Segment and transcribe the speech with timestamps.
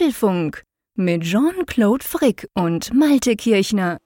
[0.00, 0.62] Apfelfunk
[0.94, 3.98] mit Jean-Claude Frick und Malte Kirchner.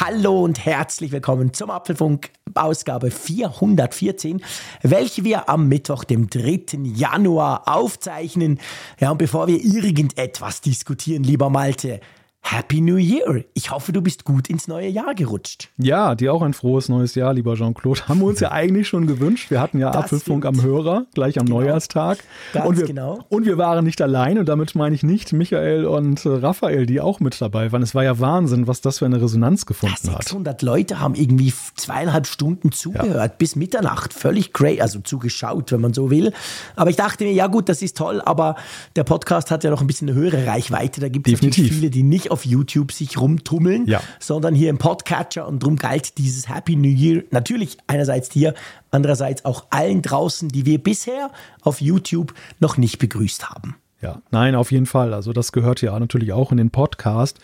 [0.00, 4.42] Hallo und herzlich willkommen zum Apfelfunk Ausgabe 414,
[4.80, 6.78] welche wir am Mittwoch, dem 3.
[6.84, 8.58] Januar aufzeichnen.
[8.98, 12.00] Ja, und bevor wir irgendetwas diskutieren, lieber Malte,
[12.44, 13.44] Happy New Year.
[13.54, 15.70] Ich hoffe, du bist gut ins neue Jahr gerutscht.
[15.78, 18.08] Ja, dir auch ein frohes neues Jahr, lieber Jean-Claude.
[18.08, 19.50] Haben wir uns ja eigentlich schon gewünscht.
[19.50, 21.60] Wir hatten ja das Apfelfunk am Hörer, gleich am genau.
[21.60, 22.18] Neujahrstag.
[22.52, 23.20] Ganz und wir, genau.
[23.30, 27.00] Und wir waren nicht allein und damit meine ich nicht Michael und äh, Raphael, die
[27.00, 27.80] auch mit dabei waren.
[27.80, 30.62] Es war ja Wahnsinn, was das für eine Resonanz gefunden ja, 600 hat.
[30.62, 33.36] Leute haben irgendwie zweieinhalb Stunden zugehört, ja.
[33.38, 34.12] bis Mitternacht.
[34.12, 36.32] Völlig crazy, also zugeschaut, wenn man so will.
[36.76, 38.56] Aber ich dachte mir, ja gut, das ist toll, aber
[38.96, 41.00] der Podcast hat ja noch ein bisschen eine höhere Reichweite.
[41.00, 44.00] Da gibt es viele, die nicht auf YouTube sich rumtummeln, ja.
[44.18, 48.54] sondern hier im Podcatcher und darum galt dieses Happy New Year natürlich einerseits dir,
[48.90, 53.76] andererseits auch allen draußen, die wir bisher auf YouTube noch nicht begrüßt haben.
[54.02, 55.14] Ja, nein, auf jeden Fall.
[55.14, 57.38] Also das gehört ja natürlich auch in den Podcast.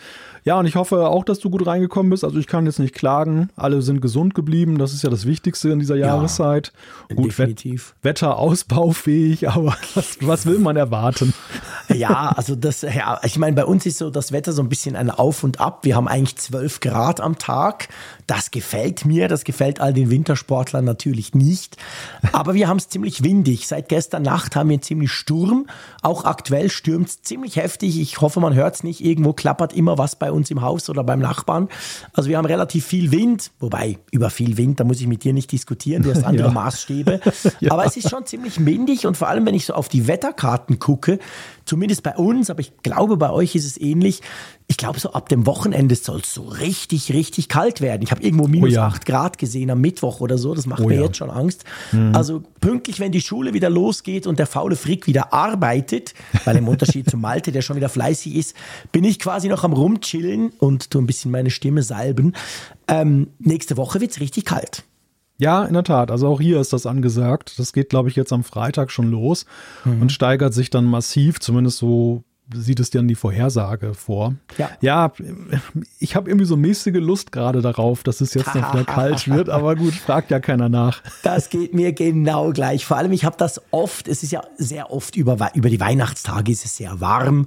[0.49, 2.23] Ja, und ich hoffe auch, dass du gut reingekommen bist.
[2.23, 3.51] Also ich kann jetzt nicht klagen.
[3.55, 4.79] Alle sind gesund geblieben.
[4.79, 6.73] Das ist ja das Wichtigste in dieser ja, Jahreszeit.
[7.07, 7.93] Gut, definitiv.
[8.01, 11.35] Wetter ausbaufähig, aber was, was, will man erwarten?
[11.93, 14.95] Ja, also das, ja, ich meine, bei uns ist so das Wetter so ein bisschen
[14.95, 15.85] ein Auf und Ab.
[15.85, 17.89] Wir haben eigentlich 12 Grad am Tag.
[18.25, 21.77] Das gefällt mir, das gefällt all den Wintersportlern natürlich nicht.
[22.31, 23.67] Aber wir haben es ziemlich windig.
[23.67, 25.67] Seit gestern Nacht haben wir ziemlich Sturm.
[26.01, 27.99] Auch aktuell stürmt es ziemlich heftig.
[27.99, 29.03] Ich hoffe, man hört es nicht.
[29.03, 31.69] Irgendwo klappert immer was bei uns im Haus oder beim Nachbarn.
[32.13, 35.33] Also wir haben relativ viel Wind, wobei über viel Wind, da muss ich mit dir
[35.33, 36.53] nicht diskutieren, du hast andere ja.
[36.53, 37.19] Maßstäbe.
[37.59, 37.71] ja.
[37.71, 40.79] Aber es ist schon ziemlich windig und vor allem, wenn ich so auf die Wetterkarten
[40.79, 41.19] gucke,
[41.69, 44.21] zumindest bei uns, aber ich glaube, bei euch ist es ähnlich.
[44.67, 48.01] Ich glaube, so ab dem Wochenende soll es so richtig, richtig kalt werden.
[48.01, 48.87] Ich habe irgendwo minus oh ja.
[48.87, 50.55] 8 Grad gesehen am Mittwoch oder so.
[50.55, 51.03] Das macht oh mir ja.
[51.03, 51.63] jetzt schon Angst.
[51.91, 52.15] Mhm.
[52.15, 56.67] Also pünktlich, wenn die Schule wieder losgeht und der faule Frick wieder arbeitet, weil im
[56.67, 58.55] Unterschied zu Malte, der schon wieder fleißig ist,
[58.91, 62.33] bin ich quasi noch am Rumchillen und tu ein bisschen meine Stimme salben.
[62.87, 64.83] Ähm, nächste Woche wird es richtig kalt.
[65.39, 66.11] Ja, in der Tat.
[66.11, 67.57] Also auch hier ist das angesagt.
[67.57, 69.45] Das geht, glaube ich, jetzt am Freitag schon los
[69.85, 70.01] mhm.
[70.03, 72.23] und steigert sich dann massiv, zumindest so
[72.53, 74.35] sieht es dann die Vorhersage vor.
[74.57, 75.11] Ja, ja
[75.99, 79.49] ich habe irgendwie so mäßige Lust gerade darauf, dass es jetzt noch wieder kalt wird,
[79.49, 81.01] aber gut, fragt ja keiner nach.
[81.23, 82.85] Das geht mir genau gleich.
[82.85, 86.51] Vor allem, ich habe das oft, es ist ja sehr oft über, über die Weihnachtstage
[86.51, 87.45] ist es sehr warm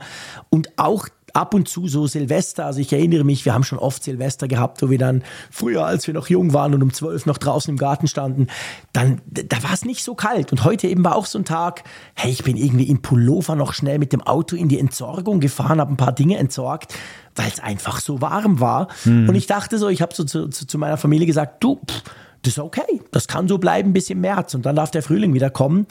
[0.50, 4.04] und auch ab und zu so Silvester, also ich erinnere mich, wir haben schon oft
[4.04, 7.38] Silvester gehabt, wo wir dann früher, als wir noch jung waren und um zwölf noch
[7.38, 8.48] draußen im Garten standen,
[8.93, 10.53] dann, da war es nicht so kalt.
[10.53, 11.84] Und heute eben war auch so ein Tag,
[12.15, 15.81] hey, ich bin irgendwie im Pullover noch schnell mit dem Auto in die Entsorgung gefahren,
[15.81, 16.94] habe ein paar Dinge entsorgt,
[17.34, 18.88] weil es einfach so warm war.
[19.04, 19.28] Hm.
[19.28, 22.03] Und ich dachte so, ich habe so zu, zu, zu, meiner Familie gesagt, du, pff,
[22.42, 23.00] das ist okay.
[23.12, 25.87] Das kann so bleiben bis im März und dann darf der Frühling wieder kommen.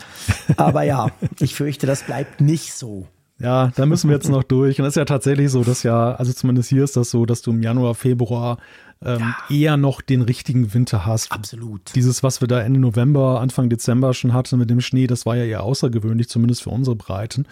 [0.58, 1.08] Aber ja,
[1.40, 3.08] ich fürchte, das bleibt nicht so.
[3.42, 4.80] Ja, da müssen wir jetzt noch durch.
[4.80, 7.42] Und es ist ja tatsächlich so, dass ja, also zumindest hier ist das so, dass
[7.42, 8.58] du im Januar, Februar
[9.04, 9.56] ähm, ja.
[9.56, 11.32] eher noch den richtigen Winter hast.
[11.32, 11.94] Absolut.
[11.96, 15.36] Dieses, was wir da Ende November, Anfang Dezember schon hatten mit dem Schnee, das war
[15.36, 17.48] ja eher außergewöhnlich, zumindest für unsere Breiten.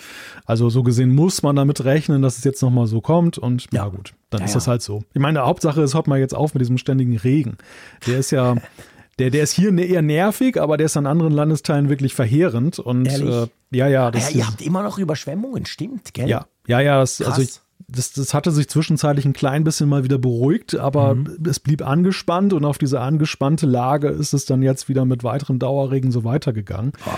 [0.46, 3.38] Also so gesehen muss man damit rechnen, dass es jetzt nochmal so kommt.
[3.38, 5.04] Und ja, ja gut, dann ja, ist das halt so.
[5.14, 7.58] Ich meine, Hauptsache ist, hört mal jetzt auf mit diesem ständigen Regen.
[8.06, 8.56] Der ist ja.
[9.18, 12.80] Der, der ist hier ne, eher nervig, aber der ist an anderen Landesteilen wirklich verheerend.
[12.80, 14.12] Und äh, ja, ja.
[14.12, 16.28] Das ja, ihr habt immer noch Überschwemmungen, stimmt, gell?
[16.28, 17.00] Ja, ja, ja.
[17.00, 21.16] Das, also ich, das, das hatte sich zwischenzeitlich ein klein bisschen mal wieder beruhigt, aber
[21.16, 21.44] mhm.
[21.48, 25.60] es blieb angespannt und auf diese angespannte Lage ist es dann jetzt wieder mit weiteren
[25.60, 26.94] Dauerregen so weitergegangen.
[27.06, 27.10] Oh.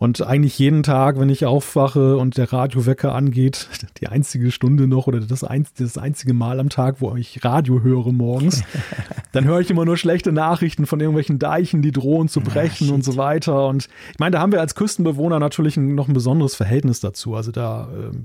[0.00, 3.68] Und eigentlich jeden Tag, wenn ich aufwache und der Radiowecker angeht,
[4.00, 5.44] die einzige Stunde noch oder das,
[5.76, 8.62] das einzige Mal am Tag, wo ich Radio höre morgens,
[9.32, 12.94] dann höre ich immer nur schlechte Nachrichten von irgendwelchen Deichen, die drohen zu brechen ja,
[12.94, 13.66] und so weiter.
[13.66, 17.34] Und ich meine, da haben wir als Küstenbewohner natürlich ein, noch ein besonderes Verhältnis dazu.
[17.34, 18.16] Also da äh,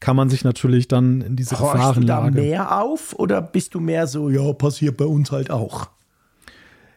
[0.00, 2.30] kann man sich natürlich dann in diese Horchst Gefahrenlage.
[2.30, 5.90] Du da mehr auf oder bist du mehr so, ja, passiert bei uns halt auch?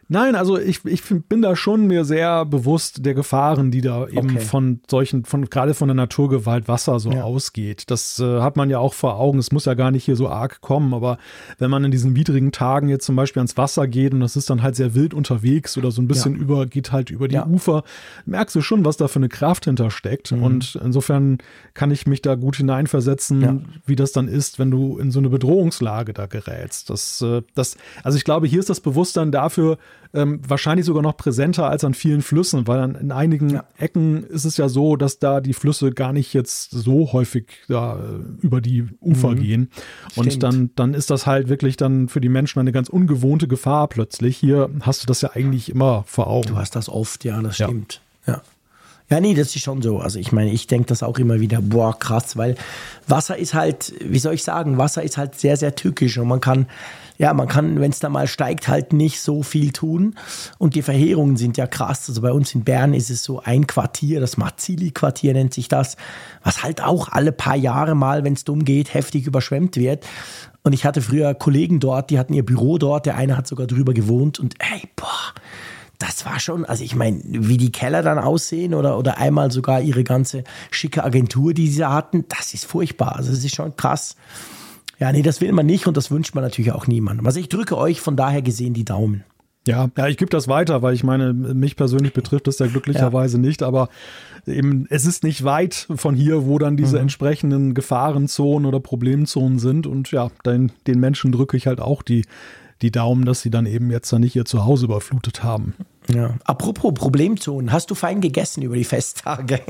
[0.08, 4.30] Nein, also ich, ich bin da schon mir sehr bewusst der Gefahren, die da eben
[4.30, 4.40] okay.
[4.40, 7.22] von solchen, von gerade von der Naturgewalt Wasser so ja.
[7.22, 7.90] ausgeht.
[7.90, 9.38] Das äh, hat man ja auch vor Augen.
[9.38, 11.18] Es muss ja gar nicht hier so arg kommen, aber
[11.58, 14.50] wenn man in diesen widrigen Tagen jetzt zum Beispiel ans Wasser geht und das ist
[14.50, 16.40] dann halt sehr wild unterwegs oder so ein bisschen ja.
[16.40, 17.46] über, geht halt über die ja.
[17.46, 17.84] Ufer,
[18.26, 20.32] merkst du schon, was da für eine Kraft hintersteckt.
[20.32, 20.42] Mhm.
[20.42, 21.38] Und insofern
[21.72, 25.28] kann ich mich da gut hineinversetzen, wie das dann ist, wenn du in so eine
[25.28, 26.90] Bedrohungslage da gerätst.
[26.90, 29.78] Das, äh, das, also ich glaube, hier ist das Bewusstsein dafür,
[30.14, 33.64] ähm, wahrscheinlich sogar noch präsenter als an vielen Flüssen, weil an, in einigen ja.
[33.76, 37.96] Ecken ist es ja so, dass da die Flüsse gar nicht jetzt so häufig da
[37.96, 39.40] äh, über die Ufer mhm.
[39.40, 39.70] gehen.
[40.14, 40.42] Und Stimmt.
[40.42, 44.36] dann, dann ist das halt wirklich dann für die Menschen eine ganz ungewohnte Gefahr plötzlich.
[44.36, 46.48] Hier hast du das ja eigentlich immer vor Augen.
[46.48, 48.00] Du hast das oft, ja, das stimmt.
[48.26, 48.34] ja.
[48.34, 48.42] ja.
[49.10, 49.98] Ja, nee, das ist schon so.
[49.98, 52.56] Also ich meine, ich denke das auch immer wieder, boah, krass, weil
[53.06, 56.40] Wasser ist halt, wie soll ich sagen, Wasser ist halt sehr, sehr tückisch und man
[56.40, 56.66] kann,
[57.16, 60.16] ja, man kann, wenn es da mal steigt, halt nicht so viel tun.
[60.58, 62.08] Und die Verheerungen sind ja krass.
[62.08, 65.96] Also bei uns in Bern ist es so ein Quartier, das Marzili-Quartier nennt sich das,
[66.42, 70.06] was halt auch alle paar Jahre mal, wenn es dumm geht, heftig überschwemmt wird.
[70.64, 73.66] Und ich hatte früher Kollegen dort, die hatten ihr Büro dort, der eine hat sogar
[73.66, 75.34] drüber gewohnt und ey, boah,
[75.98, 79.80] das war schon, also ich meine, wie die Keller dann aussehen oder, oder einmal sogar
[79.80, 83.16] ihre ganze schicke Agentur, die sie hatten, das ist furchtbar.
[83.16, 84.16] Also das ist schon krass.
[85.04, 87.26] Ja, nee, das will man nicht und das wünscht man natürlich auch niemandem.
[87.26, 89.22] Also ich drücke euch von daher gesehen die Daumen.
[89.66, 93.36] Ja, ja, ich gebe das weiter, weil ich meine, mich persönlich betrifft das ja glücklicherweise
[93.36, 93.42] ja.
[93.42, 93.90] nicht, aber
[94.46, 97.02] eben, es ist nicht weit von hier, wo dann diese mhm.
[97.02, 102.24] entsprechenden Gefahrenzonen oder Problemzonen sind und ja, den, den Menschen drücke ich halt auch die,
[102.80, 105.74] die Daumen, dass sie dann eben jetzt da nicht ihr Zuhause überflutet haben.
[106.12, 106.34] Ja.
[106.44, 109.60] Apropos Problemzonen, hast du fein gegessen über die Festtage?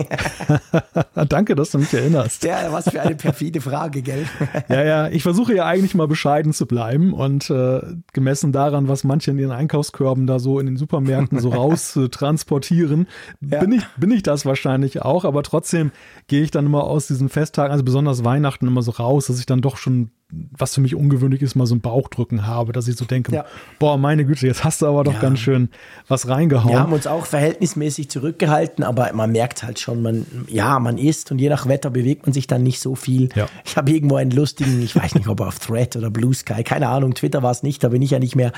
[1.28, 2.42] Danke, dass du mich erinnerst.
[2.44, 4.26] Ja, was für eine perfide Frage, gell?
[4.68, 7.80] ja, ja, ich versuche ja eigentlich mal bescheiden zu bleiben und äh,
[8.12, 12.08] gemessen daran, was manche in ihren Einkaufskörben da so in den Supermärkten so raus äh,
[12.08, 13.06] transportieren,
[13.40, 13.60] ja.
[13.60, 15.92] bin, ich, bin ich das wahrscheinlich auch, aber trotzdem
[16.26, 19.46] gehe ich dann immer aus diesen Festtagen, also besonders Weihnachten immer so raus, dass ich
[19.46, 22.96] dann doch schon was für mich ungewöhnlich ist, mal so ein Bauchdrücken habe, dass ich
[22.96, 23.44] so denke, ja.
[23.78, 25.20] boah, meine Güte, jetzt hast du aber doch ja.
[25.20, 25.68] ganz schön
[26.08, 26.70] was reingehauen.
[26.72, 31.30] Wir haben uns auch verhältnismäßig zurückgehalten, aber man merkt halt schon, man, ja, man isst
[31.30, 33.28] und je nach Wetter bewegt man sich dann nicht so viel.
[33.34, 33.48] Ja.
[33.64, 36.88] Ich habe irgendwo einen lustigen, ich weiß nicht, ob auf Thread oder Blue Sky, keine
[36.88, 38.52] Ahnung, Twitter war es nicht, da bin ich ja nicht mehr,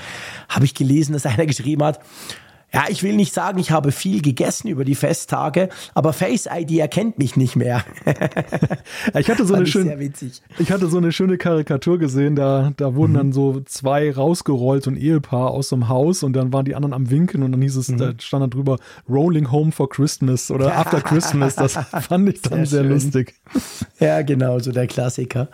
[0.49, 2.01] habe ich gelesen, dass einer geschrieben hat,
[2.73, 6.79] ja, ich will nicht sagen, ich habe viel gegessen über die Festtage, aber Face ID
[6.79, 7.85] erkennt mich nicht mehr.
[9.19, 9.97] ich hatte so eine schöne,
[10.59, 13.17] ich hatte so eine schöne Karikatur gesehen, da, da wurden mhm.
[13.17, 17.09] dann so zwei rausgerollt, ein Ehepaar aus dem Haus und dann waren die anderen am
[17.09, 17.99] Winken und dann hieß es, mhm.
[17.99, 18.79] da stand da drüber
[19.09, 21.55] Rolling Home for Christmas oder After Christmas.
[21.55, 21.75] Das
[22.09, 23.35] fand ich dann sehr, sehr lustig.
[24.01, 25.49] Ja, genau, so der Klassiker.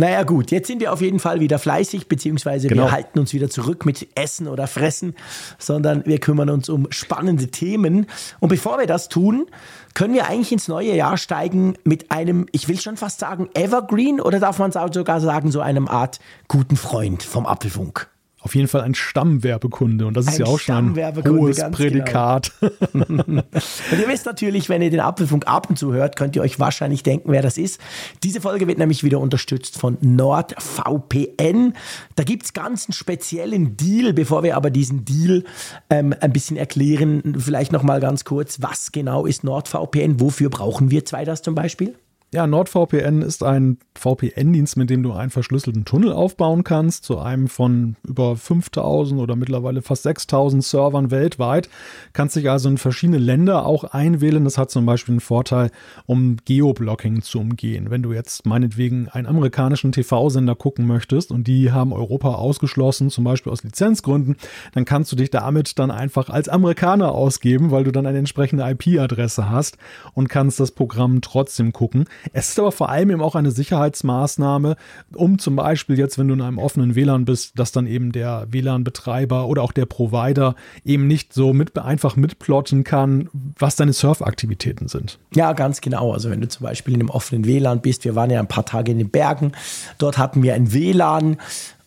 [0.00, 2.84] Naja gut, jetzt sind wir auf jeden Fall wieder fleißig, beziehungsweise genau.
[2.84, 5.16] wir halten uns wieder zurück mit Essen oder Fressen,
[5.58, 8.06] sondern wir kümmern uns um spannende Themen.
[8.40, 9.46] Und bevor wir das tun,
[9.94, 14.20] können wir eigentlich ins neue Jahr steigen mit einem, ich will schon fast sagen, Evergreen
[14.20, 18.08] oder darf man sogar sagen, so einem Art guten Freund vom Apfelfunk?
[18.48, 21.70] Auf jeden Fall ein Stammwerbekunde und das ist ein ja auch schon ein hohes genau.
[21.70, 22.52] Prädikat.
[22.94, 23.04] Genau.
[23.22, 26.58] und ihr wisst natürlich, wenn ihr den Apfelfunk ab und zu hört, könnt ihr euch
[26.58, 27.78] wahrscheinlich denken, wer das ist.
[28.22, 31.74] Diese Folge wird nämlich wieder unterstützt von NordVPN.
[32.16, 34.14] Da gibt es ganz einen speziellen Deal.
[34.14, 35.44] Bevor wir aber diesen Deal
[35.90, 40.20] ähm, ein bisschen erklären, vielleicht nochmal ganz kurz, was genau ist NordVPN?
[40.20, 41.94] Wofür brauchen wir zwei das zum Beispiel?
[42.30, 47.48] Ja, NordVPN ist ein VPN-Dienst, mit dem du einen verschlüsselten Tunnel aufbauen kannst, zu einem
[47.48, 51.70] von über 5000 oder mittlerweile fast 6000 Servern weltweit.
[52.12, 54.44] Kannst dich also in verschiedene Länder auch einwählen.
[54.44, 55.70] Das hat zum Beispiel einen Vorteil,
[56.04, 57.90] um Geoblocking zu umgehen.
[57.90, 63.24] Wenn du jetzt meinetwegen einen amerikanischen TV-Sender gucken möchtest und die haben Europa ausgeschlossen, zum
[63.24, 64.36] Beispiel aus Lizenzgründen,
[64.74, 68.68] dann kannst du dich damit dann einfach als Amerikaner ausgeben, weil du dann eine entsprechende
[68.68, 69.78] IP-Adresse hast
[70.12, 72.04] und kannst das Programm trotzdem gucken.
[72.32, 74.76] Es ist aber vor allem eben auch eine Sicherheitsmaßnahme,
[75.14, 78.46] um zum Beispiel jetzt, wenn du in einem offenen WLAN bist, dass dann eben der
[78.50, 84.88] WLAN-Betreiber oder auch der Provider eben nicht so mit, einfach mitplotten kann, was deine Surfaktivitäten
[84.88, 85.18] sind.
[85.34, 86.12] Ja, ganz genau.
[86.12, 88.64] Also wenn du zum Beispiel in einem offenen WLAN bist, wir waren ja ein paar
[88.64, 89.52] Tage in den Bergen,
[89.98, 91.38] dort hatten wir ein WLAN,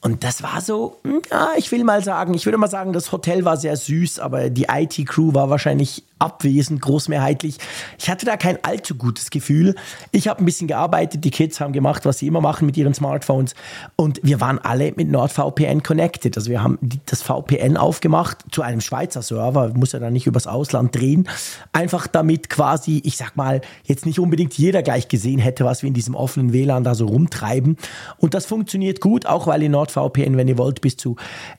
[0.03, 3.11] und das war so, hm, ja, ich will mal sagen, ich würde mal sagen, das
[3.11, 7.57] Hotel war sehr süß, aber die IT-Crew war wahrscheinlich abwesend, großmehrheitlich.
[7.97, 9.75] Ich hatte da kein allzu gutes Gefühl.
[10.11, 12.93] Ich habe ein bisschen gearbeitet, die Kids haben gemacht, was sie immer machen mit ihren
[12.93, 13.55] Smartphones.
[13.95, 16.37] Und wir waren alle mit NordVPN connected.
[16.37, 20.47] Also wir haben das VPN aufgemacht zu einem Schweizer Server, muss ja dann nicht übers
[20.47, 21.27] Ausland drehen.
[21.73, 25.87] Einfach damit quasi, ich sag mal, jetzt nicht unbedingt jeder gleich gesehen hätte, was wir
[25.87, 27.77] in diesem offenen WLAN da so rumtreiben.
[28.17, 31.15] Und das funktioniert gut, auch weil ihr NordVPN, wenn ihr wollt, bis zu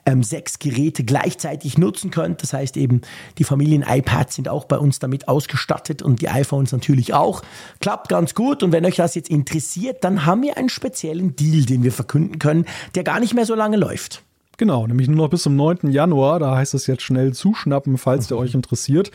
[0.07, 2.43] ähm, sechs Geräte gleichzeitig nutzen könnt.
[2.43, 3.01] Das heißt eben,
[3.39, 7.43] die Familien-iPads sind auch bei uns damit ausgestattet und die iPhones natürlich auch.
[7.81, 11.65] Klappt ganz gut und wenn euch das jetzt interessiert, dann haben wir einen speziellen Deal,
[11.65, 14.23] den wir verkünden können, der gar nicht mehr so lange läuft.
[14.59, 15.91] Genau, nämlich nur noch bis zum 9.
[15.91, 16.39] Januar.
[16.39, 19.11] Da heißt es jetzt schnell zuschnappen, falls der euch interessiert.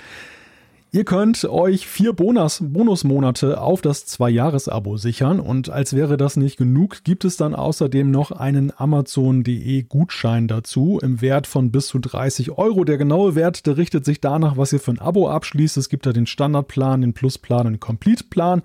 [0.90, 6.58] Ihr könnt euch vier Bonus, Bonusmonate auf das Zwei-Jahres-Abo sichern und als wäre das nicht
[6.58, 12.00] genug, gibt es dann außerdem noch einen Amazon.de Gutschein dazu im Wert von bis zu
[12.00, 12.86] 30 Euro.
[12.86, 15.76] Der genaue Wert, der richtet sich danach, was ihr für ein Abo abschließt.
[15.76, 18.62] Es gibt da den Standardplan, den Plusplan und den Complete-Plan.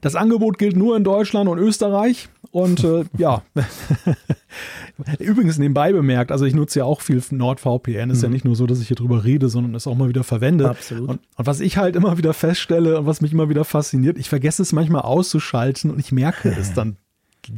[0.00, 3.42] Das Angebot gilt nur in Deutschland und Österreich und äh, ja,
[5.18, 8.10] übrigens nebenbei bemerkt, also ich nutze ja auch viel NordVPN.
[8.10, 8.24] Ist mhm.
[8.24, 10.68] ja nicht nur so, dass ich hier drüber rede, sondern es auch mal wieder verwende.
[10.68, 11.08] Absolut.
[11.08, 14.28] Und, und was ich halt immer wieder feststelle und was mich immer wieder fasziniert, ich
[14.28, 16.96] vergesse es manchmal auszuschalten und ich merke es dann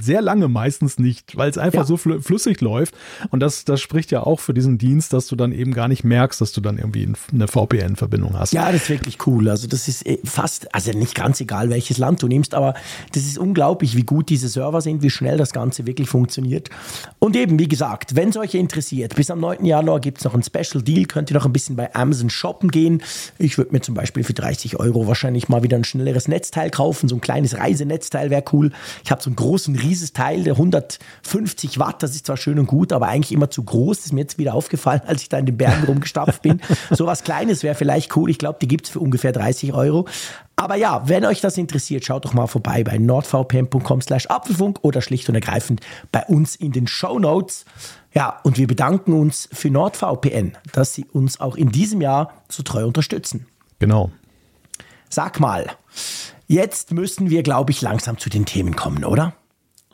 [0.00, 1.84] sehr lange meistens nicht, weil es einfach ja.
[1.84, 2.94] so fl flüssig läuft.
[3.30, 6.04] Und das, das spricht ja auch für diesen Dienst, dass du dann eben gar nicht
[6.04, 8.52] merkst, dass du dann irgendwie eine VPN-Verbindung hast.
[8.52, 9.48] Ja, das ist wirklich cool.
[9.48, 12.74] Also das ist äh, fast, also nicht ganz egal, welches Land du nimmst, aber
[13.12, 16.70] das ist unglaublich, wie gut diese Server sind, wie schnell das Ganze wirklich funktioniert.
[17.18, 19.64] Und eben, wie gesagt, wenn es euch interessiert, bis am 9.
[19.64, 22.70] Januar gibt es noch einen Special Deal, könnt ihr noch ein bisschen bei Amazon shoppen
[22.70, 23.02] gehen.
[23.38, 27.08] Ich würde mir zum Beispiel für 30 Euro wahrscheinlich mal wieder ein schnelleres Netzteil kaufen.
[27.08, 28.72] So ein kleines Reisenetzteil wäre cool.
[29.04, 32.58] Ich habe so einen großen ein rieses Teil, der 150 Watt, das ist zwar schön
[32.58, 33.98] und gut, aber eigentlich immer zu groß.
[33.98, 36.60] Das ist mir jetzt wieder aufgefallen, als ich da in den Bergen rumgestapft bin.
[36.90, 38.30] So was Kleines wäre vielleicht cool.
[38.30, 40.06] Ich glaube, die gibt es für ungefähr 30 Euro.
[40.54, 45.02] Aber ja, wenn euch das interessiert, schaut doch mal vorbei bei nordvpn.com slash Apfelfunk oder
[45.02, 45.80] schlicht und ergreifend
[46.12, 47.64] bei uns in den Show Notes.
[48.14, 52.62] Ja, und wir bedanken uns für NordVPN, dass sie uns auch in diesem Jahr so
[52.62, 53.46] treu unterstützen.
[53.78, 54.10] Genau.
[55.10, 55.66] Sag mal,
[56.48, 59.34] Jetzt müssen wir, glaube ich, langsam zu den Themen kommen, oder?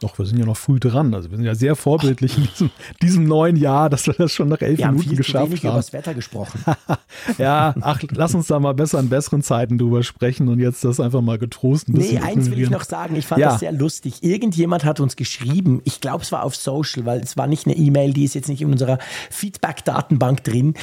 [0.03, 1.15] Doch, wir sind ja noch früh dran.
[1.15, 2.71] Also wir sind ja sehr vorbildlich in diesem,
[3.03, 5.51] diesem neuen Jahr, dass wir das schon nach elf wir Minuten haben viel geschafft zu
[5.51, 5.71] wenig haben.
[5.71, 6.61] über das Wetter gesprochen.
[7.39, 10.99] ja, ach, lass uns da mal besser in besseren Zeiten drüber sprechen und jetzt das
[10.99, 13.15] einfach mal getrost ein bisschen Nee, eins will ich noch sagen.
[13.15, 13.51] Ich fand ja.
[13.51, 14.25] das sehr lustig.
[14.25, 17.77] Irgendjemand hat uns geschrieben, ich glaube, es war auf Social, weil es war nicht eine
[17.77, 18.99] E-Mail, die ist jetzt nicht in unserer
[19.31, 20.75] Feedback-Datenbank drin.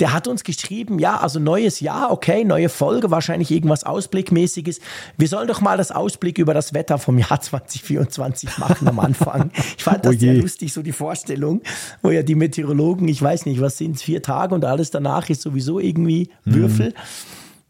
[0.00, 4.80] Der hat uns geschrieben, ja, also neues Jahr, okay, neue Folge, wahrscheinlich irgendwas Ausblickmäßiges.
[5.16, 9.50] Wir sollen doch mal das Ausblick über das Wetter vom Jahr 2024 machen am Anfang.
[9.76, 11.62] Ich fand das oh sehr lustig, so die Vorstellung,
[12.02, 15.28] wo ja die Meteorologen, ich weiß nicht, was sind es, vier Tage und alles danach
[15.28, 16.54] ist sowieso irgendwie mhm.
[16.54, 16.88] Würfel.
[16.88, 16.94] Mhm.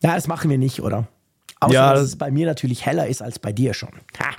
[0.02, 1.08] Ja, das machen wir nicht, oder?
[1.60, 3.92] Außer, ja, dass es bei mir natürlich heller ist als bei dir schon.
[4.20, 4.36] Ha.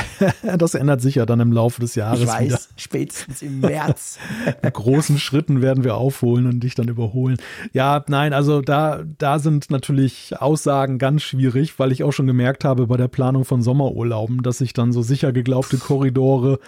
[0.58, 2.20] das ändert sich ja dann im Laufe des Jahres.
[2.20, 2.58] Ich weiß, wieder.
[2.76, 4.18] spätestens im März.
[4.62, 7.36] Mit großen Schritten werden wir aufholen und dich dann überholen.
[7.72, 12.64] Ja, nein, also da, da sind natürlich Aussagen ganz schwierig, weil ich auch schon gemerkt
[12.64, 16.58] habe bei der Planung von Sommerurlauben, dass ich dann so sicher geglaubte Korridore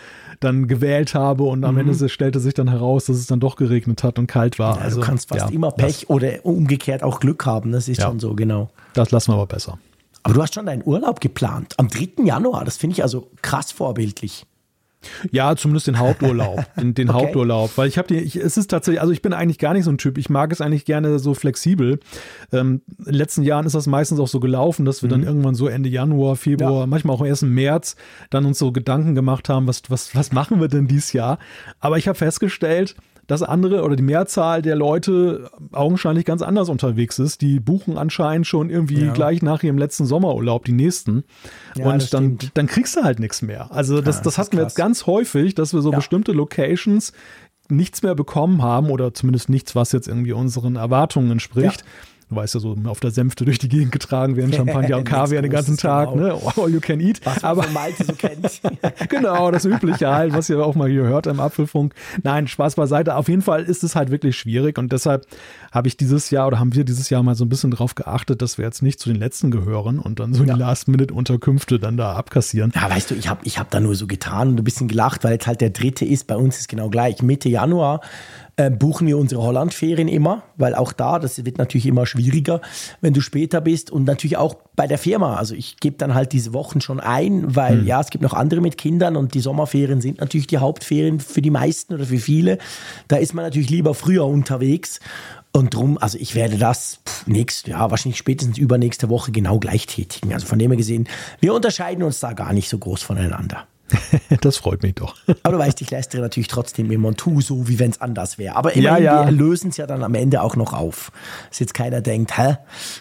[0.40, 1.92] dann gewählt habe und am mhm.
[1.92, 4.76] Ende stellte sich dann heraus, dass es dann doch geregnet hat und kalt war.
[4.76, 7.72] Ja, also, du kannst fast ja, immer Pech das, oder umgekehrt auch Glück haben.
[7.72, 8.70] Das ist ja, schon so, genau.
[8.94, 9.78] Das lassen wir aber besser.
[10.24, 11.74] Aber du hast schon deinen Urlaub geplant.
[11.76, 12.24] Am 3.
[12.24, 12.64] Januar.
[12.64, 14.46] Das finde ich also krass vorbildlich.
[15.30, 16.64] Ja, zumindest den Haupturlaub.
[16.80, 17.18] Den, den okay.
[17.18, 17.76] Haupturlaub.
[17.76, 19.90] Weil ich habe die, ich, es ist tatsächlich, also ich bin eigentlich gar nicht so
[19.90, 20.16] ein Typ.
[20.16, 22.00] Ich mag es eigentlich gerne so flexibel.
[22.52, 25.10] Ähm, in den letzten Jahren ist das meistens auch so gelaufen, dass wir mhm.
[25.10, 26.86] dann irgendwann so Ende Januar, Februar, ja.
[26.86, 27.96] manchmal auch erst im März
[28.30, 31.38] dann uns so Gedanken gemacht haben, was, was, was machen wir denn dieses Jahr?
[31.80, 37.18] Aber ich habe festgestellt, dass andere oder die Mehrzahl der Leute augenscheinlich ganz anders unterwegs
[37.18, 37.40] ist.
[37.40, 39.12] Die buchen anscheinend schon irgendwie ja.
[39.12, 41.24] gleich nach ihrem letzten Sommerurlaub die nächsten.
[41.76, 43.72] Ja, und dann, dann kriegst du halt nichts mehr.
[43.72, 47.12] Also das, ja, das, das hatten wir jetzt ganz häufig, dass wir so bestimmte Locations
[47.70, 51.80] nichts mehr bekommen haben oder zumindest nichts, was jetzt irgendwie unseren Erwartungen entspricht.
[51.80, 51.86] Ja
[52.36, 55.50] weißt ja so, auf der Sänfte durch die Gegend getragen werden, Champagner und Kaviar den
[55.50, 56.36] ganzen Tag, genau.
[56.36, 56.52] ne?
[56.56, 57.20] All you can eat.
[57.24, 58.60] Was Aber, Malte so kennt.
[59.08, 61.94] genau, das Übliche halt, was ihr auch mal gehört im Apfelfunk.
[62.22, 63.16] Nein, Spaß beiseite.
[63.16, 65.26] Auf jeden Fall ist es halt wirklich schwierig und deshalb
[65.72, 68.42] habe ich dieses Jahr oder haben wir dieses Jahr mal so ein bisschen darauf geachtet,
[68.42, 70.54] dass wir jetzt nicht zu den Letzten gehören und dann so ja.
[70.54, 72.72] die Last-Minute-Unterkünfte dann da abkassieren.
[72.74, 75.24] Ja, weißt du, ich habe ich hab da nur so getan und ein bisschen gelacht,
[75.24, 76.26] weil jetzt halt der dritte ist.
[76.26, 77.22] Bei uns ist genau gleich.
[77.22, 78.00] Mitte Januar
[78.56, 82.60] äh, buchen wir unsere Hollandferien immer, weil auch da, das wird natürlich immer schwieriger,
[83.00, 85.36] wenn du später bist und natürlich auch bei der Firma.
[85.36, 87.86] Also ich gebe dann halt diese Wochen schon ein, weil hm.
[87.86, 91.42] ja, es gibt noch andere mit Kindern und die Sommerferien sind natürlich die Hauptferien für
[91.42, 92.58] die meisten oder für viele.
[93.08, 95.00] Da ist man natürlich lieber früher unterwegs.
[95.52, 100.32] Und drum, also ich werde das nächst, ja, wahrscheinlich spätestens übernächste Woche genau gleich tätigen.
[100.32, 101.06] Also von dem her gesehen,
[101.40, 103.64] wir unterscheiden uns da gar nicht so groß voneinander.
[104.40, 105.16] das freut mich doch.
[105.42, 108.38] Aber du weißt, ich lästere natürlich trotzdem immer und tu so, wie wenn es anders
[108.38, 108.56] wäre.
[108.56, 109.24] Aber immerhin, ja, ja.
[109.26, 111.12] wir lösen es ja dann am Ende auch noch auf.
[111.48, 112.56] Dass jetzt keiner denkt, hä,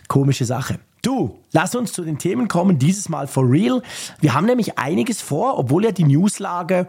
[0.08, 0.80] komische Sache.
[1.02, 3.82] Du, lass uns zu den Themen kommen, dieses Mal for real.
[4.22, 6.88] Wir haben nämlich einiges vor, obwohl ja die Newslage,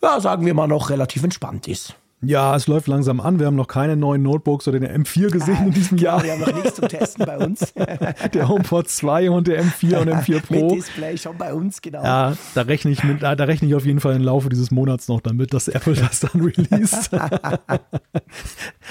[0.00, 1.94] ja, sagen wir mal, noch relativ entspannt ist.
[2.20, 3.38] Ja, es läuft langsam an.
[3.38, 6.24] Wir haben noch keine neuen Notebooks oder den M4 gesehen ah, in diesem Jahr.
[6.24, 7.72] Wir haben noch nichts zum Testen bei uns.
[8.34, 10.54] der HomePod 2 und der M4 und M4 Pro.
[10.54, 12.02] Mit Display schon bei uns, genau.
[12.02, 15.06] Ja, da rechne ich mit, da rechne ich auf jeden Fall im Laufe dieses Monats
[15.06, 17.10] noch damit, dass Apple das dann released.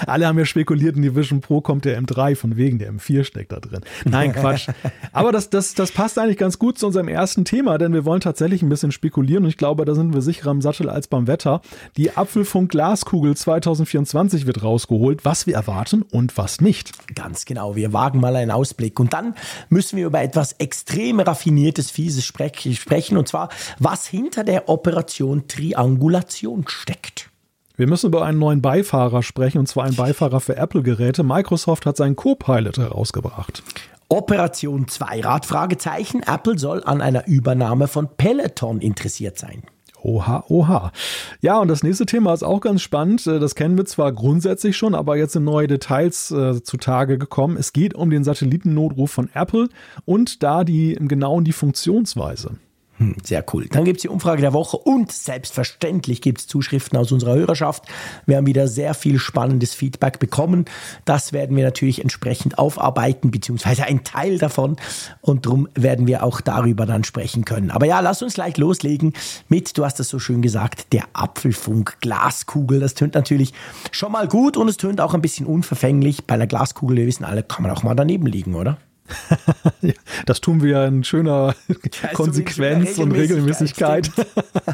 [0.06, 3.24] Alle haben ja spekuliert, in die Vision Pro kommt der M3, von wegen der M4
[3.24, 3.82] steckt da drin.
[4.06, 4.68] Nein, Quatsch.
[5.12, 8.22] Aber das, das, das passt eigentlich ganz gut zu unserem ersten Thema, denn wir wollen
[8.22, 11.26] tatsächlich ein bisschen spekulieren und ich glaube, da sind wir sicherer am Sattel als beim
[11.26, 11.60] Wetter.
[11.98, 16.92] Die Apfelfunk Glaskugel 2024 wird rausgeholt, was wir erwarten und was nicht.
[17.14, 18.98] Ganz genau, wir wagen mal einen Ausblick.
[19.00, 19.34] Und dann
[19.68, 23.48] müssen wir über etwas extrem raffiniertes, fieses sprechen, und zwar,
[23.78, 27.30] was hinter der Operation Triangulation steckt.
[27.76, 31.22] Wir müssen über einen neuen Beifahrer sprechen, und zwar einen Beifahrer für Apple-Geräte.
[31.22, 33.62] Microsoft hat seinen Copilot herausgebracht.
[34.08, 35.44] Operation Zweirad?
[35.44, 36.22] Fragezeichen.
[36.22, 39.62] Apple soll an einer Übernahme von Peloton interessiert sein.
[40.02, 40.92] Oha, oha.
[41.40, 43.26] Ja, und das nächste Thema ist auch ganz spannend.
[43.26, 47.56] Äh, das kennen wir zwar grundsätzlich schon, aber jetzt sind neue Details äh, zutage gekommen.
[47.56, 49.68] Es geht um den Satellitennotruf von Apple
[50.04, 52.58] und da die im Genauen die Funktionsweise.
[52.98, 53.66] Hm, sehr cool.
[53.70, 57.84] Dann gibt es die Umfrage der Woche und selbstverständlich gibt es Zuschriften aus unserer Hörerschaft.
[58.26, 60.64] Wir haben wieder sehr viel spannendes Feedback bekommen.
[61.04, 64.76] Das werden wir natürlich entsprechend aufarbeiten, beziehungsweise ein Teil davon.
[65.20, 67.70] Und darum werden wir auch darüber dann sprechen können.
[67.70, 69.12] Aber ja, lass uns gleich loslegen
[69.48, 72.80] mit, du hast es so schön gesagt, der Apfelfunk Glaskugel.
[72.80, 73.52] Das tönt natürlich
[73.92, 76.24] schon mal gut und es tönt auch ein bisschen unverfänglich.
[76.24, 78.76] Bei der Glaskugel, wir wissen alle, kann man auch mal daneben liegen, oder?
[80.26, 84.10] das tun wir in schöner ja, Konsequenz und Regelmäßigkeit.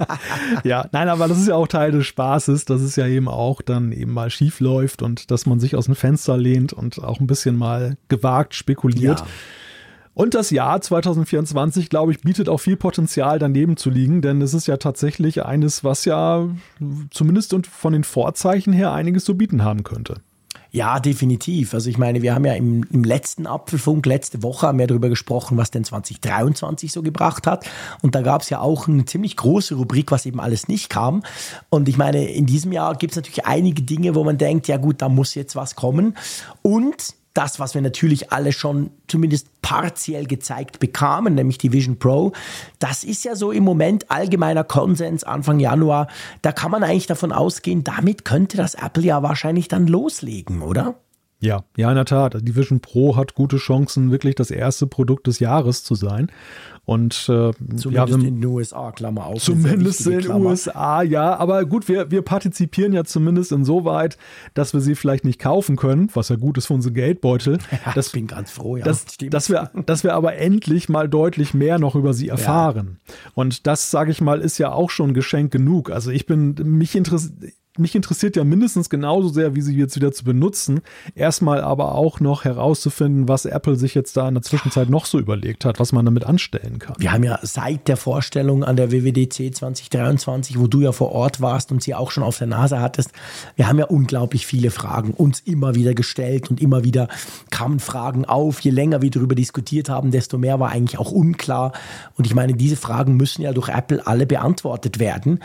[0.65, 3.63] ja, nein, aber das ist ja auch Teil des Spaßes, dass es ja eben auch
[3.63, 7.21] dann eben mal schief läuft und dass man sich aus dem Fenster lehnt und auch
[7.21, 9.21] ein bisschen mal gewagt spekuliert.
[9.21, 9.27] Ja.
[10.15, 14.55] Und das Jahr 2024, glaube ich, bietet auch viel Potenzial daneben zu liegen, denn es
[14.55, 16.49] ist ja tatsächlich eines, was ja
[17.11, 20.21] zumindest von den Vorzeichen her einiges zu bieten haben könnte.
[20.75, 21.73] Ja, definitiv.
[21.73, 25.09] Also ich meine, wir haben ja im, im letzten Apfelfunk, letzte Woche haben wir darüber
[25.09, 27.65] gesprochen, was denn 2023 so gebracht hat.
[28.03, 31.23] Und da gab es ja auch eine ziemlich große Rubrik, was eben alles nicht kam.
[31.69, 34.77] Und ich meine, in diesem Jahr gibt es natürlich einige Dinge, wo man denkt, ja
[34.77, 36.17] gut, da muss jetzt was kommen.
[36.63, 42.33] Und das, was wir natürlich alle schon zumindest partiell gezeigt bekamen, nämlich die Vision Pro,
[42.79, 46.09] das ist ja so im Moment allgemeiner Konsens Anfang Januar.
[46.43, 50.95] Da kann man eigentlich davon ausgehen, damit könnte das Apple ja wahrscheinlich dann loslegen, oder?
[51.45, 52.39] Ja, ja, in der Tat.
[52.41, 56.31] Die Vision Pro hat gute Chancen, wirklich das erste Produkt des Jahres zu sein.
[56.87, 59.43] Und äh, zumindest ja, in den USA, Klammer auf.
[59.43, 61.37] Zumindest in den USA, ja.
[61.37, 64.17] Aber gut, wir, wir partizipieren ja zumindest insoweit,
[64.55, 67.59] dass wir sie vielleicht nicht kaufen können, was ja gut ist für unsere Geldbeutel.
[67.85, 68.85] Ja, das, ich bin ganz froh, ja.
[68.85, 72.99] Dass, dass, wir, dass wir aber endlich mal deutlich mehr noch über sie erfahren.
[73.07, 73.15] Ja.
[73.35, 75.91] Und das, sage ich mal, ist ja auch schon Geschenk genug.
[75.91, 80.13] Also ich bin, mich interessiert mich interessiert ja mindestens genauso sehr, wie sie jetzt wieder
[80.13, 80.81] zu benutzen.
[81.15, 85.19] Erstmal aber auch noch herauszufinden, was Apple sich jetzt da in der Zwischenzeit noch so
[85.19, 86.95] überlegt hat, was man damit anstellen kann.
[86.99, 91.41] Wir haben ja seit der Vorstellung an der WWDC 2023, wo du ja vor Ort
[91.41, 93.11] warst und sie auch schon auf der Nase hattest,
[93.57, 97.09] wir haben ja unglaublich viele Fragen uns immer wieder gestellt und immer wieder
[97.51, 98.61] kamen Fragen auf.
[98.61, 101.73] Je länger wir darüber diskutiert haben, desto mehr war eigentlich auch unklar.
[102.17, 105.41] Und ich meine, diese Fragen müssen ja durch Apple alle beantwortet werden.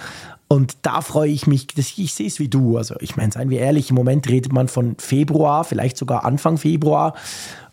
[0.52, 2.78] Und da freue ich mich, dass ich, ich sehe es wie du.
[2.78, 6.58] Also ich meine, seien wir ehrlich, im Moment redet man von Februar, vielleicht sogar Anfang
[6.58, 7.14] Februar.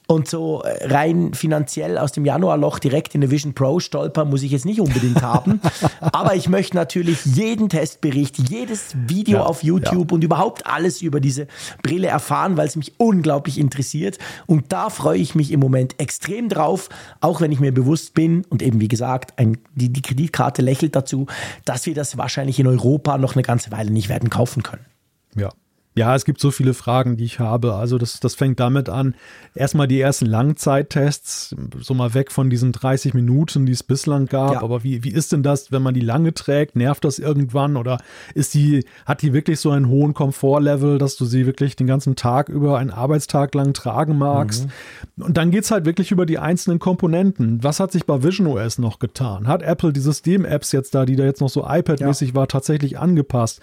[0.09, 4.43] Und so äh, rein finanziell aus dem Januarloch direkt in eine Vision Pro stolpern, muss
[4.43, 5.61] ich jetzt nicht unbedingt haben.
[6.01, 10.15] Aber ich möchte natürlich jeden Testbericht, jedes Video ja, auf YouTube ja.
[10.15, 11.49] und überhaupt alles über diese
[11.83, 14.19] Brille erfahren, weil es mich unglaublich interessiert.
[14.47, 16.89] Und da freue ich mich im Moment extrem drauf,
[17.21, 20.95] auch wenn ich mir bewusst bin und eben wie gesagt, ein, die, die Kreditkarte lächelt
[20.95, 21.27] dazu,
[21.65, 24.87] dass wir das wahrscheinlich in Europa noch eine ganze Weile nicht werden kaufen können.
[25.35, 25.51] Ja,
[25.97, 27.75] ja, es gibt so viele Fragen, die ich habe.
[27.75, 29.15] Also das, das fängt damit an,
[29.55, 34.53] erstmal die ersten Langzeittests, so mal weg von diesen 30 Minuten, die es bislang gab.
[34.53, 34.63] Ja.
[34.63, 36.77] Aber wie, wie ist denn das, wenn man die lange trägt?
[36.77, 37.79] Nervt das irgendwann?
[37.79, 37.97] Oder
[38.35, 42.15] ist die, hat die wirklich so einen hohen Komfortlevel, dass du sie wirklich den ganzen
[42.15, 44.67] Tag über, einen Arbeitstag lang tragen magst?
[45.17, 45.25] Mhm.
[45.25, 47.65] Und dann geht's halt wirklich über die einzelnen Komponenten.
[47.65, 49.49] Was hat sich bei Vision OS noch getan?
[49.49, 52.35] Hat Apple die System-Apps jetzt da, die da jetzt noch so iPad-mäßig ja.
[52.35, 53.63] war, tatsächlich angepasst?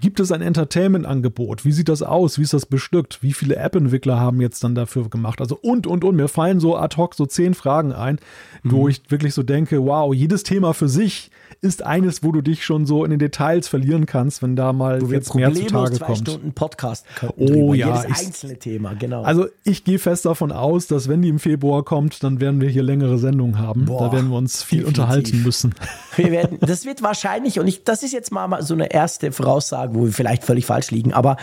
[0.00, 1.64] Gibt es ein Entertainment-Angebot?
[1.64, 2.38] Wie wie sieht das aus?
[2.38, 3.22] Wie ist das bestückt?
[3.22, 5.40] Wie viele App-Entwickler haben jetzt dann dafür gemacht?
[5.40, 6.16] Also und, und, und.
[6.16, 8.18] Mir fallen so ad hoc so zehn Fragen ein,
[8.62, 8.72] mhm.
[8.72, 12.64] wo ich wirklich so denke, wow, jedes Thema für sich ist eines, wo du dich
[12.64, 16.06] schon so in den Details verlieren kannst, wenn da mal wo jetzt mehr zutage zwei
[16.06, 16.18] kommt.
[16.18, 19.22] Stunden Podcast oh ja, jedes einzelne Thema, genau.
[19.22, 22.68] Also ich gehe fest davon aus, dass wenn die im Februar kommt, dann werden wir
[22.68, 23.84] hier längere Sendungen haben.
[23.84, 25.02] Boah, da werden wir uns viel definitiv.
[25.02, 25.74] unterhalten müssen.
[26.16, 29.94] Wir werden, das wird wahrscheinlich und ich, das ist jetzt mal so eine erste Voraussage,
[29.94, 31.38] wo wir vielleicht völlig falsch liegen, aber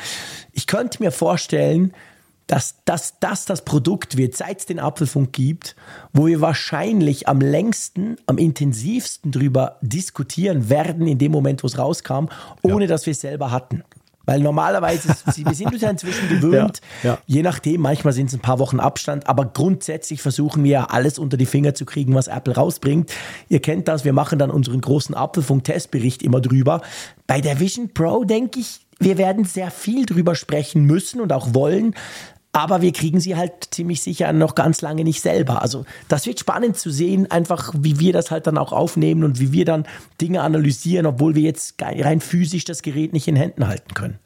[0.53, 1.91] ich könnte mir vorstellen,
[2.49, 5.75] dass das, das das Produkt wird, seit es den Apfelfunk gibt,
[6.13, 11.77] wo wir wahrscheinlich am längsten, am intensivsten drüber diskutieren werden, in dem Moment, wo es
[11.77, 12.25] rauskam,
[12.63, 12.87] ohne ja.
[12.87, 13.83] dass wir es selber hatten.
[14.25, 17.17] Weil normalerweise, wir sind uns ja inzwischen gewöhnt, ja, ja.
[17.27, 21.19] je nachdem, manchmal sind es ein paar Wochen Abstand, aber grundsätzlich versuchen wir ja alles
[21.19, 23.11] unter die Finger zu kriegen, was Apple rausbringt.
[23.47, 26.81] Ihr kennt das, wir machen dann unseren großen Apfelfunk-Testbericht immer drüber.
[27.27, 31.53] Bei der Vision Pro denke ich, wir werden sehr viel drüber sprechen müssen und auch
[31.53, 31.95] wollen,
[32.51, 35.61] aber wir kriegen sie halt ziemlich sicher noch ganz lange nicht selber.
[35.61, 39.39] Also das wird spannend zu sehen, einfach wie wir das halt dann auch aufnehmen und
[39.39, 39.85] wie wir dann
[40.19, 44.19] Dinge analysieren, obwohl wir jetzt rein physisch das Gerät nicht in Händen halten können.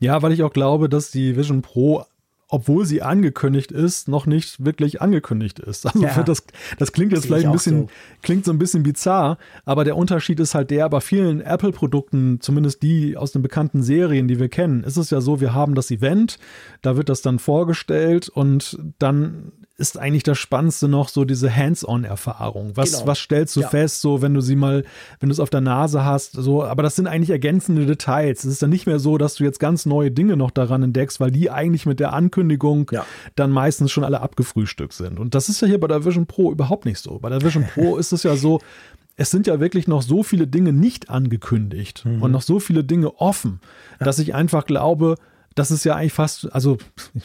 [0.00, 2.04] Ja, weil ich auch glaube, dass die Vision Pro
[2.48, 5.84] obwohl sie angekündigt ist, noch nicht wirklich angekündigt ist.
[5.98, 6.44] Also ja, das,
[6.78, 7.88] das klingt jetzt vielleicht ein bisschen, so.
[8.22, 12.82] klingt so ein bisschen bizarr, aber der Unterschied ist halt der, bei vielen Apple-Produkten, zumindest
[12.82, 15.90] die aus den bekannten Serien, die wir kennen, ist es ja so, wir haben das
[15.90, 16.38] Event,
[16.82, 22.72] da wird das dann vorgestellt und dann ist eigentlich das Spannendste noch so diese Hands-on-Erfahrung.
[22.74, 23.06] Was, genau.
[23.06, 23.68] was stellst du ja.
[23.68, 24.84] fest, so wenn du sie mal,
[25.20, 28.44] wenn du es auf der Nase hast, so, aber das sind eigentlich ergänzende Details.
[28.44, 31.20] Es ist dann nicht mehr so, dass du jetzt ganz neue Dinge noch daran entdeckst,
[31.20, 33.06] weil die eigentlich mit der Ankündigung ja.
[33.36, 35.20] dann meistens schon alle abgefrühstückt sind.
[35.20, 37.20] Und das ist ja hier bei der Vision Pro überhaupt nicht so.
[37.20, 38.60] Bei der Vision Pro ist es ja so,
[39.14, 42.20] es sind ja wirklich noch so viele Dinge nicht angekündigt mhm.
[42.20, 43.60] und noch so viele Dinge offen,
[44.00, 44.06] ja.
[44.06, 45.14] dass ich einfach glaube,
[45.58, 46.78] das ist ja eigentlich fast, also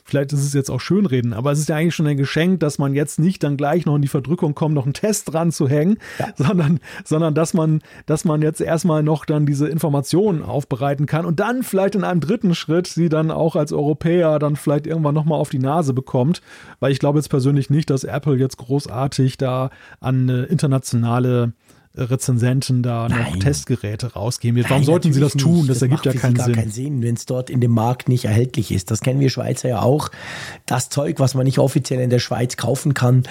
[0.03, 2.79] vielleicht ist es jetzt auch Schönreden, aber es ist ja eigentlich schon ein Geschenk, dass
[2.79, 5.67] man jetzt nicht dann gleich noch in die Verdrückung kommt, noch einen Test dran zu
[5.67, 6.29] hängen, ja.
[6.35, 11.39] sondern, sondern dass man, dass man jetzt erstmal noch dann diese Informationen aufbereiten kann und
[11.39, 15.39] dann vielleicht in einem dritten Schritt sie dann auch als Europäer dann vielleicht irgendwann nochmal
[15.39, 16.41] auf die Nase bekommt,
[16.79, 19.69] weil ich glaube jetzt persönlich nicht, dass Apple jetzt großartig da
[19.99, 21.53] an internationale
[21.95, 23.33] Rezensenten da Nein.
[23.33, 24.63] noch Testgeräte rausgeben.
[24.63, 25.57] Warum Nein, sollten sie das tun?
[25.57, 25.69] Nicht.
[25.69, 26.55] Das, das ergibt ja keinen Sinn.
[26.55, 28.89] keinen Sinn, wenn es dort in dem Markt nicht erhältlich ist.
[28.89, 30.09] Das kennen wir Schweizer ja auch.
[30.65, 33.23] Das Zeug, was man nicht offiziell in der Schweiz kaufen kann,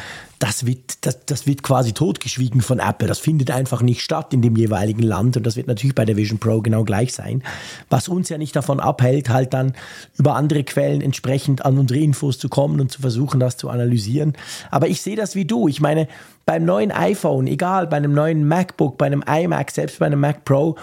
[0.43, 3.07] das wird, das, das wird quasi totgeschwiegen von Apple.
[3.07, 6.17] Das findet einfach nicht statt in dem jeweiligen Land und das wird natürlich bei der
[6.17, 7.45] Vision Pro genau gleich sein.
[7.91, 9.75] Was uns ja nicht davon abhält, halt dann
[10.19, 14.33] über andere Quellen entsprechend an unsere Infos zu kommen und zu versuchen, das zu analysieren.
[14.73, 15.69] Aber ich sehe das wie du.
[15.69, 16.09] Ich meine,
[16.45, 20.45] beim neuen iPhone, egal, bei einem neuen MacBook, bei einem iMac, selbst bei einem Mac
[20.45, 20.77] Pro,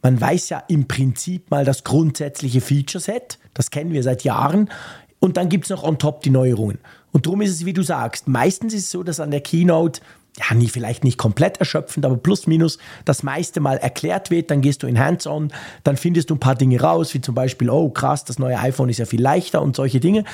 [0.00, 3.38] man weiß ja im Prinzip mal das grundsätzliche Feature-Set.
[3.52, 4.70] Das kennen wir seit Jahren.
[5.20, 6.78] Und dann gibt es noch on top die Neuerungen.
[7.12, 10.00] Und darum ist es, wie du sagst, meistens ist es so, dass an der Keynote
[10.38, 14.62] ja, nie, vielleicht nicht komplett erschöpfend, aber plus minus das meiste mal erklärt wird, dann
[14.62, 15.52] gehst du in Hands-on,
[15.84, 18.88] dann findest du ein paar Dinge raus, wie zum Beispiel, oh krass, das neue iPhone
[18.88, 20.24] ist ja viel leichter und solche Dinge.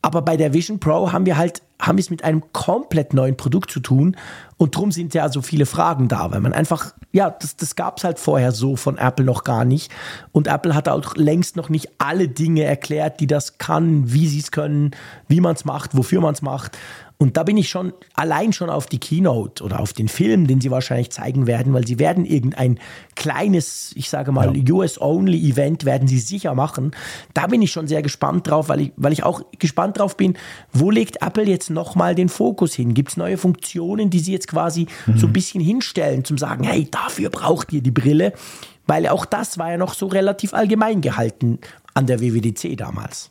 [0.00, 3.72] Aber bei der Vision Pro haben wir halt, haben es mit einem komplett neuen Produkt
[3.72, 4.16] zu tun
[4.58, 7.98] und drum sind ja so viele Fragen da, weil man einfach, ja, das, das gab
[7.98, 9.92] es halt vorher so von Apple noch gar nicht.
[10.32, 14.38] Und Apple hat auch längst noch nicht alle Dinge erklärt, die das kann, wie sie
[14.38, 14.92] es können,
[15.28, 16.78] wie man es macht, wofür man es macht.
[17.18, 20.60] Und da bin ich schon allein schon auf die Keynote oder auf den Film, den
[20.60, 22.78] sie wahrscheinlich zeigen werden, weil sie werden irgendein
[23.14, 24.74] kleines, ich sage mal, ja.
[24.74, 26.90] US-Only-Event werden sie sicher machen.
[27.32, 30.36] Da bin ich schon sehr gespannt drauf, weil ich, weil ich auch gespannt drauf bin,
[30.74, 32.92] wo legt Apple jetzt nochmal den Fokus hin?
[32.92, 35.18] Gibt es neue Funktionen, die sie jetzt quasi mhm.
[35.18, 38.32] so ein bisschen hinstellen, zum sagen, hey, dafür braucht ihr die Brille?
[38.86, 41.58] Weil auch das war ja noch so relativ allgemein gehalten
[41.94, 43.30] an der WWDC damals.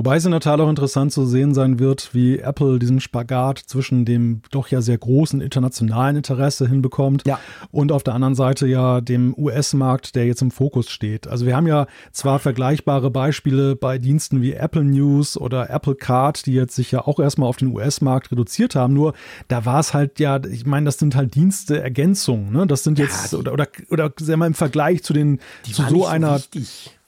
[0.00, 3.58] Wobei es in der Tat auch interessant zu sehen sein wird, wie Apple diesen Spagat
[3.58, 7.38] zwischen dem doch ja sehr großen internationalen Interesse hinbekommt ja.
[7.70, 11.28] und auf der anderen Seite ja dem US-Markt, der jetzt im Fokus steht.
[11.28, 16.46] Also wir haben ja zwar vergleichbare Beispiele bei Diensten wie Apple News oder Apple Card,
[16.46, 19.12] die jetzt sich ja auch erstmal auf den US-Markt reduziert haben, nur
[19.48, 22.66] da war es halt ja, ich meine, das sind halt Dienste Ergänzungen, ne?
[22.66, 25.82] Das sind jetzt, ja, oder, oder, oder sagen wir mal im Vergleich zu den, zu
[25.82, 26.38] so einer.
[26.38, 26.46] So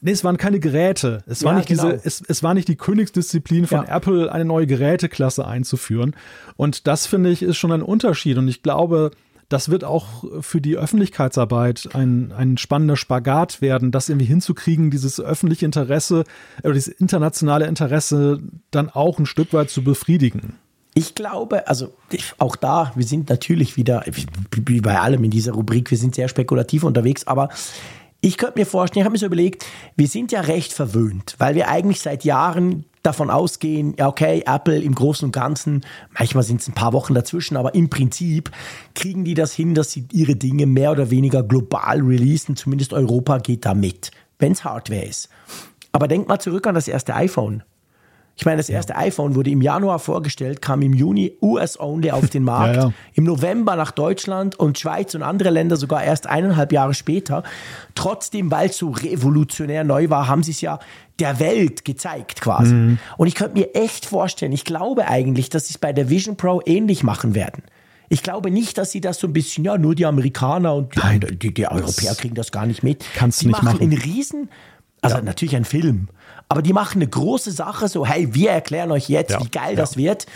[0.04, 1.22] Nee, es waren keine Geräte.
[1.26, 1.84] Es war nicht genau.
[1.84, 3.96] diese, es, es war nicht die Königsdisziplin von ja.
[3.96, 6.16] Apple, eine neue Geräteklasse einzuführen.
[6.56, 8.36] Und das finde ich ist schon ein Unterschied.
[8.36, 9.12] Und ich glaube,
[9.48, 15.20] das wird auch für die Öffentlichkeitsarbeit ein, ein spannender Spagat werden, das irgendwie hinzukriegen, dieses
[15.20, 16.24] öffentliche Interesse
[16.64, 18.40] oder dieses internationale Interesse
[18.72, 20.54] dann auch ein Stück weit zu befriedigen.
[20.94, 21.94] Ich glaube, also
[22.38, 24.04] auch da, wir sind natürlich wieder,
[24.50, 27.50] wie bei allem in dieser Rubrik, wir sind sehr spekulativ unterwegs, aber
[28.24, 31.56] ich könnte mir vorstellen, ich habe mir so überlegt, wir sind ja recht verwöhnt, weil
[31.56, 35.84] wir eigentlich seit Jahren davon ausgehen, ja okay, Apple im Großen und Ganzen,
[36.16, 38.52] manchmal sind es ein paar Wochen dazwischen, aber im Prinzip
[38.94, 43.38] kriegen die das hin, dass sie ihre Dinge mehr oder weniger global releasen, zumindest Europa
[43.38, 45.28] geht da mit, wenn es Hardware ist.
[45.90, 47.64] Aber denk mal zurück an das erste iPhone.
[48.42, 48.98] Ich meine, das erste ja.
[48.98, 52.92] iPhone wurde im Januar vorgestellt, kam im Juni US-only auf den Markt, ja, ja.
[53.14, 57.44] im November nach Deutschland und Schweiz und andere Länder sogar erst eineinhalb Jahre später.
[57.94, 60.80] Trotzdem, weil es so revolutionär neu war, haben sie es ja
[61.20, 62.74] der Welt gezeigt quasi.
[62.74, 62.98] Mhm.
[63.16, 66.36] Und ich könnte mir echt vorstellen, ich glaube eigentlich, dass sie es bei der Vision
[66.36, 67.62] Pro ähnlich machen werden.
[68.08, 71.36] Ich glaube nicht, dass sie das so ein bisschen, ja, nur die Amerikaner und die,
[71.38, 73.04] die, die Europäer kriegen das gar nicht mit.
[73.14, 73.66] Kannst du nicht machen.
[73.66, 73.82] machen.
[73.82, 74.48] einen riesen
[75.00, 75.22] Also ja.
[75.22, 76.08] natürlich ein Film.
[76.48, 79.40] Aber die machen eine große Sache, so, hey, wir erklären euch jetzt, ja.
[79.42, 80.26] wie geil das wird.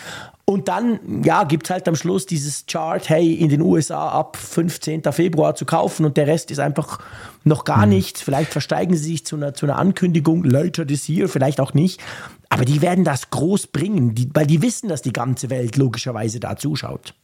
[0.48, 4.36] Und dann, ja, gibt es halt am Schluss dieses Chart, hey, in den USA ab
[4.36, 5.02] 15.
[5.12, 7.00] Februar zu kaufen und der Rest ist einfach
[7.42, 7.88] noch gar hm.
[7.88, 8.22] nichts.
[8.22, 12.00] Vielleicht versteigen sie sich zu einer, zu einer Ankündigung, later this year, vielleicht auch nicht.
[12.48, 16.38] Aber die werden das groß bringen, die, weil die wissen, dass die ganze Welt logischerweise
[16.38, 17.14] da zuschaut.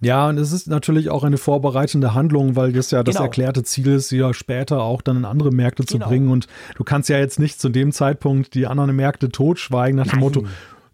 [0.00, 3.24] Ja, und es ist natürlich auch eine vorbereitende Handlung, weil das ja das genau.
[3.24, 6.08] erklärte Ziel ist, sie ja später auch dann in andere Märkte zu genau.
[6.08, 6.30] bringen.
[6.30, 10.12] Und du kannst ja jetzt nicht zu dem Zeitpunkt die anderen Märkte totschweigen nach dem
[10.12, 10.20] Nein.
[10.20, 10.44] Motto,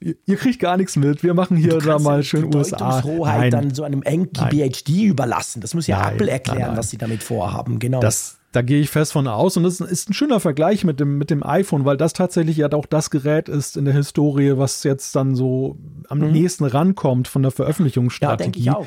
[0.00, 1.22] ihr kriegt gar nichts mit.
[1.22, 3.02] Wir machen hier da mal schön USA.
[3.04, 3.50] Nein.
[3.50, 5.60] dann so einem Enki PhD überlassen.
[5.60, 7.78] Das muss ja nein, Apple erklären, nein, was sie damit vorhaben.
[7.80, 8.00] Genau.
[8.00, 9.56] Das, da gehe ich fest von aus.
[9.56, 12.70] Und das ist ein schöner Vergleich mit dem, mit dem iPhone, weil das tatsächlich ja
[12.72, 16.32] auch das Gerät ist in der Historie, was jetzt dann so am mhm.
[16.32, 18.60] nächsten rankommt von der Veröffentlichungsstrategie.
[18.60, 18.86] Ja, denke ich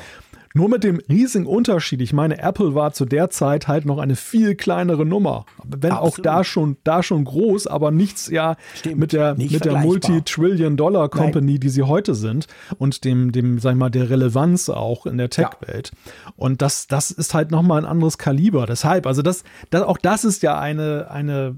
[0.56, 2.00] Nur mit dem riesigen Unterschied.
[2.00, 5.44] Ich meine, Apple war zu der Zeit halt noch eine viel kleinere Nummer.
[5.64, 6.18] Wenn Absolut.
[6.18, 11.58] auch da schon, da schon groß, aber nichts ja Stimmt, mit der, mit der Multi-Trillion-Dollar-Company,
[11.58, 12.46] die sie heute sind
[12.78, 15.92] und dem, dem, sag ich mal, der Relevanz auch in der Tech-Welt.
[15.92, 16.32] Ja.
[16.36, 18.64] Und das, das ist halt nochmal ein anderes Kaliber.
[18.64, 21.54] Deshalb, also das, das, auch das ist ja eine, eine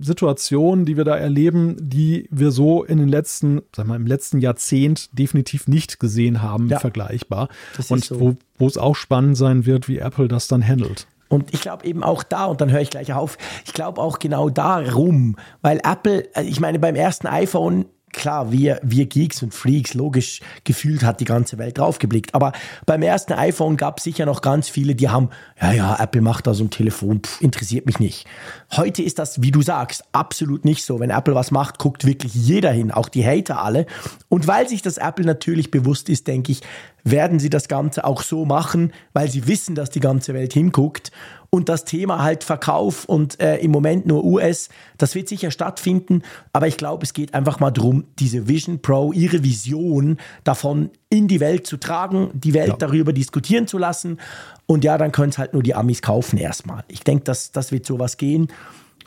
[0.00, 4.40] Situation, die wir da erleben, die wir so in den letzten, sag mal, im letzten
[4.40, 6.80] Jahrzehnt definitiv nicht gesehen haben, ja.
[6.80, 7.48] vergleichbar.
[7.88, 8.20] und so.
[8.20, 11.06] wo, wo es auch spannend sein wird, wie Apple das dann handelt.
[11.28, 14.18] Und ich glaube eben auch da, und dann höre ich gleich auf, ich glaube auch
[14.18, 19.54] genau darum, weil Apple, äh, ich meine, beim ersten iPhone klar, wir, wir Geeks und
[19.54, 22.34] Freaks, logisch, gefühlt hat die ganze Welt draufgeblickt.
[22.34, 22.52] Aber
[22.86, 26.46] beim ersten iPhone gab es sicher noch ganz viele, die haben, ja, ja, Apple macht
[26.46, 28.26] da so ein Telefon, pff, interessiert mich nicht.
[28.72, 31.00] Heute ist das, wie du sagst, absolut nicht so.
[31.00, 33.86] Wenn Apple was macht, guckt wirklich jeder hin, auch die Hater alle.
[34.28, 36.62] Und weil sich das Apple natürlich bewusst ist, denke ich,
[37.04, 41.10] werden sie das Ganze auch so machen, weil sie wissen, dass die ganze Welt hinguckt
[41.50, 46.22] und das Thema halt Verkauf und äh, im Moment nur US, das wird sicher stattfinden,
[46.52, 51.26] aber ich glaube, es geht einfach mal darum, diese Vision Pro, ihre Vision davon in
[51.26, 52.76] die Welt zu tragen, die Welt ja.
[52.76, 54.18] darüber diskutieren zu lassen
[54.66, 56.84] und ja, dann können es halt nur die Amis kaufen erstmal.
[56.86, 58.48] Ich denke, das, das wird sowas gehen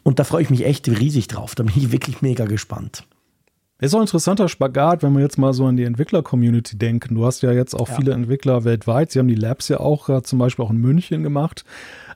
[0.04, 3.06] und da freue ich mich echt riesig drauf, da bin ich wirklich mega gespannt.
[3.84, 7.16] Ist auch ein interessanter Spagat, wenn wir jetzt mal so an die Entwickler-Community denken.
[7.16, 7.96] Du hast ja jetzt auch ja.
[7.96, 9.12] viele Entwickler weltweit.
[9.12, 11.66] Sie haben die Labs ja auch äh, zum Beispiel auch in München gemacht.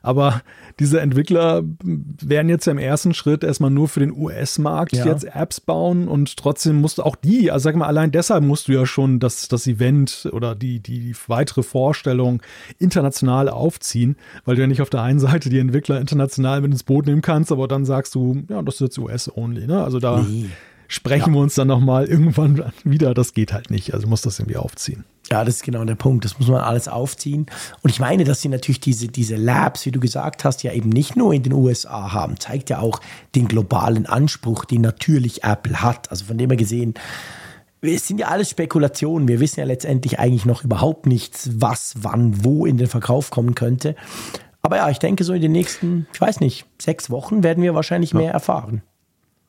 [0.02, 0.42] Aber
[0.80, 5.06] diese Entwickler werden jetzt im ersten Schritt erstmal nur für den US-Markt ja.
[5.06, 8.70] jetzt Apps bauen und trotzdem musst du auch die, also sag mal, allein deshalb musst
[8.70, 12.42] du ja schon das, das Event oder die, die weitere Vorstellung
[12.80, 16.84] international aufziehen, weil du ja nicht auf der einen Seite die Entwickler international mit ins
[16.84, 19.84] Boot nehmen kannst, aber dann sagst du, ja, das ist jetzt US-only, ne?
[19.84, 20.22] Also da.
[20.22, 20.46] Nee
[20.88, 21.34] sprechen ja.
[21.34, 23.14] wir uns dann nochmal irgendwann wieder.
[23.14, 23.94] Das geht halt nicht.
[23.94, 25.06] Also muss das irgendwie aufziehen.
[25.30, 26.24] Ja, das ist genau der Punkt.
[26.24, 27.48] Das muss man alles aufziehen.
[27.82, 30.90] Und ich meine, dass sie natürlich diese, diese Labs, wie du gesagt hast, ja eben
[30.90, 33.02] nicht nur in den USA haben, zeigt ja auch
[33.36, 36.12] den globalen Anspruch, den natürlich Apple hat.
[36.12, 36.94] Also von dem her gesehen,
[37.82, 39.28] es sind ja alles Spekulationen.
[39.28, 43.54] Wir wissen ja letztendlich eigentlich noch überhaupt nichts, was, wann, wo in den Verkauf kommen
[43.54, 43.96] könnte.
[44.62, 47.76] Aber ja, ich denke, so in den nächsten, ich weiß nicht, sechs Wochen werden wir
[47.76, 48.20] wahrscheinlich ja.
[48.20, 48.82] mehr erfahren.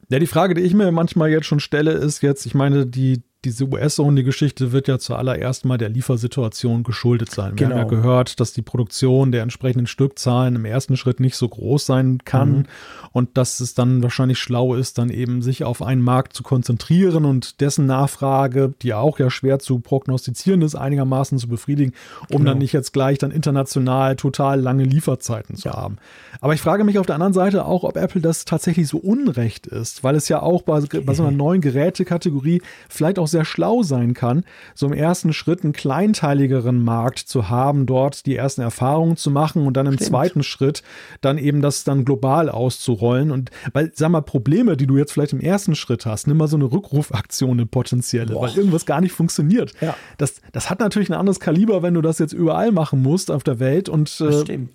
[0.08, 3.22] Ja, die Frage, die ich mir manchmal jetzt schon stelle, ist jetzt, ich meine, die,
[3.44, 7.52] diese US-Only-Geschichte wird ja zuallererst mal der Liefersituation geschuldet sein.
[7.52, 7.70] Wir genau.
[7.70, 8.02] haben ja genau.
[8.02, 12.50] gehört, dass die Produktion der entsprechenden Stückzahlen im ersten Schritt nicht so groß sein kann
[12.50, 12.64] mhm.
[13.12, 17.24] und dass es dann wahrscheinlich schlau ist, dann eben sich auf einen Markt zu konzentrieren
[17.24, 21.92] und dessen Nachfrage, die auch ja schwer zu prognostizieren ist, einigermaßen zu befriedigen,
[22.30, 22.50] um genau.
[22.50, 25.76] dann nicht jetzt gleich dann international total lange Lieferzeiten zu ja.
[25.76, 25.98] haben.
[26.40, 29.68] Aber ich frage mich auf der anderen Seite auch, ob Apple das tatsächlich so unrecht
[29.68, 33.82] ist, weil es ja auch bei, bei so einer neuen Gerätekategorie vielleicht auch sehr schlau
[33.82, 39.16] sein kann, so im ersten Schritt einen kleinteiligeren Markt zu haben, dort die ersten Erfahrungen
[39.16, 40.08] zu machen und dann im Stimmt.
[40.08, 40.82] zweiten Schritt
[41.20, 43.30] dann eben das dann global auszurollen.
[43.30, 46.48] Und weil, sag mal, Probleme, die du jetzt vielleicht im ersten Schritt hast, nimm mal
[46.48, 48.42] so eine Rückrufaktion, eine potenzielle, Boah.
[48.42, 49.72] weil irgendwas gar nicht funktioniert.
[49.80, 49.94] Ja.
[50.16, 53.44] Das, das hat natürlich ein anderes Kaliber, wenn du das jetzt überall machen musst auf
[53.44, 54.66] der Welt und äh,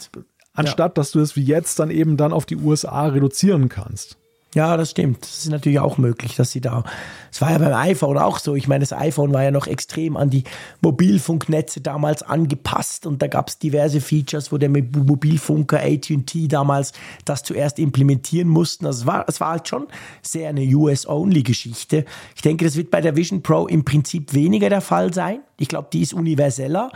[0.54, 0.94] anstatt ja.
[0.94, 4.18] dass du es wie jetzt dann eben dann auf die USA reduzieren kannst.
[4.54, 5.24] Ja, das stimmt.
[5.24, 6.84] Das ist natürlich auch möglich, dass sie da.
[7.32, 8.56] Es war ja beim iPhone auch so.
[8.56, 10.44] Ich meine, das iPhone war ja noch extrem an die
[10.82, 16.94] Mobilfunknetze damals angepasst und da gab es diverse Features, wo der Mobilfunker AT&T damals
[17.26, 18.86] das zuerst implementieren mussten.
[18.86, 19.88] Also es war, es war halt schon
[20.22, 22.06] sehr eine US-Only-Geschichte.
[22.36, 25.40] Ich denke, das wird bei der Vision Pro im Prinzip weniger der Fall sein.
[25.58, 26.92] Ich glaube, die ist universeller.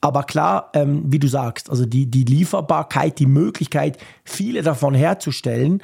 [0.00, 5.80] Aber klar, ähm, wie du sagst, also die, die Lieferbarkeit, die Möglichkeit, viele davon herzustellen,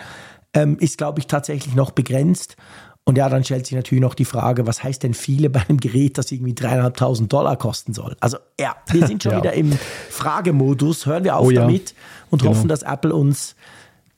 [0.55, 2.57] ähm, ist, glaube ich, tatsächlich noch begrenzt.
[3.05, 5.79] Und ja, dann stellt sich natürlich noch die Frage, was heißt denn viele bei einem
[5.79, 8.17] Gerät, das irgendwie dreieinhalbtausend Dollar kosten soll?
[8.21, 9.39] Also ja, wir sind schon ja.
[9.39, 9.73] wieder im
[10.11, 11.07] Fragemodus.
[11.07, 11.63] Hören wir auf oh, ja.
[11.63, 11.95] damit
[12.31, 12.55] und genau.
[12.55, 13.57] hoffen, dass Apple uns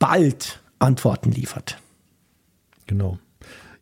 [0.00, 1.78] bald Antworten liefert.
[2.88, 3.18] Genau.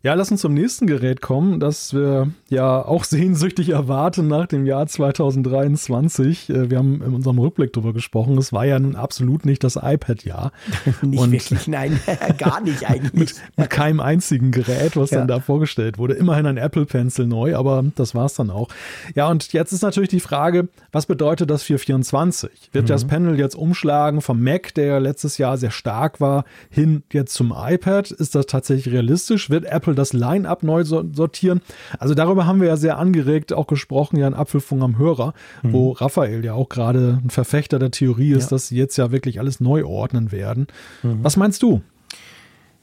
[0.00, 4.64] Ja, lass uns zum nächsten Gerät kommen, das wir ja auch sehnsüchtig erwarten nach dem
[4.64, 6.50] Jahr 2023.
[6.50, 8.38] Äh, wir haben in unserem Rückblick darüber gesprochen.
[8.38, 10.52] Es war ja nun absolut nicht das iPad-Jahr.
[11.02, 11.98] nicht Und wirklich, nein,
[12.38, 13.12] gar nicht eigentlich.
[13.12, 15.18] mit, mit, keinem einzigen Gerät, was ja.
[15.18, 16.14] dann da vorgestellt wurde.
[16.14, 18.68] Immerhin ein Apple Pencil neu, aber das war es dann auch.
[19.16, 22.70] Ja, und jetzt ist natürlich die Frage, was bedeutet das für 24?
[22.70, 22.88] Wird mhm.
[22.88, 27.52] das Panel jetzt umschlagen vom Mac, der letztes Jahr sehr stark war, hin jetzt zum
[27.52, 28.12] iPad?
[28.12, 29.50] Ist das tatsächlich realistisch?
[29.50, 31.60] Wird Apple das Line-up neu sortieren.
[31.98, 35.72] Also darüber haben wir ja sehr angeregt auch gesprochen, ja in Apfelfunk am Hörer, mhm.
[35.72, 38.50] wo Raphael ja auch gerade ein Verfechter der Theorie ist, ja.
[38.50, 40.66] dass sie jetzt ja wirklich alles neu ordnen werden.
[41.02, 41.18] Mhm.
[41.22, 41.82] Was meinst du?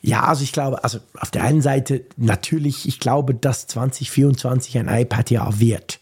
[0.01, 4.87] Ja, also ich glaube, also auf der einen Seite natürlich, ich glaube, dass 2024 ein
[4.87, 5.99] iPad-Jahr wird.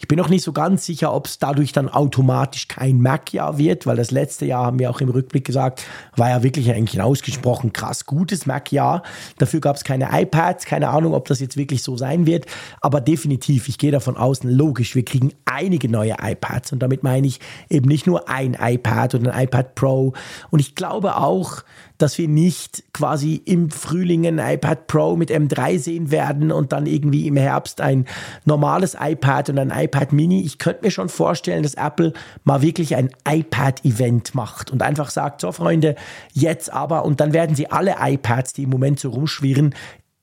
[0.00, 3.84] Ich bin noch nicht so ganz sicher, ob es dadurch dann automatisch kein Mac-Jahr wird,
[3.84, 5.84] weil das letzte Jahr, haben wir auch im Rückblick gesagt,
[6.14, 9.02] war ja wirklich eigentlich ein ausgesprochen krass gutes Mac-Jahr.
[9.38, 12.46] Dafür gab es keine iPads, keine Ahnung, ob das jetzt wirklich so sein wird,
[12.80, 16.72] aber definitiv, ich gehe davon aus, logisch, wir kriegen einige neue iPads.
[16.72, 20.12] Und damit meine ich eben nicht nur ein iPad oder ein iPad Pro.
[20.50, 21.64] Und ich glaube auch,
[21.98, 26.86] dass wir nicht quasi im Frühling ein iPad Pro mit M3 sehen werden und dann
[26.86, 28.06] irgendwie im Herbst ein
[28.44, 30.42] normales iPad und ein iPad Mini.
[30.42, 32.12] Ich könnte mir schon vorstellen, dass Apple
[32.44, 35.96] mal wirklich ein iPad-Event macht und einfach sagt, so Freunde,
[36.32, 39.74] jetzt aber, und dann werden sie alle iPads, die im Moment so rumschwirren,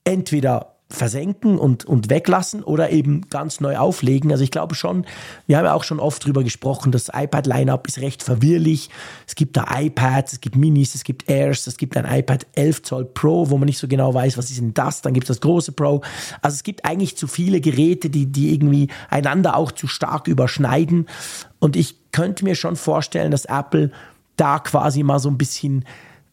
[0.04, 4.30] entweder versenken und, und weglassen oder eben ganz neu auflegen.
[4.30, 5.04] Also ich glaube schon,
[5.48, 8.88] wir haben ja auch schon oft drüber gesprochen, das iPad-Line-Up ist recht verwirrlich.
[9.26, 12.82] Es gibt da iPads, es gibt Minis, es gibt Airs, es gibt ein iPad 11
[12.82, 15.02] Zoll Pro, wo man nicht so genau weiß, was ist denn das.
[15.02, 16.02] Dann gibt es das große Pro.
[16.40, 21.08] Also es gibt eigentlich zu viele Geräte, die, die irgendwie einander auch zu stark überschneiden.
[21.58, 23.90] Und ich könnte mir schon vorstellen, dass Apple
[24.36, 25.84] da quasi mal so ein bisschen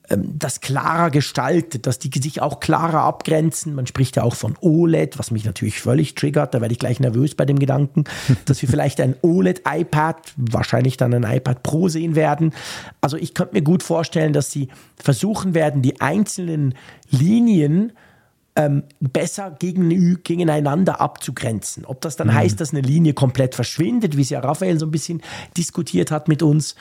[0.10, 3.74] das klarer gestaltet, dass die sich auch klarer abgrenzen.
[3.74, 6.54] Man spricht ja auch von OLED, was mich natürlich völlig triggert.
[6.54, 8.04] Da werde ich gleich nervös bei dem Gedanken,
[8.46, 12.54] dass wir vielleicht ein OLED-iPad, wahrscheinlich dann ein iPad Pro sehen werden.
[13.00, 14.68] Also ich könnte mir gut vorstellen, dass sie
[15.02, 16.76] versuchen werden, die einzelnen
[17.10, 17.94] Linien
[18.56, 21.86] ähm, besser gegen, gegeneinander abzugrenzen.
[21.86, 22.34] Ob das dann mhm.
[22.36, 25.22] heißt, dass eine Linie komplett verschwindet, wie es ja Raphael so ein bisschen
[25.58, 26.76] diskutiert hat mit uns,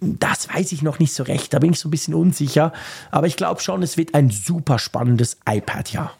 [0.00, 2.72] das weiß ich noch nicht so recht, da bin ich so ein bisschen unsicher.
[3.10, 6.16] Aber ich glaube schon, es wird ein super spannendes iPad-Jahr.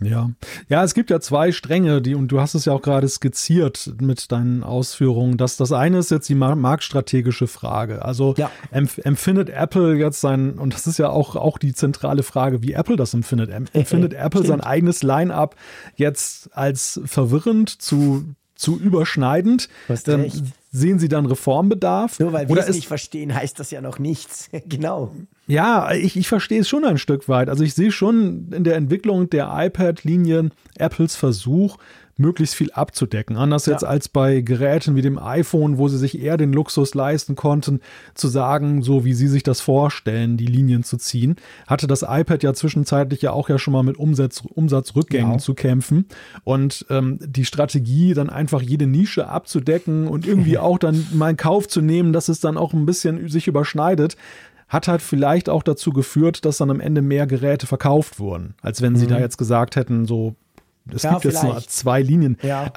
[0.00, 0.30] Ja.
[0.68, 3.94] Ja, es gibt ja zwei Stränge, die, und du hast es ja auch gerade skizziert
[4.00, 5.36] mit deinen Ausführungen.
[5.36, 8.04] dass das eine ist jetzt die marktstrategische Frage.
[8.04, 8.50] Also ja.
[8.70, 12.96] empfindet Apple jetzt sein, und das ist ja auch, auch die zentrale Frage, wie Apple
[12.96, 13.50] das empfindet.
[13.50, 14.46] Empfindet Apple Stimmt.
[14.48, 15.56] sein eigenes Line-up
[15.96, 18.24] jetzt als verwirrend zu
[18.56, 19.68] zu überschneidend.
[20.06, 20.30] Ähm,
[20.74, 22.18] sehen Sie dann Reformbedarf?
[22.18, 24.50] Nur weil wir es nicht verstehen, heißt das ja noch nichts.
[24.66, 25.12] genau.
[25.46, 27.48] Ja, ich, ich verstehe es schon ein Stück weit.
[27.48, 31.76] Also ich sehe schon in der Entwicklung der iPad-Linien Apples Versuch,
[32.16, 33.36] möglichst viel abzudecken.
[33.36, 33.72] Anders ja.
[33.72, 37.80] jetzt als bei Geräten wie dem iPhone, wo sie sich eher den Luxus leisten konnten,
[38.14, 42.42] zu sagen, so wie sie sich das vorstellen, die Linien zu ziehen, hatte das iPad
[42.42, 45.40] ja zwischenzeitlich ja auch ja schon mal mit Umsatz, Umsatzrückgängen genau.
[45.40, 46.06] zu kämpfen.
[46.44, 51.36] Und ähm, die Strategie, dann einfach jede Nische abzudecken und irgendwie auch dann mal in
[51.36, 54.16] Kauf zu nehmen, dass es dann auch ein bisschen sich überschneidet,
[54.74, 58.82] hat halt vielleicht auch dazu geführt, dass dann am Ende mehr Geräte verkauft wurden, als
[58.82, 59.10] wenn sie mhm.
[59.10, 60.34] da jetzt gesagt hätten, so
[60.92, 61.44] es ja, gibt vielleicht.
[61.44, 62.36] jetzt nur zwei Linien.
[62.42, 62.70] Ja.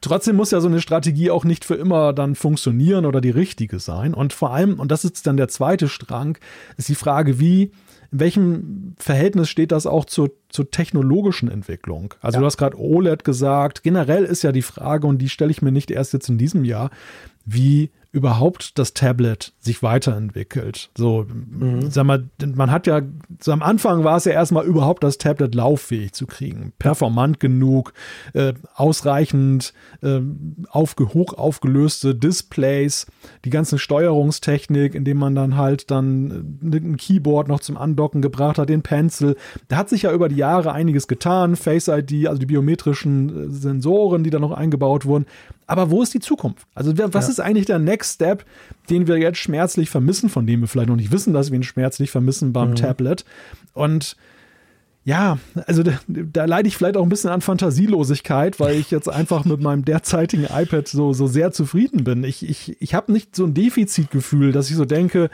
[0.00, 3.78] Trotzdem muss ja so eine Strategie auch nicht für immer dann funktionieren oder die richtige
[3.78, 4.14] sein.
[4.14, 6.38] Und vor allem, und das ist dann der zweite Strang,
[6.76, 7.70] ist die Frage, wie,
[8.10, 12.14] in welchem Verhältnis steht das auch zur, zur technologischen Entwicklung?
[12.20, 12.40] Also ja.
[12.40, 13.84] du hast gerade OLED gesagt.
[13.84, 16.64] Generell ist ja die Frage, und die stelle ich mir nicht erst jetzt in diesem
[16.64, 16.90] Jahr,
[17.44, 20.90] wie überhaupt das Tablet sich weiterentwickelt.
[20.96, 21.90] So, mhm.
[21.90, 23.00] sag mal, man hat ja,
[23.40, 26.74] so am Anfang war es ja erstmal überhaupt das Tablet lauffähig zu kriegen.
[26.78, 27.94] Performant genug,
[28.34, 29.72] äh, ausreichend
[30.02, 30.20] äh,
[30.68, 33.06] aufge, hoch aufgelöste Displays,
[33.46, 38.58] die ganze Steuerungstechnik, indem man dann halt dann äh, ein Keyboard noch zum Andocken gebracht
[38.58, 39.36] hat, den Pencil.
[39.68, 41.56] Da hat sich ja über die Jahre einiges getan.
[41.56, 45.24] Face ID, also die biometrischen äh, Sensoren, die da noch eingebaut wurden.
[45.66, 46.66] Aber wo ist die Zukunft?
[46.74, 47.32] Also was ja.
[47.32, 48.44] ist eigentlich der Next Step,
[48.90, 51.62] den wir jetzt schmerzlich vermissen, von dem wir vielleicht noch nicht wissen, dass wir ihn
[51.62, 52.76] schmerzlich vermissen beim mhm.
[52.76, 53.24] Tablet?
[53.72, 54.16] Und
[55.04, 59.08] ja, also da, da, leide ich vielleicht auch ein bisschen an Fantasielosigkeit, weil ich jetzt
[59.08, 62.22] einfach mit meinem derzeitigen iPad so, so sehr zufrieden bin.
[62.22, 65.28] Ich, ich, ich habe nicht so ein Defizitgefühl, dass ich so denke,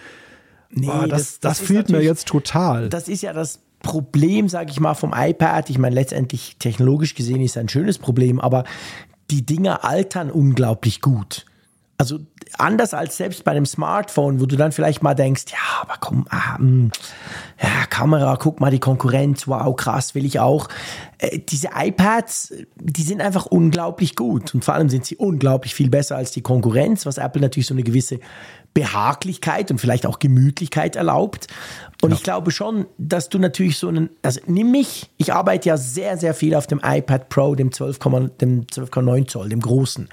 [0.70, 2.88] nee, boah, das, das, das, das fehlt mir jetzt total.
[2.88, 5.68] Das ist ja das Problem, sage ich mal, vom iPad.
[5.68, 8.64] Ich meine, letztendlich technologisch gesehen ist es ein schönes Problem, aber
[9.30, 11.44] die Dinger altern unglaublich gut.
[12.00, 12.20] Also
[12.56, 16.26] anders als selbst bei einem Smartphone, wo du dann vielleicht mal denkst, ja, aber komm,
[16.30, 16.92] ah, mh, hm,
[17.60, 20.68] ja, Kamera, guck mal die Konkurrenz, wow, krass, will ich auch.
[21.18, 25.90] Äh, diese iPads, die sind einfach unglaublich gut und vor allem sind sie unglaublich viel
[25.90, 28.20] besser als die Konkurrenz, was Apple natürlich so eine gewisse
[28.74, 31.48] Behaglichkeit und vielleicht auch Gemütlichkeit erlaubt.
[32.00, 32.16] Und ja.
[32.16, 36.16] ich glaube schon, dass du natürlich so einen, also nimm mich, ich arbeite ja sehr,
[36.16, 40.08] sehr viel auf dem iPad Pro, dem 12,9 12, Zoll, dem großen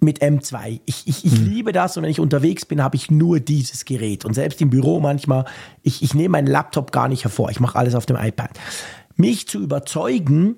[0.00, 0.80] mit M2.
[0.86, 1.46] Ich, ich, ich hm.
[1.46, 4.24] liebe das und wenn ich unterwegs bin, habe ich nur dieses Gerät.
[4.24, 5.44] Und selbst im Büro manchmal,
[5.82, 7.50] ich, ich nehme meinen Laptop gar nicht hervor.
[7.50, 8.50] Ich mache alles auf dem iPad.
[9.16, 10.56] Mich zu überzeugen,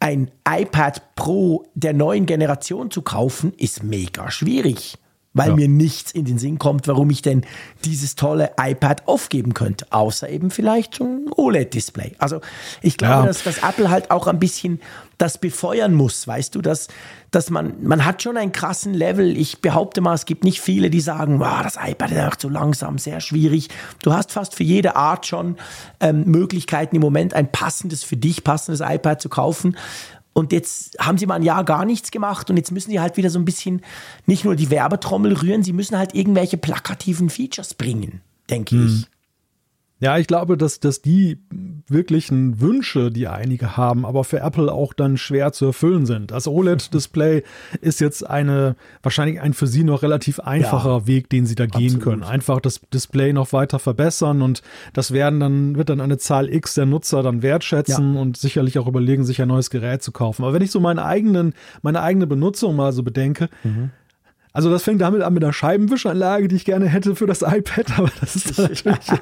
[0.00, 4.98] ein iPad Pro der neuen Generation zu kaufen, ist mega schwierig
[5.34, 5.56] weil ja.
[5.56, 7.44] mir nichts in den Sinn kommt, warum ich denn
[7.84, 12.14] dieses tolle iPad aufgeben könnte, außer eben vielleicht so ein OLED-Display.
[12.18, 12.40] Also
[12.80, 13.26] ich glaube, ja.
[13.26, 14.80] dass, dass Apple halt auch ein bisschen
[15.18, 16.88] das befeuern muss, weißt du, dass,
[17.30, 19.36] dass man, man hat schon einen krassen Level.
[19.36, 22.48] Ich behaupte mal, es gibt nicht viele, die sagen, wow, das iPad ist einfach zu
[22.48, 23.68] langsam, sehr schwierig.
[24.02, 25.56] Du hast fast für jede Art schon
[26.00, 29.76] ähm, Möglichkeiten im Moment ein passendes, für dich passendes iPad zu kaufen.
[30.34, 33.16] Und jetzt haben sie mal ein Jahr gar nichts gemacht und jetzt müssen sie halt
[33.16, 33.82] wieder so ein bisschen
[34.26, 38.20] nicht nur die Werbetrommel rühren, sie müssen halt irgendwelche plakativen Features bringen,
[38.50, 38.86] denke hm.
[38.86, 39.13] ich.
[40.04, 41.38] Ja, ich glaube, dass, dass die
[41.88, 46.30] wirklichen Wünsche, die einige haben, aber für Apple auch dann schwer zu erfüllen sind.
[46.30, 47.42] Das OLED-Display
[47.80, 51.64] ist jetzt eine, wahrscheinlich ein für sie noch relativ einfacher ja, Weg, den sie da
[51.64, 52.22] gehen können.
[52.22, 54.60] Einfach das Display noch weiter verbessern und
[54.92, 58.20] das werden dann, wird dann eine Zahl X der Nutzer dann wertschätzen ja.
[58.20, 60.42] und sicherlich auch überlegen, sich ein neues Gerät zu kaufen.
[60.42, 63.90] Aber wenn ich so meinen eigenen, meine eigene Benutzung mal so bedenke, mhm
[64.54, 67.98] also das fängt damit an mit einer Scheibenwischanlage, die ich gerne hätte für das iPad,
[67.98, 68.98] aber das ist natürlich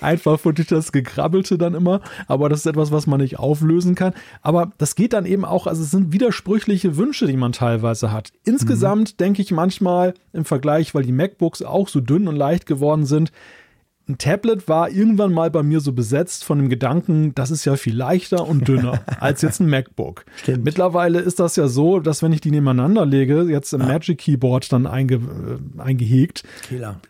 [0.00, 2.00] einfach für das Gekrabbelte dann immer.
[2.26, 4.14] Aber das ist etwas, was man nicht auflösen kann.
[4.42, 8.32] Aber das geht dann eben auch, also es sind widersprüchliche Wünsche, die man teilweise hat.
[8.44, 9.16] Insgesamt mhm.
[9.18, 13.30] denke ich manchmal im Vergleich, weil die MacBooks auch so dünn und leicht geworden sind,
[14.10, 17.76] ein Tablet war irgendwann mal bei mir so besetzt von dem Gedanken, das ist ja
[17.76, 20.24] viel leichter und dünner als jetzt ein MacBook.
[20.36, 20.64] Stimmt.
[20.64, 23.86] Mittlerweile ist das ja so, dass wenn ich die nebeneinander lege, jetzt im ja.
[23.86, 27.00] Magic Keyboard dann einge, äh, eingehegt, Killer.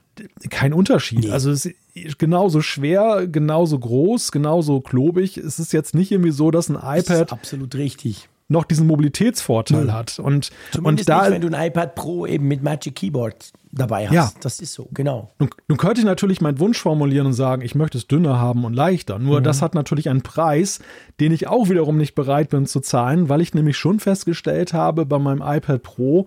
[0.50, 1.20] kein Unterschied.
[1.20, 1.30] Nee.
[1.30, 5.36] Also es ist genauso schwer, genauso groß, genauso klobig.
[5.36, 7.08] Es ist jetzt nicht irgendwie so, dass ein iPad.
[7.08, 9.92] Das ist absolut richtig noch diesen Mobilitätsvorteil mhm.
[9.92, 10.18] hat.
[10.18, 14.08] Und, Zumindest und da, nicht, wenn du ein iPad Pro eben mit Magic Keyboard dabei
[14.08, 14.14] hast.
[14.14, 14.32] Ja.
[14.40, 15.30] Das ist so, genau.
[15.38, 18.64] Nun, nun könnte ich natürlich meinen Wunsch formulieren und sagen, ich möchte es dünner haben
[18.64, 19.20] und leichter.
[19.20, 19.44] Nur mhm.
[19.44, 20.80] das hat natürlich einen Preis,
[21.20, 25.06] den ich auch wiederum nicht bereit bin zu zahlen, weil ich nämlich schon festgestellt habe
[25.06, 26.26] bei meinem iPad Pro,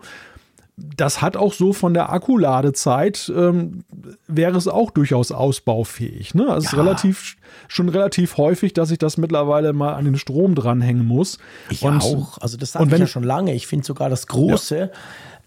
[0.75, 3.83] das hat auch so von der Akkuladezeit, ähm,
[4.27, 6.33] wäre es auch durchaus ausbaufähig.
[6.33, 6.49] Ne?
[6.49, 6.71] Also ja.
[6.71, 11.37] ist relativ, schon relativ häufig, dass ich das mittlerweile mal an den Strom dranhängen muss.
[11.69, 12.39] Ich und, auch.
[12.39, 13.53] Also das sage ich ja schon lange.
[13.53, 14.77] Ich finde sogar das Große.
[14.77, 14.89] Ja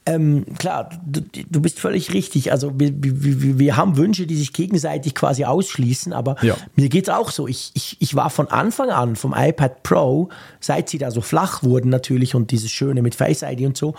[0.09, 2.53] ähm, klar, du, du, bist völlig richtig.
[2.53, 6.57] Also wir, wir, wir, haben Wünsche, die sich gegenseitig quasi ausschließen, aber ja.
[6.77, 7.49] mir es auch so.
[7.49, 10.29] Ich, ich, ich war von Anfang an vom iPad Pro,
[10.61, 13.95] seit sie da so flach wurden natürlich und dieses Schöne mit Face ID und so,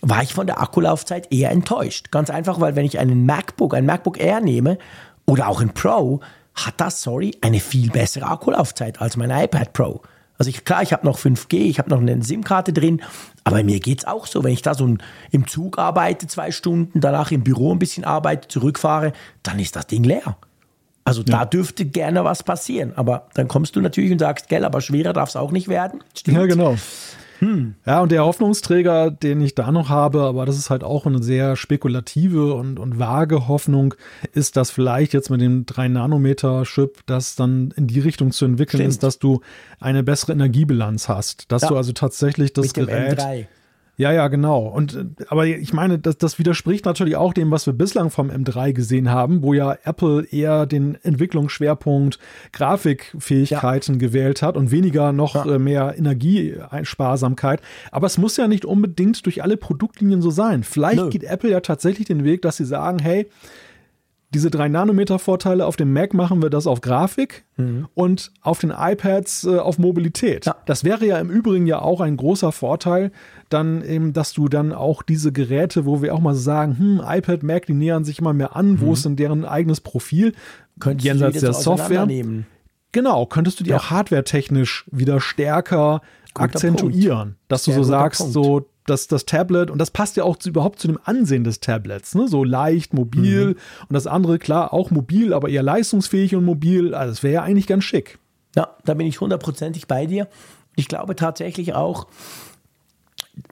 [0.00, 2.12] war ich von der Akkulaufzeit eher enttäuscht.
[2.12, 4.78] Ganz einfach, weil wenn ich einen MacBook, ein MacBook Air nehme
[5.26, 6.20] oder auch ein Pro,
[6.54, 10.02] hat das, sorry, eine viel bessere Akkulaufzeit als mein iPad Pro.
[10.38, 13.02] Also ich, klar, ich habe noch 5G, ich habe noch eine SIM-Karte drin,
[13.42, 16.52] aber mir geht es auch so, wenn ich da so ein, im Zug arbeite zwei
[16.52, 19.12] Stunden, danach im Büro ein bisschen arbeite, zurückfahre,
[19.42, 20.36] dann ist das Ding leer.
[21.04, 21.38] Also ja.
[21.38, 22.92] da dürfte gerne was passieren.
[22.94, 26.04] Aber dann kommst du natürlich und sagst, gell, aber schwerer darf es auch nicht werden.
[26.14, 26.36] Stimmt.
[26.36, 26.76] Ja, genau.
[27.40, 27.74] Hm.
[27.86, 31.22] Ja, und der Hoffnungsträger, den ich da noch habe, aber das ist halt auch eine
[31.22, 33.94] sehr spekulative und, und vage Hoffnung,
[34.32, 38.90] ist, dass vielleicht jetzt mit dem 3-Nanometer-Chip das dann in die Richtung zu entwickeln Stimmt.
[38.90, 39.40] ist, dass du
[39.78, 41.50] eine bessere Energiebilanz hast.
[41.52, 41.68] Dass ja.
[41.68, 43.20] du also tatsächlich das Gerät.
[43.20, 43.46] M3
[43.98, 44.60] ja, ja, genau.
[44.60, 48.30] Und äh, aber ich meine, das, das widerspricht natürlich auch dem, was wir bislang vom
[48.30, 52.20] M3 gesehen haben, wo ja Apple eher den Entwicklungsschwerpunkt
[52.52, 53.98] Grafikfähigkeiten ja.
[53.98, 55.56] gewählt hat und weniger noch ja.
[55.56, 57.60] Äh, mehr Energiesparsamkeit.
[57.90, 60.62] Aber es muss ja nicht unbedingt durch alle Produktlinien so sein.
[60.62, 61.10] Vielleicht Nö.
[61.10, 63.28] geht Apple ja tatsächlich den Weg, dass sie sagen, hey,
[64.34, 67.88] diese 3-Nanometer-Vorteile auf dem Mac machen wir das auf Grafik mhm.
[67.94, 70.46] und auf den iPads äh, auf Mobilität.
[70.46, 70.56] Ja.
[70.66, 73.10] Das wäre ja im Übrigen ja auch ein großer Vorteil,
[73.48, 77.42] dann eben, dass du dann auch diese Geräte, wo wir auch mal sagen, hm, iPad,
[77.42, 78.80] Mac, die nähern sich immer mehr an, mhm.
[78.80, 80.34] wo ist denn deren eigenes Profil?
[80.78, 82.06] Könntest jenseits der Software.
[82.92, 83.76] Genau, könntest du die ja.
[83.76, 86.00] auch hardwaretechnisch wieder stärker
[86.34, 87.38] Guter akzentuieren, Punkt.
[87.48, 88.32] dass Sehr du so sagst, Punkt.
[88.32, 91.60] so das, das Tablet, und das passt ja auch zu, überhaupt zu dem Ansehen des
[91.60, 92.28] Tablets, ne?
[92.28, 93.56] so leicht, mobil mhm.
[93.88, 96.94] und das andere, klar, auch mobil, aber eher leistungsfähig und mobil.
[96.94, 98.18] Also das wäre ja eigentlich ganz schick.
[98.56, 100.28] Ja, da bin ich hundertprozentig bei dir.
[100.76, 102.06] Ich glaube tatsächlich auch,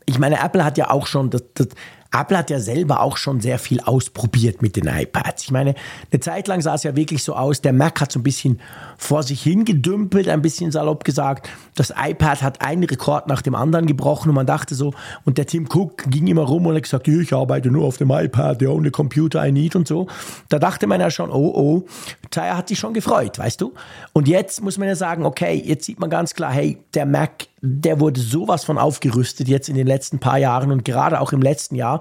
[0.07, 1.69] ich meine, Apple hat ja auch schon das, das
[2.13, 5.45] Apple hat ja selber auch schon sehr viel ausprobiert mit den iPads.
[5.45, 5.75] Ich meine,
[6.11, 8.61] eine Zeit lang sah es ja wirklich so aus, der Mac hat so ein bisschen
[8.97, 11.49] vor sich hingedümpelt, ein bisschen salopp gesagt.
[11.75, 14.95] Das iPad hat einen Rekord nach dem anderen gebrochen und man dachte so,
[15.25, 18.11] und der Tim Cook ging immer rum und hat gesagt, ich arbeite nur auf dem
[18.11, 20.07] iPad, the only computer I need und so.
[20.49, 21.85] Da dachte man ja schon, oh, oh,
[22.31, 23.75] Taya hat sich schon gefreut, weißt du?
[24.13, 27.47] Und jetzt muss man ja sagen, okay, jetzt sieht man ganz klar, hey, der Mac
[27.67, 31.43] der wurde sowas von aufgerüstet jetzt in den letzten paar Jahren und gerade auch im
[31.43, 32.01] letzten Jahr.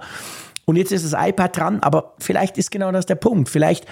[0.64, 3.48] Und jetzt ist das iPad dran, aber vielleicht ist genau das der Punkt.
[3.48, 3.86] Vielleicht,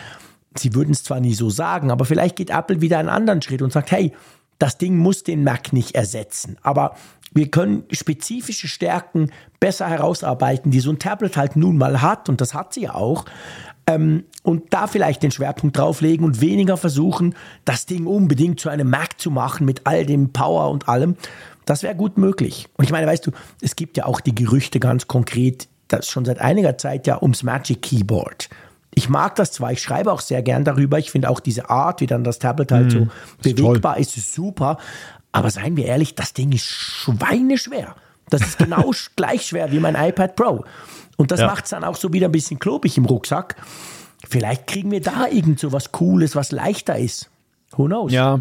[0.57, 3.63] sie würden es zwar nie so sagen, aber vielleicht geht Apple wieder einen anderen Schritt
[3.63, 4.13] und sagt, hey,
[4.59, 6.95] das Ding muss den Mac nicht ersetzen, aber
[7.35, 12.41] wir können spezifische Stärken besser herausarbeiten, die so ein Tablet halt nun mal hat, und
[12.41, 13.25] das hat sie ja auch.
[13.87, 18.89] Ähm, und da vielleicht den Schwerpunkt drauflegen und weniger versuchen, das Ding unbedingt zu einem
[18.89, 21.17] Mac zu machen mit all dem Power und allem,
[21.65, 22.69] das wäre gut möglich.
[22.77, 26.25] Und ich meine, weißt du, es gibt ja auch die Gerüchte ganz konkret, das schon
[26.25, 28.49] seit einiger Zeit ja ums Magic Keyboard.
[28.95, 30.99] Ich mag das zwar, ich schreibe auch sehr gern darüber.
[30.99, 34.03] Ich finde auch diese Art, wie dann das Tablet halt mm, so ist bewegbar toll.
[34.03, 34.79] ist, ist super.
[35.33, 37.97] Aber seien wir ehrlich, das Ding ist schweineschwer.
[38.31, 40.65] Das ist genau gleich schwer wie mein iPad Pro.
[41.17, 41.47] Und das ja.
[41.47, 43.57] macht es dann auch so wieder ein bisschen klobig im Rucksack.
[44.29, 47.31] Vielleicht kriegen wir da irgend so was Cooles, was leichter ist.
[47.77, 48.13] Who knows?
[48.13, 48.41] Ja,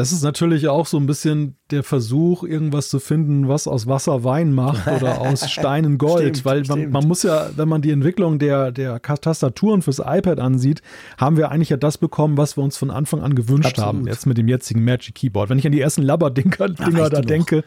[0.00, 4.24] das ist natürlich auch so ein bisschen der Versuch, irgendwas zu finden, was aus Wasser
[4.24, 6.38] Wein macht oder aus Steinen Gold.
[6.38, 10.40] stimmt, weil man, man, muss ja, wenn man die Entwicklung der, der Tastaturen fürs iPad
[10.40, 10.80] ansieht,
[11.18, 13.88] haben wir eigentlich ja das bekommen, was wir uns von Anfang an gewünscht Absolut.
[13.88, 14.06] haben.
[14.06, 15.50] Jetzt mit dem jetzigen Magic Keyboard.
[15.50, 16.70] Wenn ich an die ersten Labber-Dinger
[17.10, 17.62] da denke,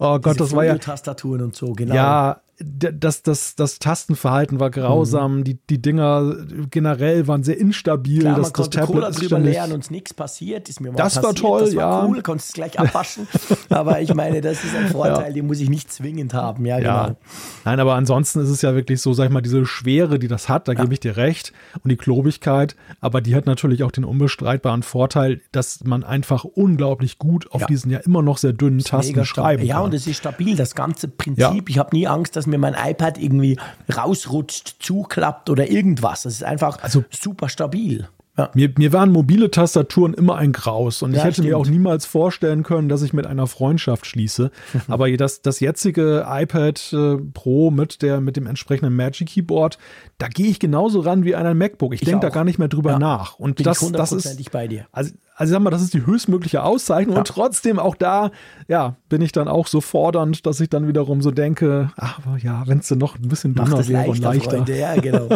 [0.00, 0.78] oh Gott, Diese das war ja.
[0.78, 1.94] Tastaturen und so, genau.
[1.94, 5.44] Ja, das, das, das Tastenverhalten war grausam, mhm.
[5.44, 6.36] die, die Dinger
[6.70, 8.20] generell waren sehr instabil.
[8.20, 10.68] Klar, das, man konnte das Tablet Cola drüber leeren und nichts passiert.
[10.68, 11.24] Ist mir mal das passiert.
[11.24, 12.04] war toll, das war ja.
[12.04, 13.26] cool, konntest es gleich abwaschen.
[13.68, 15.32] aber ich meine, das ist ein Vorteil, ja.
[15.32, 16.64] den muss ich nicht zwingend haben.
[16.66, 17.18] Ja, ja, genau.
[17.64, 20.48] Nein, aber ansonsten ist es ja wirklich so, sag ich mal, diese Schwere, die das
[20.48, 20.82] hat, da ja.
[20.82, 21.52] gebe ich dir recht.
[21.82, 27.18] Und die Klobigkeit, aber die hat natürlich auch den unbestreitbaren Vorteil, dass man einfach unglaublich
[27.18, 29.68] gut auf diesen ja immer noch sehr dünnen Tasten schreiben kann.
[29.68, 31.68] Ja, und es ist stabil, das ganze Prinzip.
[31.68, 33.58] Ich habe nie Angst, dass mir mein iPad irgendwie
[33.94, 36.22] rausrutscht, zuklappt oder irgendwas.
[36.22, 38.08] Das ist einfach also, super stabil.
[38.38, 38.50] Ja.
[38.54, 41.48] Mir, mir waren mobile Tastaturen immer ein Graus und ja, ich hätte stimmt.
[41.48, 44.50] mir auch niemals vorstellen können, dass ich mit einer Freundschaft schließe.
[44.88, 49.78] Aber das, das jetzige iPad äh, Pro mit, der, mit dem entsprechenden Magic Keyboard,
[50.18, 51.94] da gehe ich genauso ran wie an ein MacBook.
[51.94, 52.98] Ich, ich denke da gar nicht mehr drüber ja.
[52.98, 53.38] nach.
[53.38, 54.86] Und Bin das, das ist bei dir.
[54.92, 57.20] Also, also sag mal, das ist die höchstmögliche Auszeichnung ja.
[57.20, 58.30] und trotzdem auch da,
[58.68, 62.62] ja, bin ich dann auch so fordernd, dass ich dann wiederum so denke, aber ja,
[62.66, 64.50] wenn es dann noch ein bisschen dünner wäre und leichter.
[64.50, 64.78] Freunde.
[64.78, 65.28] Ja, genau.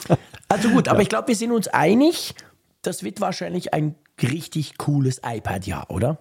[0.48, 2.36] also gut, aber ich glaube, wir sind uns einig,
[2.82, 6.18] das wird wahrscheinlich ein richtig cooles iPad, ja, oder?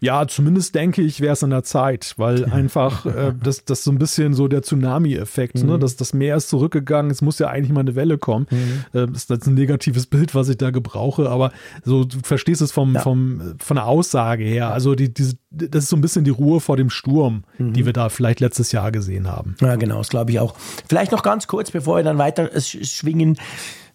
[0.00, 3.92] Ja, zumindest denke ich, wäre es an der Zeit, weil einfach äh, das, das so
[3.92, 5.62] ein bisschen so der Tsunami-Effekt, ne?
[5.62, 5.70] mhm.
[5.70, 5.78] ne?
[5.78, 8.46] das, das Meer ist zurückgegangen, es muss ja eigentlich mal eine Welle kommen.
[8.50, 9.00] Mhm.
[9.00, 11.52] Äh, das ist ein negatives Bild, was ich da gebrauche, aber
[11.84, 13.00] so du verstehst es vom, ja.
[13.00, 14.72] vom, von der Aussage her.
[14.72, 17.72] Also die, diese, das ist so ein bisschen die Ruhe vor dem Sturm, mhm.
[17.72, 19.54] die wir da vielleicht letztes Jahr gesehen haben.
[19.60, 20.56] Ja, genau, das glaube ich auch.
[20.88, 23.38] Vielleicht noch ganz kurz, bevor wir dann weiter schwingen.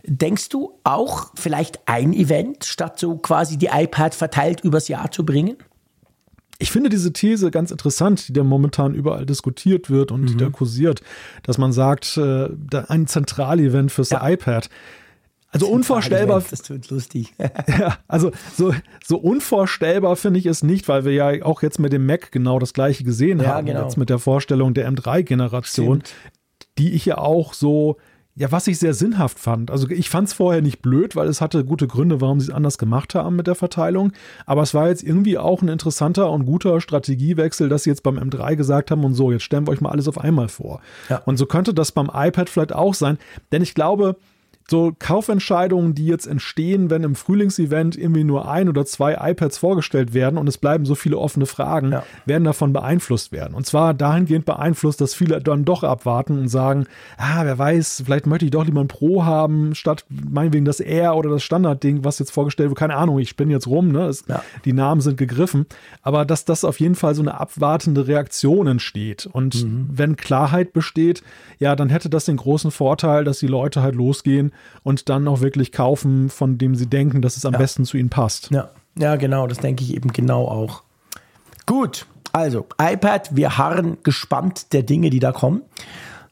[0.08, 5.26] Denkst du auch vielleicht ein Event, statt so quasi die iPad verteilt übers Jahr zu
[5.26, 5.58] bringen?
[6.58, 10.28] Ich finde diese These ganz interessant, die da momentan überall diskutiert wird und mhm.
[10.28, 11.02] die da kursiert,
[11.44, 12.50] dass man sagt, äh,
[12.88, 14.28] ein Zentralevent fürs ja.
[14.28, 14.70] iPad.
[15.56, 16.44] Also unvorstellbar.
[16.50, 17.34] Das tut lustig.
[17.68, 18.74] ja, also so,
[19.06, 22.60] so unvorstellbar finde ich es nicht, weil wir ja auch jetzt mit dem Mac genau
[22.60, 23.68] das gleiche gesehen ja, haben.
[23.68, 23.84] Genau.
[23.84, 26.04] Jetzt mit der Vorstellung der M3-Generation,
[26.78, 27.98] die ich ja auch so
[28.38, 29.72] ja, was ich sehr sinnhaft fand.
[29.72, 32.54] Also ich fand es vorher nicht blöd, weil es hatte gute Gründe, warum sie es
[32.54, 34.12] anders gemacht haben mit der Verteilung.
[34.46, 38.18] Aber es war jetzt irgendwie auch ein interessanter und guter Strategiewechsel, dass sie jetzt beim
[38.18, 40.82] M3 gesagt haben und so, jetzt stellen wir euch mal alles auf einmal vor.
[41.10, 41.22] Ja.
[41.26, 43.18] Und so könnte das beim iPad vielleicht auch sein.
[43.54, 44.18] Denn ich glaube,
[44.70, 50.16] so Kaufentscheidungen, die jetzt entstehen, wenn im Frühlingsevent irgendwie nur ein oder zwei iPads vorgestellt
[50.16, 52.04] werden und es bleiben so viele offene Fragen, ja.
[52.26, 53.54] werden davon beeinflusst werden.
[53.54, 56.88] Und zwar dahingehend beeinflusst, dass viele dann doch abwarten und sagen,
[57.18, 61.16] ah, wer weiß, vielleicht möchte ich doch lieber ein Pro haben, statt meinetwegen das R
[61.16, 62.80] oder das Standardding, was jetzt vorgestellt wird.
[62.80, 64.06] Keine Ahnung, ich bin jetzt rum, ne?
[64.08, 64.42] Es, ja.
[64.66, 65.68] Die Namen sind gegriffen.
[66.02, 69.28] Aber dass das auf jeden Fall so eine abwartende Reaktion entsteht.
[69.32, 69.90] Und mhm.
[69.92, 71.22] wenn Klarheit besteht,
[71.60, 74.54] ja, dann hätte das den großen Vorteil, dass die Leute halt losgehen
[74.84, 77.60] und dann auch wirklich kaufen, von dem sie denken, dass es am ja.
[77.60, 78.52] besten zu ihnen passt.
[78.52, 78.70] Ja.
[78.98, 80.84] ja, genau, das denke ich eben genau auch.
[81.66, 85.62] Gut, also iPad, wir harren gespannt der Dinge, die da kommen.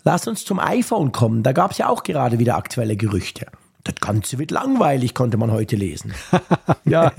[0.04, 1.44] Lass uns zum iPhone kommen.
[1.44, 3.48] Da gab es ja auch gerade wieder aktuelle Gerüchte.
[3.86, 6.14] das Ganze wird langweilig, konnte man heute lesen.
[6.86, 7.12] ja,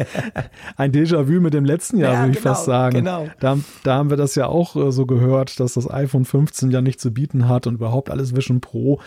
[0.77, 2.97] ein Déjà-vu mit dem letzten Jahr, ja, würde ich genau, fast sagen.
[2.97, 3.29] Genau.
[3.41, 6.81] Da, da haben wir das ja auch äh, so gehört, dass das iPhone 15 ja
[6.81, 9.01] nicht zu bieten hat und überhaupt alles Vision Pro.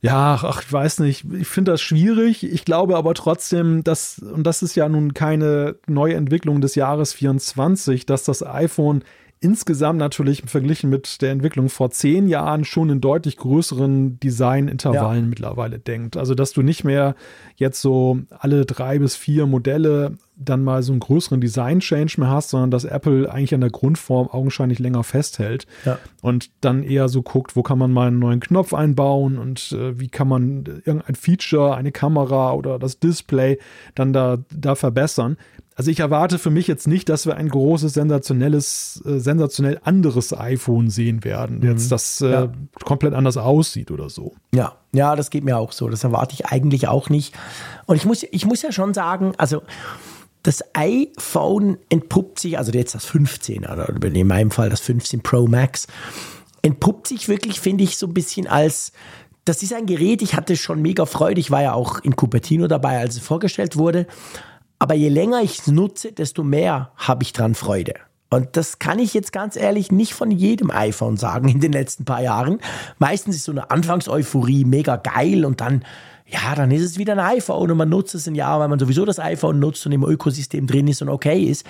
[0.00, 1.24] Ja, ach, ich weiß nicht.
[1.32, 2.44] Ich finde das schwierig.
[2.44, 7.12] Ich glaube aber trotzdem, dass, und das ist ja nun keine neue Entwicklung des Jahres
[7.12, 9.02] 24, dass das iPhone
[9.40, 15.28] insgesamt natürlich verglichen mit der Entwicklung vor zehn Jahren schon in deutlich größeren Designintervallen ja.
[15.28, 16.16] mittlerweile denkt.
[16.16, 17.14] Also, dass du nicht mehr
[17.56, 22.50] jetzt so alle drei bis vier Modelle dann mal so einen größeren Design-Change mehr hast,
[22.50, 25.98] sondern dass Apple eigentlich an der Grundform augenscheinlich länger festhält ja.
[26.20, 29.98] und dann eher so guckt, wo kann man mal einen neuen Knopf einbauen und äh,
[29.98, 33.58] wie kann man irgendein Feature, eine Kamera oder das Display
[33.94, 35.38] dann da, da verbessern.
[35.74, 40.36] Also ich erwarte für mich jetzt nicht, dass wir ein großes, sensationelles, äh, sensationell anderes
[40.36, 41.58] iPhone sehen werden.
[41.58, 41.66] Mhm.
[41.66, 42.52] Jetzt, das äh, ja.
[42.84, 44.34] komplett anders aussieht oder so.
[44.54, 45.90] Ja, ja, das geht mir auch so.
[45.90, 47.34] Das erwarte ich eigentlich auch nicht.
[47.84, 49.62] Und ich muss, ich muss ja schon sagen, also
[50.46, 55.46] das iPhone entpuppt sich, also jetzt das 15 oder in meinem Fall das 15 Pro
[55.46, 55.86] Max,
[56.62, 58.92] entpuppt sich wirklich, finde ich, so ein bisschen als
[59.46, 61.40] das ist ein Gerät, ich hatte schon mega Freude.
[61.40, 64.08] Ich war ja auch in Cupertino dabei, als es vorgestellt wurde.
[64.80, 67.94] Aber je länger ich es nutze, desto mehr habe ich dran Freude.
[68.28, 72.04] Und das kann ich jetzt ganz ehrlich nicht von jedem iPhone sagen in den letzten
[72.04, 72.58] paar Jahren.
[72.98, 75.84] Meistens ist so eine Anfangseuphorie mega geil und dann,
[76.26, 78.78] ja, dann ist es wieder ein iPhone und man nutzt es ein Jahr, weil man
[78.78, 81.64] sowieso das iPhone nutzt und im Ökosystem drin ist und okay ist.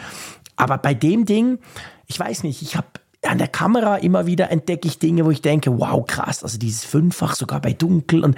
[0.57, 1.59] Aber bei dem Ding,
[2.07, 2.87] ich weiß nicht, ich habe
[3.27, 6.85] an der Kamera immer wieder entdecke ich Dinge, wo ich denke, wow, krass, also dieses
[6.85, 8.37] Fünffach sogar bei Dunkel und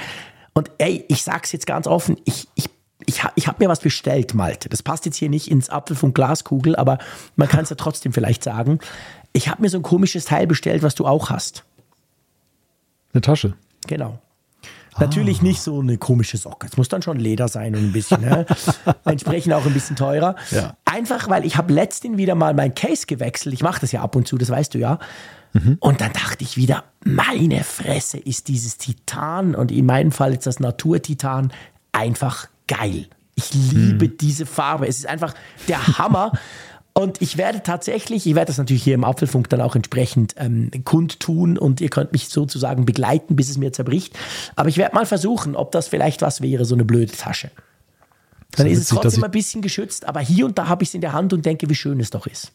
[0.54, 2.68] und ey, ich sag's jetzt ganz offen, ich, ich
[3.06, 4.68] ich, ich habe mir was bestellt, Malte.
[4.68, 6.98] Das passt jetzt hier nicht ins Apfel von Glaskugel, aber
[7.36, 8.80] man kann es ja trotzdem vielleicht sagen.
[9.32, 11.64] Ich habe mir so ein komisches Teil bestellt, was du auch hast.
[13.12, 13.54] Eine Tasche.
[13.86, 14.18] Genau.
[14.98, 15.04] Ah.
[15.04, 16.66] Natürlich nicht so eine komische Socke.
[16.66, 18.46] Es muss dann schon Leder sein und ein bisschen, ne?
[19.04, 20.36] entsprechend auch ein bisschen teurer.
[20.50, 20.76] Ja.
[20.84, 23.54] Einfach, weil ich habe letztens wieder mal mein Case gewechselt.
[23.54, 24.98] Ich mache das ja ab und zu, das weißt du ja.
[25.52, 25.78] Mhm.
[25.80, 30.46] Und dann dachte ich wieder, meine Fresse ist dieses Titan und in meinem Fall jetzt
[30.46, 31.52] das Naturtitan
[31.92, 33.06] einfach geil.
[33.34, 34.18] Ich liebe hm.
[34.18, 34.88] diese Farbe.
[34.88, 35.32] Es ist einfach
[35.68, 36.32] der Hammer.
[36.98, 40.72] Und ich werde tatsächlich, ich werde das natürlich hier im Apfelfunk dann auch entsprechend ähm,
[40.82, 44.18] kundtun und ihr könnt mich sozusagen begleiten, bis es mir zerbricht.
[44.56, 47.52] Aber ich werde mal versuchen, ob das vielleicht was wäre, so eine blöde Tasche.
[48.50, 51.00] Dann ist es trotzdem ein bisschen geschützt, aber hier und da habe ich es in
[51.00, 52.50] der Hand und denke, wie schön es doch ist.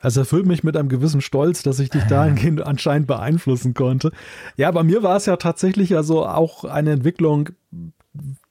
[0.00, 4.10] Also erfüllt mich mit einem gewissen Stolz, dass ich dich dahingehend anscheinend beeinflussen konnte.
[4.56, 7.50] Ja, bei mir war es ja tatsächlich also auch eine Entwicklung,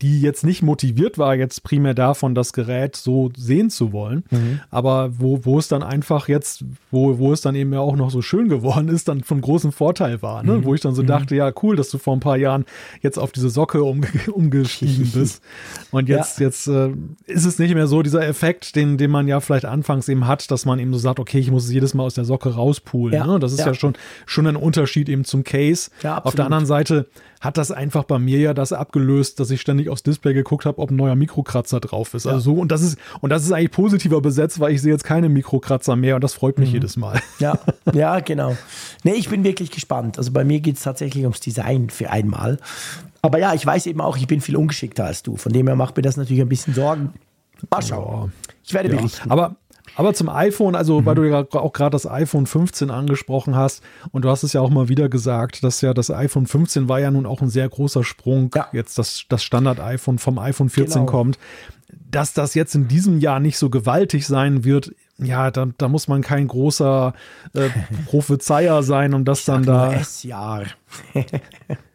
[0.06, 4.60] die jetzt nicht motiviert war, jetzt primär davon, das Gerät so sehen zu wollen, mhm.
[4.70, 8.12] aber wo, wo es dann einfach jetzt, wo, wo es dann eben ja auch noch
[8.12, 10.58] so schön geworden ist, dann von großem Vorteil war, ne?
[10.58, 10.66] Mhm.
[10.66, 11.08] wo ich dann so mhm.
[11.08, 12.66] dachte, ja cool, dass du vor ein paar Jahren
[13.02, 15.42] jetzt auf diese Socke umge umgestiegen bist
[15.90, 16.46] und jetzt, ja.
[16.46, 16.90] jetzt äh,
[17.26, 20.52] ist es nicht mehr so dieser Effekt, den, den man ja vielleicht anfangs eben hat,
[20.52, 23.16] dass man eben so sagt, okay, ich muss es jedes Mal aus der Socke rauspulen,
[23.16, 23.26] ja.
[23.26, 23.40] ne?
[23.40, 23.68] das ist ja.
[23.68, 23.94] ja, schon,
[24.28, 25.90] schon ein Unterschied eben zum Case.
[26.04, 27.08] auf der anderen Seite
[27.46, 30.78] hat das einfach bei mir ja das abgelöst, dass ich ständig aufs Display geguckt habe,
[30.80, 32.26] ob ein neuer Mikrokratzer drauf ist.
[32.26, 32.34] Ja.
[32.34, 35.06] Also so, und das ist, und das ist eigentlich positiver besetzt, weil ich sehe jetzt
[35.06, 36.76] keine Mikrokratzer mehr und das freut mich mhm.
[36.76, 37.22] jedes Mal.
[37.40, 37.60] Ja,
[37.94, 38.56] ja, genau.
[39.04, 40.18] Nee, ich bin wirklich gespannt.
[40.18, 42.60] Also bei mir geht es tatsächlich ums Design für einmal.
[43.22, 45.36] Aber ja, ich weiß eben auch, ich bin viel ungeschickter als du.
[45.36, 47.14] Von dem her macht mir das natürlich ein bisschen Sorgen.
[47.70, 48.32] Mal schauen.
[48.48, 48.54] Ja.
[48.64, 48.96] Ich werde ja.
[48.96, 49.32] berichten.
[49.32, 49.56] Aber
[49.96, 51.06] aber zum iPhone, also mhm.
[51.06, 54.62] weil du ja auch gerade das iPhone 15 angesprochen hast und du hast es ja
[54.62, 57.70] auch mal wieder gesagt, dass ja das iPhone 15 war ja nun auch ein sehr
[57.70, 58.68] großer Sprung, ja.
[58.74, 61.12] jetzt das, das Standard-iPhone vom iPhone 14 genau.
[61.12, 61.40] kommt.
[62.10, 66.08] Dass das jetzt in diesem Jahr nicht so gewaltig sein wird, ja, da, da muss
[66.08, 67.14] man kein großer
[67.54, 67.70] äh,
[68.06, 69.94] Prophezeier sein, um das dann da.
[69.94, 70.66] S-Jahr.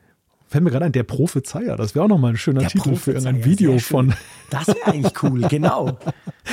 [0.51, 1.77] fällt mir gerade ein, der Prophezeier.
[1.77, 4.13] Das wäre auch nochmal ein schöner der Titel für irgendein Video von.
[4.51, 5.97] Das wäre eigentlich cool, genau.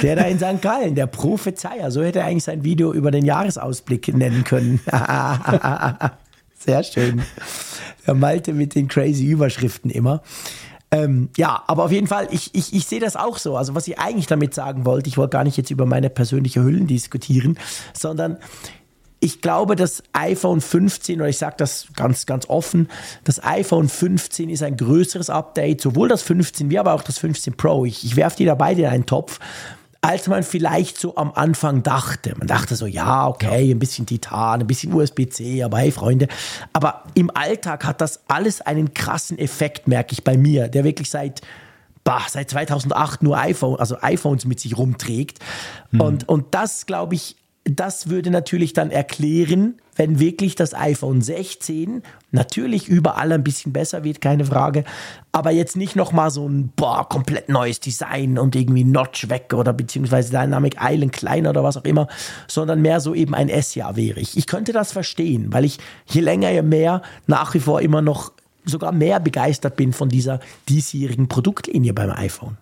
[0.03, 0.61] Der da in St.
[0.61, 1.89] Gallen, der Prophezeier.
[1.89, 4.79] So hätte er eigentlich sein Video über den Jahresausblick nennen können.
[6.59, 7.23] Sehr schön.
[8.05, 10.21] Der Malte mit den crazy Überschriften immer.
[10.91, 13.57] Ähm, ja, aber auf jeden Fall, ich, ich, ich sehe das auch so.
[13.57, 16.63] Also, was ich eigentlich damit sagen wollte, ich wollte gar nicht jetzt über meine persönliche
[16.63, 17.57] Hüllen diskutieren,
[17.93, 18.37] sondern
[19.20, 22.89] ich glaube, das iPhone 15, oder ich sage das ganz, ganz offen,
[23.24, 27.57] das iPhone 15 ist ein größeres Update, sowohl das 15 wie aber auch das 15
[27.57, 27.86] Pro.
[27.86, 29.39] Ich, ich werfe die da beide in einen Topf,
[30.01, 32.36] als man vielleicht so am Anfang dachte.
[32.38, 36.28] Man dachte so, ja, okay, ein bisschen Titan, ein bisschen USB-C, aber hey, Freunde.
[36.74, 41.09] Aber im Alltag hat das alles einen krassen Effekt, merke ich bei mir, der wirklich
[41.09, 41.41] seit
[42.03, 45.39] bah, seit 2008 nur iPhone, also iPhones mit sich rumträgt.
[45.91, 46.01] Mhm.
[46.01, 47.36] Und, und das, glaube ich,
[47.70, 54.03] das würde natürlich dann erklären, wenn wirklich das iPhone 16 natürlich überall ein bisschen besser
[54.03, 54.84] wird, keine Frage,
[55.32, 59.74] aber jetzt nicht nochmal so ein boah, komplett neues Design und irgendwie Notch weg oder
[59.74, 62.07] beziehungsweise Dynamic Island kleiner oder was auch immer,
[62.47, 64.38] sondern mehr so eben ein S-Jahr wäre ich.
[64.38, 68.32] Ich könnte das verstehen, weil ich je länger, je mehr nach wie vor immer noch
[68.65, 70.39] sogar mehr begeistert bin von dieser
[70.70, 72.57] diesjährigen Produktlinie beim iPhone.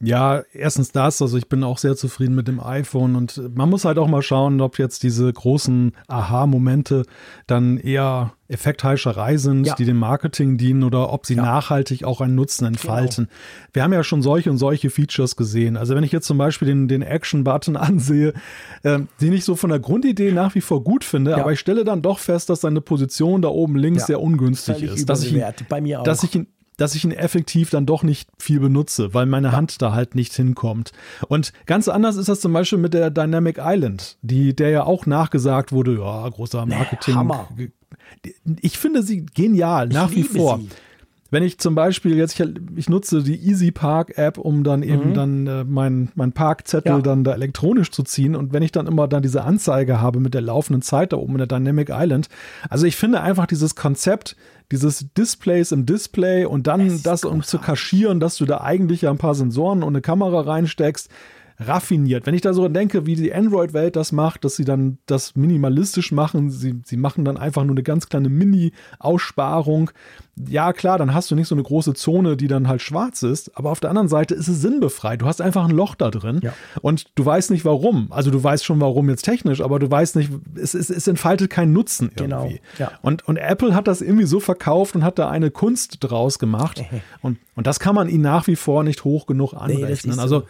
[0.00, 3.84] Ja, erstens das, also ich bin auch sehr zufrieden mit dem iPhone und man muss
[3.84, 7.04] halt auch mal schauen, ob jetzt diese großen Aha-Momente
[7.46, 9.74] dann eher Effektheischerei sind, ja.
[9.74, 11.42] die dem Marketing dienen oder ob sie ja.
[11.42, 13.26] nachhaltig auch einen Nutzen entfalten.
[13.26, 13.38] Genau.
[13.72, 15.78] Wir haben ja schon solche und solche Features gesehen.
[15.78, 18.34] Also wenn ich jetzt zum Beispiel den, den Action-Button ansehe,
[18.82, 21.38] äh, den ich so von der Grundidee nach wie vor gut finde, ja.
[21.38, 24.94] aber ich stelle dann doch fest, dass seine Position da oben links sehr ungünstig Völlig
[24.94, 25.08] ist.
[25.08, 26.04] Dass ich, Bei mir auch.
[26.04, 29.80] Dass ich ihn dass ich ihn effektiv dann doch nicht viel benutze, weil meine Hand
[29.80, 30.92] da halt nicht hinkommt.
[31.28, 35.06] Und ganz anders ist das zum Beispiel mit der Dynamic Island, die, der ja auch
[35.06, 37.14] nachgesagt wurde, ja, großer Marketing.
[37.14, 37.48] Hammer.
[38.60, 40.58] Ich finde sie genial, nach ich wie vor.
[40.58, 40.68] Sie.
[41.30, 45.10] Wenn ich zum Beispiel jetzt, ich, ich nutze die Easy Park App, um dann eben
[45.10, 45.14] mhm.
[45.14, 47.00] dann äh, mein, mein Parkzettel ja.
[47.00, 48.36] dann da elektronisch zu ziehen.
[48.36, 51.32] Und wenn ich dann immer dann diese Anzeige habe mit der laufenden Zeit da oben
[51.32, 52.28] in der Dynamic Island.
[52.70, 54.36] Also ich finde einfach dieses Konzept,
[54.72, 59.10] dieses Displays im Display und dann das, um zu kaschieren, dass du da eigentlich ja
[59.10, 61.10] ein paar Sensoren und eine Kamera reinsteckst,
[61.58, 62.26] raffiniert.
[62.26, 66.10] Wenn ich da so denke, wie die Android-Welt das macht, dass sie dann das minimalistisch
[66.10, 69.90] machen, sie, sie machen dann einfach nur eine ganz kleine Mini-Aussparung.
[70.48, 73.56] Ja, klar, dann hast du nicht so eine große Zone, die dann halt schwarz ist,
[73.56, 75.22] aber auf der anderen Seite ist es sinnbefreit.
[75.22, 76.52] Du hast einfach ein Loch da drin ja.
[76.82, 78.10] und du weißt nicht warum.
[78.10, 81.50] Also du weißt schon warum jetzt technisch, aber du weißt nicht, es, es, es entfaltet
[81.50, 82.60] keinen Nutzen genau, irgendwie.
[82.78, 82.90] Ja.
[83.02, 86.82] Und, und Apple hat das irgendwie so verkauft und hat da eine Kunst draus gemacht.
[87.22, 90.16] und, und das kann man ihnen nach wie vor nicht hoch genug anrechnen.
[90.16, 90.44] Nee, also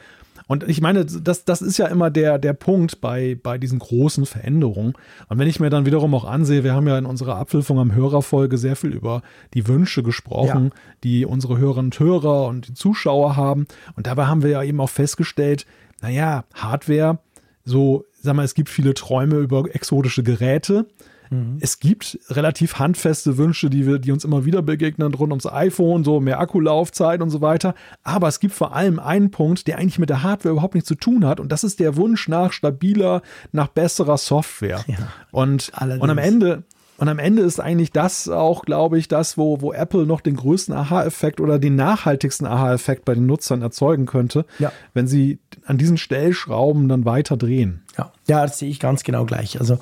[0.47, 4.27] und ich meine, das, das ist ja immer der, der Punkt bei, bei diesen großen
[4.27, 4.93] Veränderungen.
[5.29, 7.95] Und wenn ich mir dann wiederum auch ansehe, wir haben ja in unserer Abhilfung am
[7.95, 9.23] Hörerfolge sehr viel über
[9.55, 10.81] die Wünsche gesprochen, ja.
[11.03, 13.67] die unsere Hörerinnen und Hörer und die Zuschauer haben.
[13.97, 15.65] Und dabei haben wir ja eben auch festgestellt,
[16.03, 17.19] naja, Hardware,
[17.65, 20.87] so, sag mal, es gibt viele Träume über exotische Geräte.
[21.35, 21.59] Mhm.
[21.61, 26.05] Es gibt relativ handfeste Wünsche, die, wir, die uns immer wieder begegnen, rund ums iPhone,
[26.05, 27.75] so mehr Akkulaufzeit und so weiter.
[28.03, 30.95] Aber es gibt vor allem einen Punkt, der eigentlich mit der Hardware überhaupt nichts zu
[30.95, 31.41] tun hat.
[31.41, 33.23] Und das ist der Wunsch nach stabiler,
[33.53, 34.85] nach besserer Software.
[34.87, 34.97] Ja,
[35.31, 36.65] und, und am Ende,
[36.97, 40.37] und am Ende ist eigentlich das auch, glaube ich, das, wo, wo Apple noch den
[40.37, 44.71] größten Aha-Effekt oder den nachhaltigsten Aha-Effekt bei den Nutzern erzeugen könnte, ja.
[44.93, 47.83] wenn sie an diesen Stellschrauben dann weiter drehen.
[47.99, 49.59] Ja, ja, das sehe ich ganz genau gleich.
[49.59, 49.79] Also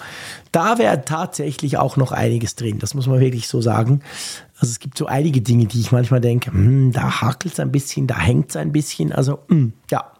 [0.52, 2.78] da wäre tatsächlich auch noch einiges drin.
[2.78, 4.00] Das muss man wirklich so sagen.
[4.58, 7.72] Also es gibt so einige Dinge, die ich manchmal denke, hm, da hakelt es ein
[7.72, 9.12] bisschen, da hängt es ein bisschen.
[9.12, 10.12] Also hm, ja.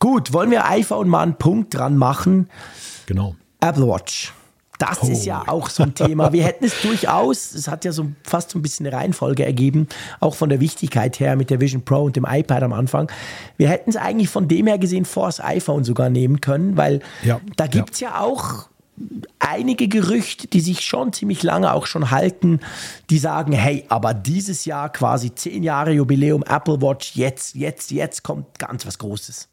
[0.00, 2.48] Gut, wollen wir iPhone mal einen Punkt dran machen?
[3.06, 3.36] Genau.
[3.60, 4.32] Apple Watch.
[4.82, 5.12] Das oh.
[5.12, 6.32] ist ja auch so ein Thema.
[6.32, 9.86] Wir hätten es durchaus, es hat ja so fast so ein bisschen eine Reihenfolge ergeben,
[10.18, 13.08] auch von der Wichtigkeit her mit der Vision Pro und dem iPad am Anfang.
[13.56, 16.98] Wir hätten es eigentlich von dem her gesehen vor das iPhone sogar nehmen können, weil
[17.22, 17.40] ja.
[17.56, 18.10] da gibt es ja.
[18.10, 18.68] ja auch
[19.38, 22.58] einige Gerüchte, die sich schon ziemlich lange auch schon halten,
[23.08, 28.24] die sagen, hey, aber dieses Jahr quasi zehn Jahre Jubiläum Apple Watch, jetzt, jetzt, jetzt
[28.24, 29.48] kommt ganz was Großes.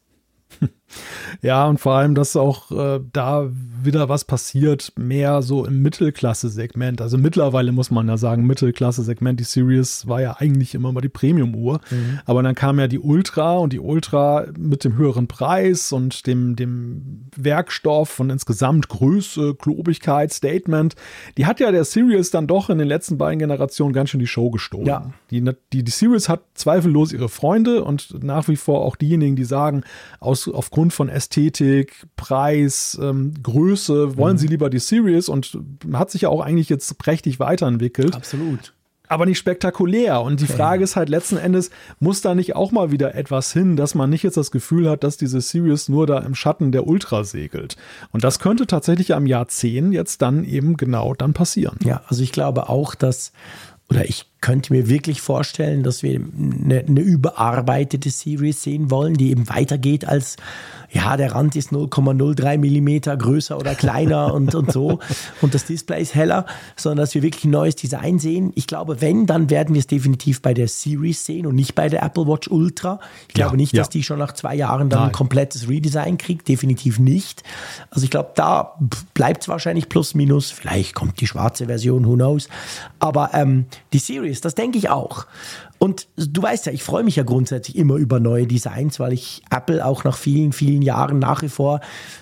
[1.42, 3.48] Ja, und vor allem, dass auch äh, da
[3.82, 7.00] wieder was passiert, mehr so im Mittelklasse-Segment.
[7.00, 11.08] Also mittlerweile muss man ja sagen, Mittelklasse-Segment, die Series war ja eigentlich immer mal die
[11.08, 11.80] Premium-Uhr.
[11.90, 12.20] Mhm.
[12.24, 16.56] Aber dann kam ja die Ultra und die Ultra mit dem höheren Preis und dem,
[16.56, 20.94] dem Werkstoff und insgesamt Größe, Klobigkeit, Statement.
[21.38, 24.26] Die hat ja der Series dann doch in den letzten beiden Generationen ganz schön die
[24.26, 24.86] Show gestohlen.
[24.86, 25.12] Ja.
[25.30, 29.44] Die, die, die Series hat zweifellos ihre Freunde und nach wie vor auch diejenigen, die
[29.44, 29.84] sagen,
[30.18, 34.38] aus, aufgrund aufgrund von Ästhetik, Preis, ähm, Größe wollen mhm.
[34.38, 35.58] sie lieber die Series und
[35.92, 38.14] hat sich ja auch eigentlich jetzt prächtig weiterentwickelt.
[38.14, 38.72] Absolut
[39.10, 40.22] aber nicht spektakulär.
[40.22, 43.74] Und die Frage ist halt letzten Endes, muss da nicht auch mal wieder etwas hin,
[43.74, 46.86] dass man nicht jetzt das Gefühl hat, dass diese Series nur da im Schatten der
[46.86, 47.76] Ultra segelt.
[48.12, 51.76] Und das könnte tatsächlich am Jahr 10 jetzt dann eben genau dann passieren.
[51.82, 53.32] Ja, also ich glaube auch, dass,
[53.90, 59.30] oder ich könnte mir wirklich vorstellen, dass wir eine, eine, überarbeitete Series sehen wollen, die
[59.30, 60.36] eben weitergeht als,
[60.92, 64.98] ja, der Rand ist 0,03 Millimeter größer oder kleiner und, und so
[65.40, 68.52] und das Display ist heller, sondern dass wir wirklich ein neues Design sehen.
[68.54, 71.88] Ich glaube, wenn, dann werden wir es definitiv bei der Series sehen und nicht bei
[71.88, 73.00] der Apple Watch Ultra.
[73.28, 73.80] Ich glaube ja, nicht, ja.
[73.80, 75.08] dass die schon nach zwei Jahren dann Nein.
[75.10, 77.42] ein komplettes Redesign kriegt, definitiv nicht.
[77.90, 78.74] Also ich glaube, da
[79.14, 82.48] bleibt es wahrscheinlich plus minus, vielleicht kommt die schwarze Version, who knows.
[82.98, 85.26] Aber ähm, die Series, das denke ich auch.
[85.82, 89.42] Und du weißt ja, ich freue mich ja grundsätzlich immer über neue Designs, weil ich
[89.50, 91.80] Apple auch nach vielen, vielen Jahren nach wie vor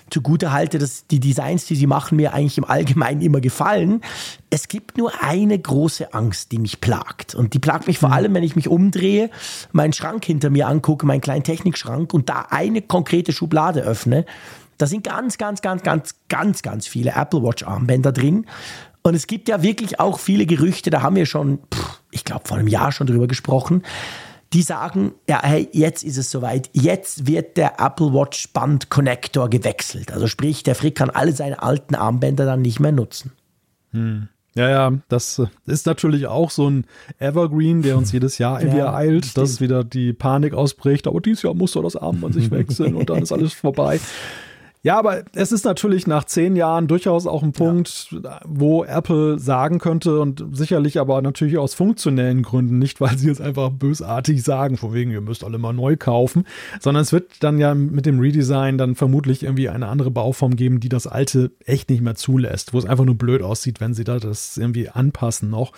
[0.09, 3.99] zugute halte, dass die Designs, die sie machen, mir eigentlich im Allgemeinen immer gefallen.
[4.49, 7.35] Es gibt nur eine große Angst, die mich plagt.
[7.35, 9.29] Und die plagt mich vor allem, wenn ich mich umdrehe,
[9.73, 14.25] meinen Schrank hinter mir angucke, meinen kleinen Technikschrank und da eine konkrete Schublade öffne.
[14.77, 18.45] Da sind ganz, ganz, ganz, ganz, ganz, ganz viele Apple Watch Armbänder drin.
[19.01, 21.59] Und es gibt ja wirklich auch viele Gerüchte, da haben wir schon,
[22.11, 23.83] ich glaube, vor einem Jahr schon drüber gesprochen,
[24.53, 29.49] die sagen, ja, hey, jetzt ist es soweit, jetzt wird der Apple Watch Band Connector
[29.49, 30.11] gewechselt.
[30.11, 33.31] Also sprich, der Frick kann alle seine alten Armbänder dann nicht mehr nutzen.
[33.91, 34.27] Hm.
[34.55, 36.85] Ja, ja, das ist natürlich auch so ein
[37.19, 41.07] Evergreen, der uns jedes Jahr irgendwie ja, ereilt, dass wieder die Panik ausbricht.
[41.07, 43.99] Aber dieses Jahr muss doch das Armband sich wechseln und dann ist alles vorbei.
[44.81, 48.39] Ja, aber es ist natürlich nach zehn Jahren durchaus auch ein Punkt, ja.
[48.45, 53.41] wo Apple sagen könnte und sicherlich aber natürlich aus funktionellen Gründen, nicht weil sie es
[53.41, 56.45] einfach bösartig sagen, von wegen, ihr müsst alle mal neu kaufen,
[56.79, 60.79] sondern es wird dann ja mit dem Redesign dann vermutlich irgendwie eine andere Bauform geben,
[60.79, 64.05] die das alte echt nicht mehr zulässt, wo es einfach nur blöd aussieht, wenn sie
[64.05, 65.73] da das irgendwie anpassen noch.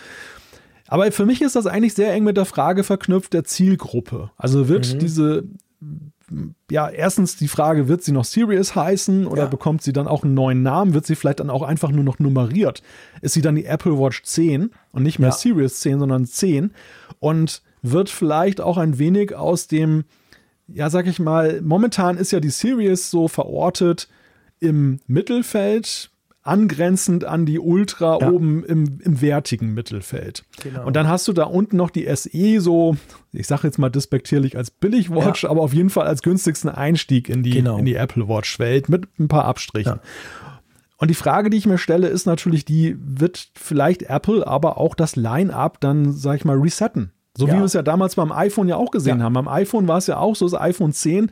[0.87, 4.29] Aber für mich ist das eigentlich sehr eng mit der Frage verknüpft der Zielgruppe.
[4.37, 4.99] Also wird mhm.
[4.99, 5.43] diese
[6.69, 9.49] ja, erstens die Frage, wird sie noch Sirius heißen oder ja.
[9.49, 10.93] bekommt sie dann auch einen neuen Namen?
[10.93, 12.81] Wird sie vielleicht dann auch einfach nur noch nummeriert?
[13.21, 15.35] Ist sie dann die Apple Watch 10 und nicht mehr ja.
[15.35, 16.71] Sirius 10, sondern 10?
[17.19, 20.05] Und wird vielleicht auch ein wenig aus dem,
[20.67, 24.07] ja, sag ich mal, momentan ist ja die Sirius so verortet
[24.59, 26.10] im Mittelfeld,
[26.43, 28.29] angrenzend an die Ultra ja.
[28.31, 30.43] oben im, im wertigen Mittelfeld.
[30.63, 30.85] Genau.
[30.85, 32.97] Und dann hast du da unten noch die SE so,
[33.31, 35.49] ich sage jetzt mal despektierlich als Billigwatch, ja.
[35.49, 37.77] aber auf jeden Fall als günstigsten Einstieg in die, genau.
[37.77, 39.97] in die Apple Watch Welt mit ein paar Abstrichen.
[39.97, 40.61] Ja.
[40.97, 44.95] Und die Frage, die ich mir stelle, ist natürlich die, wird vielleicht Apple aber auch
[44.95, 47.11] das Line-up dann, sag ich mal, resetten?
[47.35, 49.33] So wie wir es ja damals beim iPhone ja auch gesehen haben.
[49.33, 51.31] Beim iPhone war es ja auch so, das iPhone 10,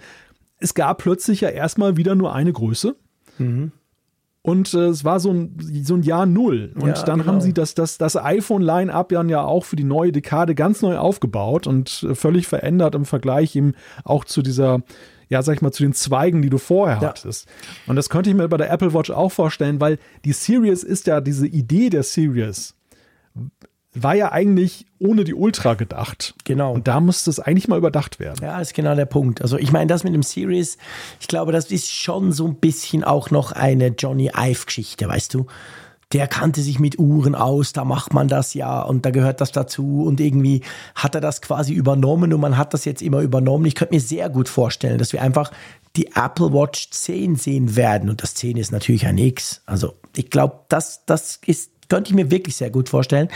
[0.60, 2.96] es gab plötzlich ja erstmal wieder nur eine Größe.
[3.38, 3.72] Mhm.
[4.42, 6.74] Und äh, es war so ein, so ein Jahr Null.
[6.76, 7.32] Und ja, dann genau.
[7.32, 11.68] haben sie das, das, das iPhone-Line-Up ja auch für die neue Dekade ganz neu aufgebaut
[11.68, 13.74] und äh, völlig verändert im Vergleich eben
[14.06, 14.82] auch zu dieser,
[15.28, 17.10] ja, sag ich mal, zu den Zweigen, die du vorher ja.
[17.10, 17.48] hattest.
[17.86, 21.08] Und das könnte ich mir bei der Apple Watch auch vorstellen, weil die Series ist
[21.08, 22.76] ja diese Idee der Series
[24.04, 26.34] war ja eigentlich ohne die Ultra gedacht.
[26.44, 26.74] Genau.
[26.74, 28.40] Und da musste es eigentlich mal überdacht werden.
[28.44, 29.42] Ja, ist genau der Punkt.
[29.42, 30.78] Also ich meine, das mit dem Series,
[31.20, 35.48] ich glaube, das ist schon so ein bisschen auch noch eine Johnny Ive-Geschichte, weißt du?
[36.12, 39.52] Der kannte sich mit Uhren aus, da macht man das ja und da gehört das
[39.52, 40.64] dazu und irgendwie
[40.96, 43.66] hat er das quasi übernommen und man hat das jetzt immer übernommen.
[43.66, 45.52] Ich könnte mir sehr gut vorstellen, dass wir einfach
[45.96, 49.62] die Apple Watch 10 sehen werden und das 10 ist natürlich ein X.
[49.68, 53.30] Also ich glaube, das, das ist, könnte ich mir wirklich sehr gut vorstellen.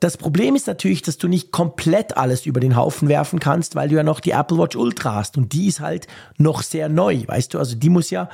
[0.00, 3.88] Das Problem ist natürlich, dass du nicht komplett alles über den Haufen werfen kannst, weil
[3.88, 7.24] du ja noch die Apple Watch Ultra hast und die ist halt noch sehr neu,
[7.26, 7.58] weißt du?
[7.58, 8.28] Also die muss ja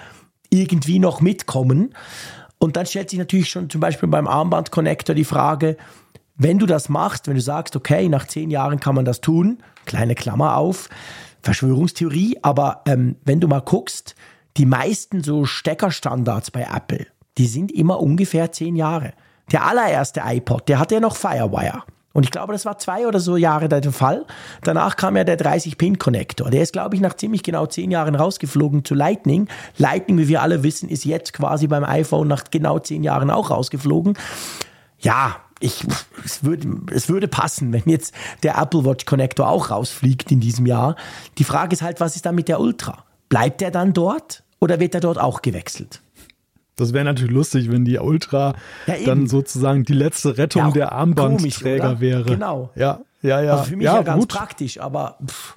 [0.51, 1.95] irgendwie noch mitkommen.
[2.59, 5.77] Und dann stellt sich natürlich schon zum Beispiel beim Armband-Connector die Frage,
[6.37, 9.59] wenn du das machst, wenn du sagst, okay, nach zehn Jahren kann man das tun,
[9.87, 10.89] kleine Klammer auf,
[11.43, 14.15] Verschwörungstheorie, aber ähm, wenn du mal guckst,
[14.57, 17.07] die meisten so Steckerstandards bei Apple,
[17.39, 19.13] die sind immer ungefähr zehn Jahre.
[19.53, 21.83] Der allererste iPod, der hatte ja noch Firewire.
[22.15, 24.25] Und ich glaube, das war zwei oder so Jahre der Fall.
[24.63, 26.49] Danach kam ja der 30-Pin-Connector.
[26.49, 29.49] Der ist, glaube ich, nach ziemlich genau zehn Jahren rausgeflogen zu Lightning.
[29.79, 33.51] Lightning, wie wir alle wissen, ist jetzt quasi beim iPhone nach genau zehn Jahren auch
[33.51, 34.17] rausgeflogen.
[35.01, 35.85] Ja, ich,
[36.25, 38.15] es, würde, es würde passen, wenn jetzt
[38.45, 40.95] der Apple Watch Connector auch rausfliegt in diesem Jahr.
[41.39, 43.05] Die Frage ist halt, was ist dann mit der Ultra?
[43.29, 46.01] Bleibt der dann dort oder wird er dort auch gewechselt?
[46.77, 48.55] Das wäre natürlich lustig, wenn die Ultra
[48.87, 52.25] ja, dann sozusagen die letzte Rettung ja, der Armbandträger komisch, wäre.
[52.25, 52.71] Genau.
[52.75, 53.53] Ja, ja, ja.
[53.53, 54.29] Also für mich ja, ja ganz gut.
[54.31, 55.57] praktisch, aber pff,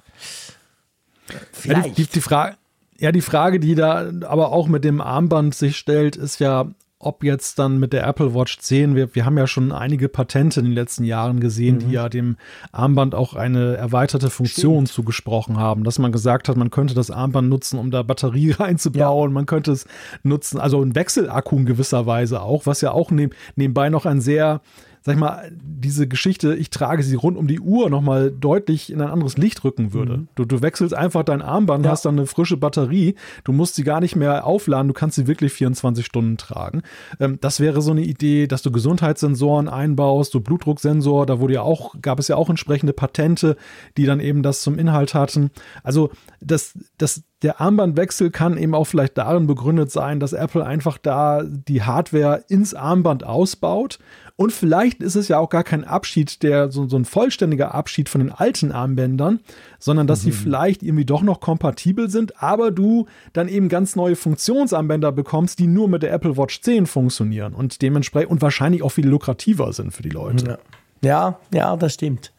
[1.52, 1.98] vielleicht.
[1.98, 2.56] Die, die, die Frage,
[2.98, 6.66] ja, die Frage, die da aber auch mit dem Armband sich stellt, ist ja,
[7.00, 10.58] ob jetzt dann mit der Apple Watch 10, wir, wir haben ja schon einige Patente
[10.58, 11.78] in den letzten Jahren gesehen, mhm.
[11.80, 12.36] die ja dem
[12.72, 14.88] Armband auch eine erweiterte Funktion Stimmt.
[14.88, 19.30] zugesprochen haben, dass man gesagt hat, man könnte das Armband nutzen, um da Batterie reinzubauen,
[19.30, 19.34] ja.
[19.34, 19.86] man könnte es
[20.24, 24.20] nutzen, also ein Wechselakku in gewisser Weise auch, was ja auch neb, nebenbei noch ein
[24.20, 24.60] sehr
[25.08, 29.00] sag ich mal, diese Geschichte, ich trage sie rund um die Uhr nochmal deutlich in
[29.00, 30.18] ein anderes Licht rücken würde.
[30.18, 30.28] Mhm.
[30.34, 31.92] Du, du wechselst einfach dein Armband, ja.
[31.92, 35.26] hast dann eine frische Batterie, du musst sie gar nicht mehr aufladen, du kannst sie
[35.26, 36.82] wirklich 24 Stunden tragen.
[37.20, 41.62] Ähm, das wäre so eine Idee, dass du Gesundheitssensoren einbaust, so Blutdrucksensor, da wurde ja
[41.62, 43.56] auch, gab es ja auch entsprechende Patente,
[43.96, 45.50] die dann eben das zum Inhalt hatten.
[45.82, 50.98] Also das, das der Armbandwechsel kann eben auch vielleicht darin begründet sein, dass Apple einfach
[50.98, 53.98] da die Hardware ins Armband ausbaut.
[54.40, 58.08] Und vielleicht ist es ja auch gar kein Abschied, der so, so ein vollständiger Abschied
[58.08, 59.40] von den alten Armbändern,
[59.80, 60.26] sondern dass mhm.
[60.26, 65.58] sie vielleicht irgendwie doch noch kompatibel sind, aber du dann eben ganz neue Funktionsarmbänder bekommst,
[65.58, 69.72] die nur mit der Apple Watch 10 funktionieren und dementsprechend und wahrscheinlich auch viel lukrativer
[69.72, 70.46] sind für die Leute.
[70.46, 70.58] Ja,
[71.02, 72.32] ja, ja das stimmt.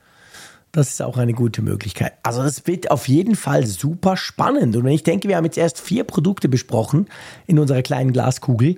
[0.71, 2.13] Das ist auch eine gute Möglichkeit.
[2.23, 4.77] Also es wird auf jeden Fall super spannend.
[4.77, 7.09] Und wenn ich denke, wir haben jetzt erst vier Produkte besprochen
[7.45, 8.77] in unserer kleinen Glaskugel,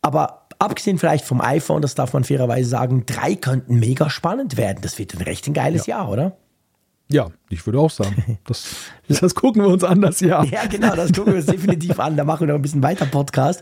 [0.00, 4.78] aber abgesehen vielleicht vom iPhone, das darf man fairerweise sagen, drei könnten mega spannend werden.
[4.82, 5.98] Das wird ein recht ein geiles ja.
[5.98, 6.36] Jahr, oder?
[7.08, 8.38] Ja, ich würde auch sagen.
[8.46, 10.44] Das, das gucken wir uns an das Jahr.
[10.46, 12.16] Ja, genau, das gucken wir uns definitiv an.
[12.16, 13.60] Da machen wir noch ein bisschen weiter Podcast.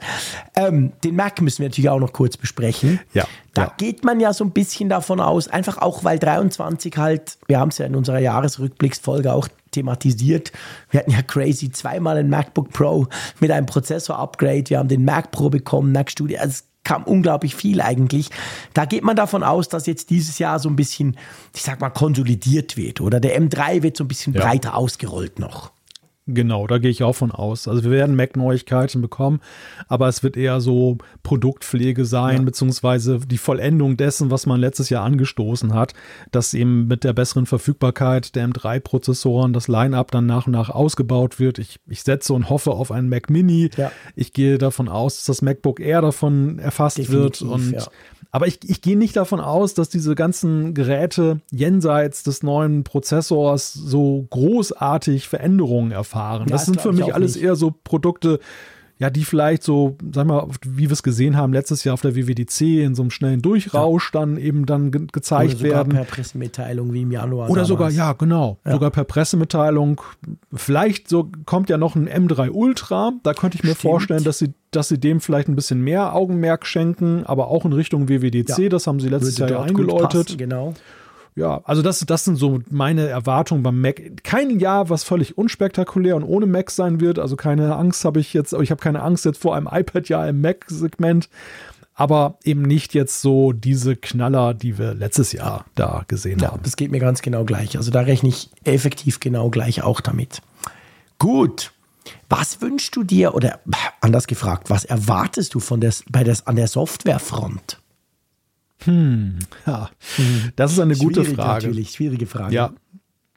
[0.55, 3.01] Ähm, den Mac müssen wir natürlich auch noch kurz besprechen.
[3.13, 3.25] Ja.
[3.55, 3.73] Da ja.
[3.77, 7.71] geht man ja so ein bisschen davon aus, einfach auch, weil 23 halt, wir haben
[7.71, 10.53] es ja in unserer Jahresrückblicksfolge auch thematisiert.
[10.91, 13.09] Wir hatten ja crazy zweimal ein MacBook Pro
[13.41, 14.65] mit einem Prozessor-Upgrade.
[14.69, 16.39] Wir haben den Mac Pro bekommen, Mac Studio.
[16.41, 18.31] Also kam unglaublich viel eigentlich.
[18.75, 21.17] Da geht man davon aus, dass jetzt dieses Jahr so ein bisschen,
[21.55, 23.01] ich sag mal, konsolidiert wird.
[23.01, 24.43] Oder der M3 wird so ein bisschen ja.
[24.43, 25.73] breiter ausgerollt noch.
[26.35, 27.69] Genau, da gehe ich auch von aus.
[27.69, 29.41] Also wir werden Mac-Neuigkeiten bekommen,
[29.89, 32.43] aber es wird eher so Produktpflege sein, ja.
[32.43, 35.95] beziehungsweise die Vollendung dessen, was man letztes Jahr angestoßen hat,
[36.31, 41.39] dass eben mit der besseren Verfügbarkeit der M3-Prozessoren das Line-up dann nach und nach ausgebaut
[41.39, 41.59] wird.
[41.59, 43.71] Ich, ich setze und hoffe auf einen Mac Mini.
[43.77, 43.93] Ja.
[44.15, 47.87] Ich gehe davon aus, dass das MacBook Air davon erfasst Definitiv, wird und ja.
[48.33, 53.73] Aber ich, ich gehe nicht davon aus, dass diese ganzen Geräte jenseits des neuen Prozessors
[53.73, 56.43] so großartig Veränderungen erfahren.
[56.43, 57.45] Ja, das sind für mich alles nicht.
[57.45, 58.39] eher so Produkte,
[59.01, 62.15] ja, die vielleicht so, sag mal, wie wir es gesehen haben letztes Jahr auf der
[62.15, 64.21] WWDC in so einem schnellen Durchrausch ja.
[64.21, 65.93] dann eben dann ge gezeigt Oder sogar werden.
[65.95, 67.47] per Pressemitteilung wie im Januar.
[67.47, 67.69] Oder damals.
[67.69, 68.73] sogar, ja, genau, ja.
[68.73, 70.03] sogar per Pressemitteilung.
[70.53, 73.13] Vielleicht so kommt ja noch ein M3 Ultra.
[73.23, 73.81] Da könnte ich mir Stimmt.
[73.81, 77.73] vorstellen, dass sie, dass sie dem vielleicht ein bisschen mehr Augenmerk schenken, aber auch in
[77.73, 78.59] Richtung WWDC.
[78.59, 78.69] Ja.
[78.69, 80.27] Das haben sie letztes Würde Jahr ja eingeläutet.
[80.27, 80.75] Passen, genau
[81.37, 84.25] ja, also das, das sind so meine Erwartungen beim Mac.
[84.25, 87.19] Kein Jahr, was völlig unspektakulär und ohne Mac sein wird.
[87.19, 90.41] Also keine Angst habe ich jetzt, ich habe keine Angst jetzt vor einem iPad-Jahr im
[90.41, 91.29] Mac-Segment.
[91.95, 96.63] Aber eben nicht jetzt so diese Knaller, die wir letztes Jahr da gesehen ja, haben.
[96.63, 97.77] Das geht mir ganz genau gleich.
[97.77, 100.41] Also da rechne ich effektiv genau gleich auch damit.
[101.19, 101.73] Gut.
[102.29, 103.61] Was wünschst du dir, oder
[104.01, 107.79] anders gefragt, was erwartest du von des, bei des, an der Softwarefront?
[108.85, 109.91] Hm, ja,
[110.57, 111.67] das ist eine Schwierig gute Frage.
[111.67, 112.55] Natürlich, schwierige Frage.
[112.55, 112.73] Ja.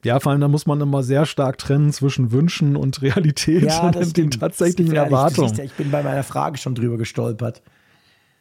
[0.06, 3.88] Ja, vor allem, da muss man immer sehr stark trennen zwischen Wünschen und Realität ja,
[3.88, 5.58] und den tatsächlichen Erwartungen.
[5.62, 7.62] Ich bin bei meiner Frage schon drüber gestolpert.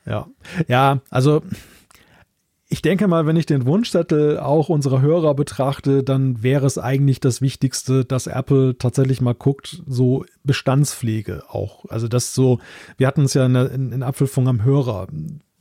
[0.05, 0.27] Ja,
[0.67, 1.43] ja, also
[2.73, 7.21] ich denke mal, wenn ich den Wunschzettel auch unserer Hörer betrachte, dann wäre es eigentlich
[7.21, 11.85] das Wichtigste, dass Apple tatsächlich mal guckt, so Bestandspflege auch.
[11.91, 12.61] Also das so,
[12.97, 15.07] wir hatten es ja in, in, in Apfelfunk am Hörer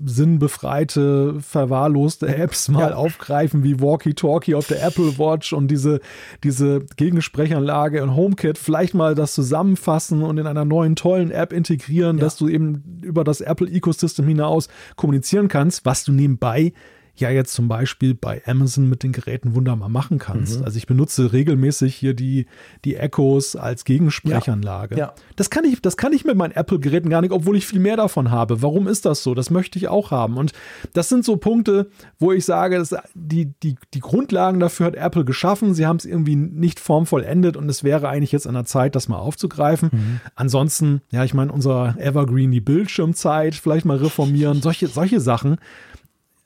[0.03, 2.95] sinnbefreite, verwahrloste Apps mal ja.
[2.95, 5.99] aufgreifen, wie Walkie-Talkie auf der Apple Watch und diese,
[6.43, 12.17] diese Gegensprechanlage und HomeKit vielleicht mal das zusammenfassen und in einer neuen tollen App integrieren,
[12.17, 12.23] ja.
[12.23, 16.73] dass du eben über das Apple-Ecosystem hinaus kommunizieren kannst, was du nebenbei
[17.15, 20.59] ja jetzt zum Beispiel bei Amazon mit den Geräten wunderbar machen kannst.
[20.59, 20.65] Mhm.
[20.65, 22.47] Also ich benutze regelmäßig hier die,
[22.85, 24.95] die Echos als Gegensprechanlage.
[24.95, 25.07] Ja.
[25.07, 25.13] Ja.
[25.35, 27.97] Das, kann ich, das kann ich mit meinen Apple-Geräten gar nicht, obwohl ich viel mehr
[27.97, 28.61] davon habe.
[28.61, 29.33] Warum ist das so?
[29.33, 30.37] Das möchte ich auch haben.
[30.37, 30.53] Und
[30.93, 31.89] das sind so Punkte,
[32.19, 35.73] wo ich sage, dass die, die, die Grundlagen dafür hat Apple geschaffen.
[35.73, 39.07] Sie haben es irgendwie nicht formvollendet und es wäre eigentlich jetzt an der Zeit, das
[39.07, 39.89] mal aufzugreifen.
[39.91, 40.21] Mhm.
[40.35, 45.57] Ansonsten, ja, ich meine, unser Evergreen, die Bildschirmzeit vielleicht mal reformieren, solche, solche Sachen.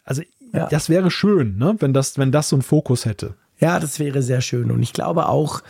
[0.04, 0.22] Also
[0.54, 0.68] ja.
[0.68, 1.76] Das wäre schön, ne?
[1.80, 3.36] wenn, das, wenn das so einen Fokus hätte.
[3.60, 4.70] Ja, das wäre sehr schön.
[4.70, 5.62] Und ich glaube auch,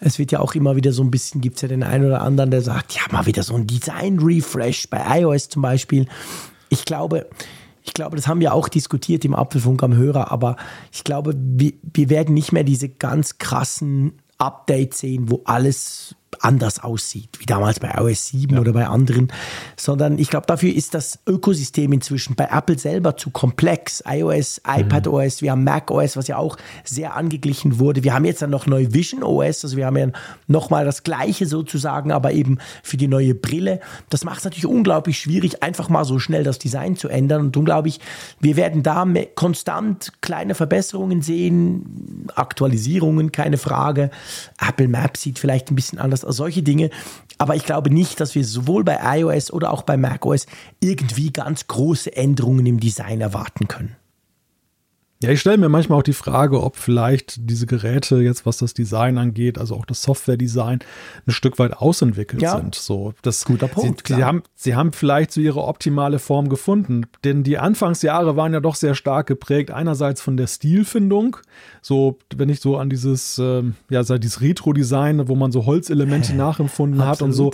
[0.00, 2.22] es wird ja auch immer wieder so ein bisschen, gibt es ja den einen oder
[2.22, 6.06] anderen, der sagt, ja, mal wieder so ein Design-Refresh bei iOS zum Beispiel.
[6.68, 7.26] Ich glaube,
[7.82, 10.56] ich glaube, das haben wir auch diskutiert im Apfelfunk am Hörer, aber
[10.92, 16.82] ich glaube, wir, wir werden nicht mehr diese ganz krassen Updates sehen, wo alles anders
[16.82, 18.60] aussieht, wie damals bei iOS 7 ja.
[18.60, 19.32] oder bei anderen,
[19.76, 24.02] sondern ich glaube, dafür ist das Ökosystem inzwischen bei Apple selber zu komplex.
[24.06, 25.44] iOS, iPadOS, mhm.
[25.44, 28.02] wir haben macOS, was ja auch sehr angeglichen wurde.
[28.02, 30.08] Wir haben jetzt dann noch neu Vision OS, also wir haben ja
[30.46, 33.80] nochmal das Gleiche sozusagen, aber eben für die neue Brille.
[34.08, 37.42] Das macht es natürlich unglaublich schwierig, einfach mal so schnell das Design zu ändern.
[37.42, 38.00] Und darum glaube ich,
[38.40, 44.10] wir werden da konstant kleine Verbesserungen sehen, Aktualisierungen, keine Frage.
[44.60, 46.90] Apple Maps sieht vielleicht ein bisschen anders aus solche Dinge.
[47.38, 50.46] Aber ich glaube nicht, dass wir sowohl bei iOS oder auch bei macOS
[50.80, 53.96] irgendwie ganz große Änderungen im Design erwarten können.
[55.22, 58.74] Ja, ich stelle mir manchmal auch die Frage, ob vielleicht diese Geräte jetzt, was das
[58.74, 60.80] Design angeht, also auch das Software-Design,
[61.26, 62.56] ein Stück weit ausentwickelt ja.
[62.56, 62.74] sind.
[62.74, 64.08] So, das guter Punkt.
[64.08, 68.52] Sie, sie, haben, sie haben vielleicht so ihre optimale Form gefunden, denn die Anfangsjahre waren
[68.52, 69.70] ja doch sehr stark geprägt.
[69.70, 71.36] Einerseits von der Stilfindung,
[71.80, 77.06] so wenn ich so an dieses, äh, ja, dieses Retro-Design, wo man so Holzelemente nachempfunden
[77.06, 77.52] hat und so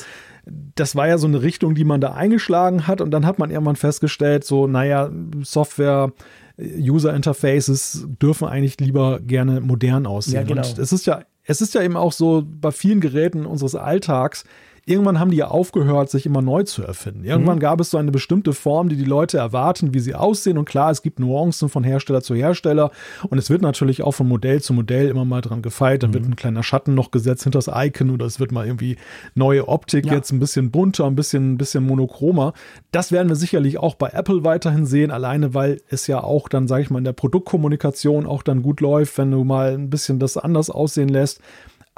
[0.74, 3.50] das war ja so eine Richtung, die man da eingeschlagen hat und dann hat man
[3.50, 5.10] irgendwann festgestellt, so, naja,
[5.42, 6.12] Software,
[6.58, 10.34] User Interfaces dürfen eigentlich lieber gerne modern aussehen.
[10.34, 10.68] Ja, genau.
[10.68, 14.44] Und es ist ja, es ist ja eben auch so bei vielen Geräten unseres Alltags,
[14.88, 17.24] irgendwann haben die ja aufgehört, sich immer neu zu erfinden.
[17.24, 17.60] Irgendwann mhm.
[17.60, 20.58] gab es so eine bestimmte Form, die die Leute erwarten, wie sie aussehen.
[20.58, 22.90] Und klar, es gibt Nuancen von Hersteller zu Hersteller.
[23.28, 26.02] Und es wird natürlich auch von Modell zu Modell immer mal dran gefeilt.
[26.02, 26.14] Dann mhm.
[26.14, 28.96] wird ein kleiner Schatten noch gesetzt hinter das Icon oder es wird mal irgendwie
[29.34, 30.14] neue Optik, ja.
[30.14, 32.54] jetzt ein bisschen bunter, ein bisschen, ein bisschen monochromer.
[32.90, 36.66] Das werden wir sicherlich auch bei Apple weiterhin sehen, alleine weil es ja auch dann,
[36.66, 40.18] sage ich mal, in der Produktkommunikation auch dann gut läuft, wenn du mal ein bisschen
[40.18, 41.40] das anders aussehen lässt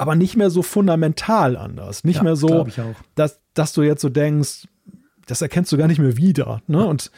[0.01, 2.05] aber nicht mehr so fundamental anders.
[2.05, 2.66] Nicht ja, mehr so,
[3.16, 4.66] dass, dass du jetzt so denkst,
[5.26, 6.62] das erkennst du gar nicht mehr wieder.
[6.66, 6.86] Ne?
[6.86, 7.11] Und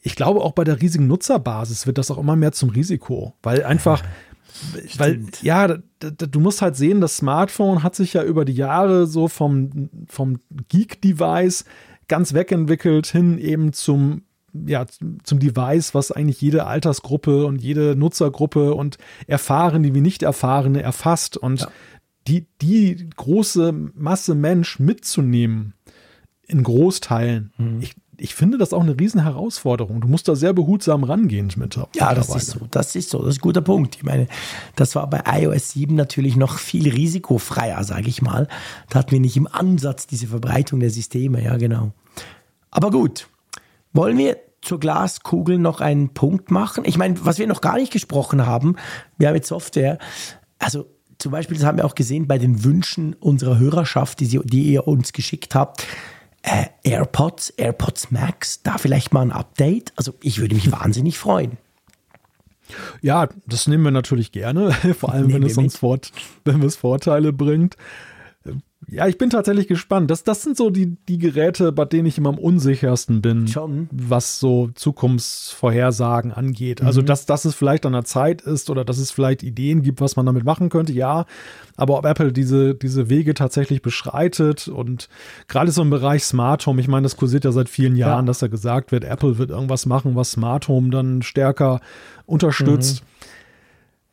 [0.00, 3.64] ich glaube, auch bei der riesigen Nutzerbasis wird das auch immer mehr zum Risiko, weil
[3.64, 4.02] einfach,
[4.86, 4.98] Stimmt.
[4.98, 9.28] weil, ja, du musst halt sehen, das Smartphone hat sich ja über die Jahre so
[9.28, 11.66] vom, vom Geek-Device
[12.08, 14.22] ganz wegentwickelt hin eben zum
[14.66, 14.84] ja,
[15.22, 21.38] zum Device, was eigentlich jede Altersgruppe und jede Nutzergruppe und Erfahrene wie nicht Erfahrene erfasst.
[21.38, 21.68] Und ja
[22.26, 25.74] die, die große Masse Mensch mitzunehmen
[26.46, 27.52] in Großteilen.
[27.56, 27.80] Mhm.
[27.80, 30.00] Ich, ich finde das auch eine riesen Herausforderung.
[30.00, 31.78] Du musst da sehr behutsam rangehen mit.
[31.94, 32.60] Ja, das ist so.
[32.70, 33.18] Das ist so.
[33.18, 33.96] Das ist ein guter Punkt.
[33.96, 34.28] Ich meine,
[34.76, 38.48] das war bei iOS 7 natürlich noch viel risikofreier, sage ich mal.
[38.90, 41.42] Da hatten wir nicht im Ansatz diese Verbreitung der Systeme.
[41.42, 41.92] Ja, genau.
[42.70, 43.28] Aber gut.
[43.92, 46.84] Wollen wir zur Glaskugel noch einen Punkt machen?
[46.86, 48.76] Ich meine, was wir noch gar nicht gesprochen haben,
[49.18, 49.98] wir haben jetzt Software.
[50.58, 50.86] Also
[51.22, 54.64] zum Beispiel, das haben wir auch gesehen bei den Wünschen unserer Hörerschaft, die, sie, die
[54.64, 55.86] ihr uns geschickt habt.
[56.42, 59.92] Äh, AirPods, AirPods Max, da vielleicht mal ein Update.
[59.94, 61.58] Also ich würde mich wahnsinnig freuen.
[63.02, 66.10] Ja, das nehmen wir natürlich gerne, vor allem wenn es uns Fort,
[66.44, 67.76] wenn es Vorteile bringt.
[68.88, 70.10] Ja, ich bin tatsächlich gespannt.
[70.10, 73.88] Das, das sind so die, die Geräte, bei denen ich immer am unsichersten bin, Schon.
[73.92, 76.80] was so Zukunftsvorhersagen angeht.
[76.80, 76.88] Also, mhm.
[76.88, 80.00] Also, dass, dass es vielleicht an der Zeit ist oder dass es vielleicht Ideen gibt,
[80.00, 81.26] was man damit machen könnte, ja.
[81.76, 85.08] Aber ob Apple diese, diese Wege tatsächlich beschreitet und
[85.48, 88.26] gerade so im Bereich Smart Home, ich meine, das kursiert ja seit vielen Jahren, ja.
[88.26, 91.80] dass da gesagt wird, Apple wird irgendwas machen, was Smart Home dann stärker
[92.26, 93.02] unterstützt.
[93.02, 93.06] Mhm.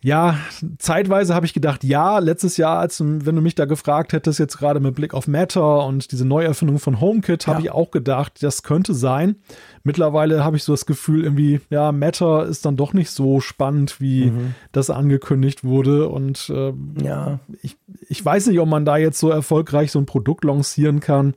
[0.01, 0.37] Ja,
[0.77, 4.57] zeitweise habe ich gedacht, ja, letztes Jahr, als wenn du mich da gefragt hättest, jetzt
[4.57, 7.65] gerade mit Blick auf Matter und diese Neuerfindung von HomeKit, habe ja.
[7.65, 9.35] ich auch gedacht, das könnte sein.
[9.83, 13.99] Mittlerweile habe ich so das Gefühl, irgendwie, ja, Matter ist dann doch nicht so spannend,
[13.99, 14.55] wie mhm.
[14.71, 16.07] das angekündigt wurde.
[16.07, 16.71] Und äh,
[17.03, 17.39] ja.
[17.61, 17.75] ich,
[18.07, 21.33] ich weiß nicht, ob man da jetzt so erfolgreich so ein Produkt lancieren kann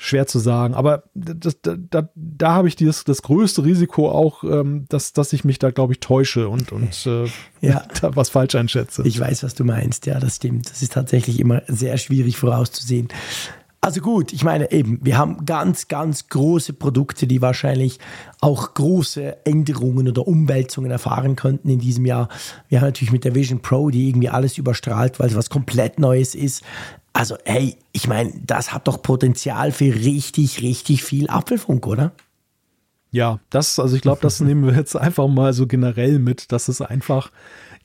[0.00, 0.74] schwer zu sagen.
[0.74, 5.32] Aber das, da, da, da habe ich dieses, das größte Risiko auch, ähm, dass, dass
[5.32, 7.26] ich mich da, glaube ich, täusche und, und äh,
[7.60, 7.82] ja.
[8.00, 9.02] da was falsch einschätze.
[9.04, 10.06] Ich weiß, was du meinst.
[10.06, 10.70] Ja, das stimmt.
[10.70, 13.08] Das ist tatsächlich immer sehr schwierig vorauszusehen.
[13.80, 17.98] Also gut, ich meine eben, wir haben ganz, ganz große Produkte, die wahrscheinlich
[18.40, 22.28] auch große Änderungen oder Umwälzungen erfahren könnten in diesem Jahr.
[22.68, 25.98] Wir haben natürlich mit der Vision Pro, die irgendwie alles überstrahlt, weil es was komplett
[26.00, 26.64] Neues ist.
[27.18, 32.12] Also, hey, ich meine, das hat doch Potenzial für richtig, richtig viel Apfelfunk, oder?
[33.10, 36.68] Ja, das, also ich glaube, das nehmen wir jetzt einfach mal so generell mit, dass
[36.68, 37.32] es einfach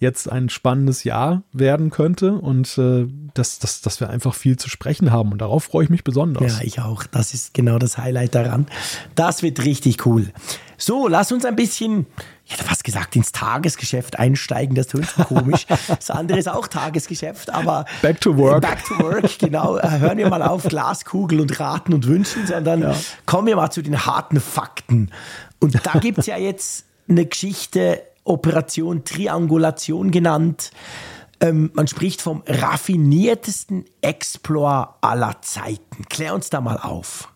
[0.03, 4.69] jetzt ein spannendes Jahr werden könnte und äh, dass, dass, dass wir einfach viel zu
[4.69, 5.31] sprechen haben.
[5.31, 6.59] Und darauf freue ich mich besonders.
[6.59, 7.05] Ja, ich auch.
[7.05, 8.67] Das ist genau das Highlight daran.
[9.15, 10.31] Das wird richtig cool.
[10.77, 12.05] So, lass uns ein bisschen,
[12.45, 14.75] ich hätte fast gesagt, ins Tagesgeschäft einsteigen.
[14.75, 15.65] Das tut komisch.
[15.87, 17.85] Das andere ist auch Tagesgeschäft, aber.
[18.01, 18.61] Back to work.
[18.61, 19.77] Back to work, genau.
[19.77, 22.95] Äh, hören wir mal auf Glaskugel und Raten und Wünschen, sondern ja.
[23.25, 25.09] kommen wir mal zu den harten Fakten.
[25.59, 30.71] Und da gibt es ja jetzt eine Geschichte, Operation Triangulation genannt.
[31.39, 36.05] Ähm, man spricht vom raffiniertesten Explorer aller Zeiten.
[36.09, 37.29] Klär uns da mal auf.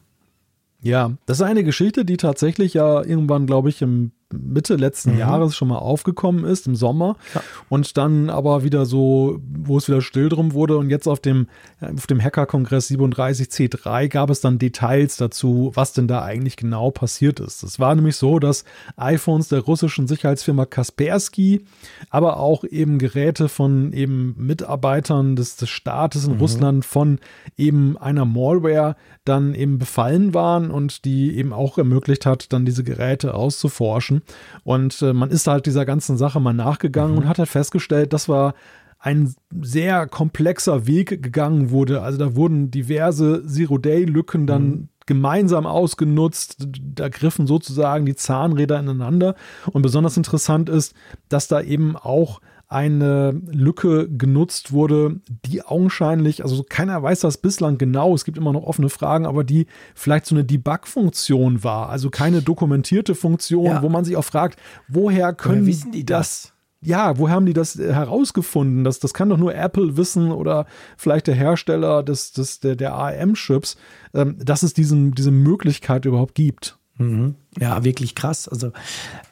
[0.82, 5.20] Ja, das ist eine Geschichte, die tatsächlich ja irgendwann, glaube ich, im Mitte letzten mhm.
[5.20, 7.16] Jahres schon mal aufgekommen ist, im Sommer.
[7.34, 7.42] Ja.
[7.70, 10.78] Und dann aber wieder so, wo es wieder still drum wurde.
[10.78, 11.48] Und jetzt auf dem,
[11.80, 17.40] auf dem Hacker-Kongress 37C3 gab es dann Details dazu, was denn da eigentlich genau passiert
[17.40, 17.64] ist.
[17.64, 18.66] Es war nämlich so, dass
[18.98, 21.64] iPhones der russischen Sicherheitsfirma Kaspersky,
[22.10, 26.40] aber auch eben Geräte von eben Mitarbeitern des, des Staates in mhm.
[26.40, 27.20] Russland von
[27.56, 32.84] eben einer Malware dann eben befallen waren und die eben auch ermöglicht hat, dann diese
[32.84, 34.22] Geräte auszuforschen gewesen.
[34.64, 37.18] Und äh, man ist halt dieser ganzen Sache mal nachgegangen mhm.
[37.20, 38.54] und hat halt festgestellt, das war
[39.00, 42.02] ein sehr komplexer Weg gegangen wurde.
[42.02, 44.90] Also da wurden diverse Zero-Day-Lücken dann mhm.
[45.06, 46.68] gemeinsam ausgenutzt.
[46.82, 49.36] Da griffen sozusagen die Zahnräder ineinander.
[49.72, 50.96] Und besonders interessant ist,
[51.30, 57.78] dass da eben auch eine Lücke genutzt wurde, die augenscheinlich, also keiner weiß das bislang
[57.78, 62.10] genau, es gibt immer noch offene Fragen, aber die vielleicht so eine Debug-Funktion war, also
[62.10, 63.82] keine dokumentierte Funktion, ja.
[63.82, 66.42] wo man sich auch fragt, woher können woher wissen die das?
[66.42, 66.54] das?
[66.82, 68.84] ja, wo haben die das äh, herausgefunden?
[68.84, 70.66] Das, das kann doch nur Apple wissen oder
[70.98, 73.78] vielleicht der Hersteller des, des, der, der ARM-Chips,
[74.14, 76.78] ähm, dass es diesen, diese Möglichkeit überhaupt gibt.
[76.98, 77.36] Mhm.
[77.60, 78.48] Ja, wirklich krass.
[78.48, 78.72] Also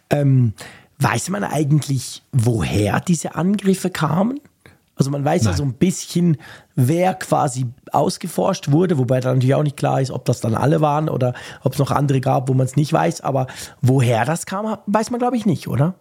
[0.09, 0.53] ähm,
[0.99, 4.39] weiß man eigentlich, woher diese Angriffe kamen?
[4.95, 5.53] Also man weiß Nein.
[5.53, 6.37] ja so ein bisschen,
[6.75, 10.79] wer quasi ausgeforscht wurde, wobei dann natürlich auch nicht klar ist, ob das dann alle
[10.79, 13.21] waren oder ob es noch andere gab, wo man es nicht weiß.
[13.21, 13.47] Aber
[13.81, 15.95] woher das kam, weiß man, glaube ich, nicht, oder?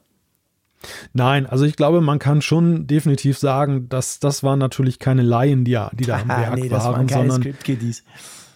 [1.13, 5.65] Nein, also ich glaube, man kann schon definitiv sagen, dass das waren natürlich keine Laien,
[5.65, 7.55] die, die da am Werk nee, waren, waren sondern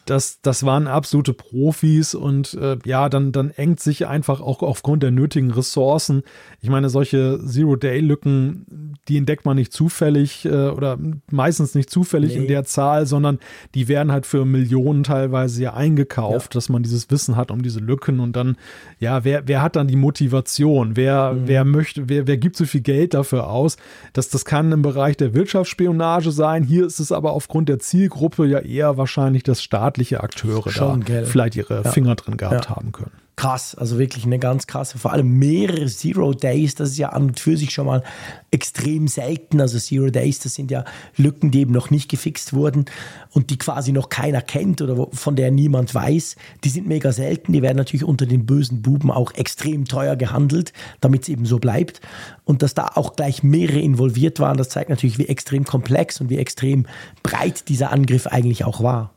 [0.08, 5.02] das, das waren absolute Profis und äh, ja, dann, dann engt sich einfach auch aufgrund
[5.02, 6.22] der nötigen Ressourcen.
[6.62, 10.98] Ich meine, solche Zero-Day-Lücken, die entdeckt man nicht zufällig äh, oder
[11.30, 12.40] meistens nicht zufällig nee.
[12.40, 13.38] in der Zahl, sondern
[13.74, 16.58] die werden halt für Millionen teilweise ja eingekauft, ja.
[16.58, 18.56] dass man dieses Wissen hat um diese Lücken und dann,
[18.98, 20.96] ja, wer, wer hat dann die Motivation?
[20.96, 21.42] Wer, mhm.
[21.44, 23.76] wer möchte, wer, wer gibt so viel Geld dafür aus?
[24.14, 26.64] Das, das kann im Bereich der Wirtschaftsspionage sein.
[26.64, 31.00] Hier ist es aber aufgrund der Zielgruppe ja eher wahrscheinlich das staatliche staatliche Akteure Schon,
[31.00, 31.26] da gell.
[31.26, 31.90] vielleicht ihre ja.
[31.90, 32.76] Finger drin gehabt ja.
[32.76, 33.12] haben können.
[33.36, 37.28] Krass, also wirklich eine ganz krasse, vor allem mehrere Zero Days, das ist ja an
[37.28, 38.02] und für sich schon mal
[38.50, 39.60] extrem selten.
[39.60, 40.84] Also Zero Days, das sind ja
[41.16, 42.86] Lücken, die eben noch nicht gefixt wurden
[43.30, 46.34] und die quasi noch keiner kennt oder von der niemand weiß.
[46.64, 50.72] Die sind mega selten, die werden natürlich unter den bösen Buben auch extrem teuer gehandelt,
[51.00, 52.00] damit es eben so bleibt.
[52.44, 56.28] Und dass da auch gleich mehrere involviert waren, das zeigt natürlich, wie extrem komplex und
[56.28, 56.86] wie extrem
[57.22, 59.12] breit dieser Angriff eigentlich auch war.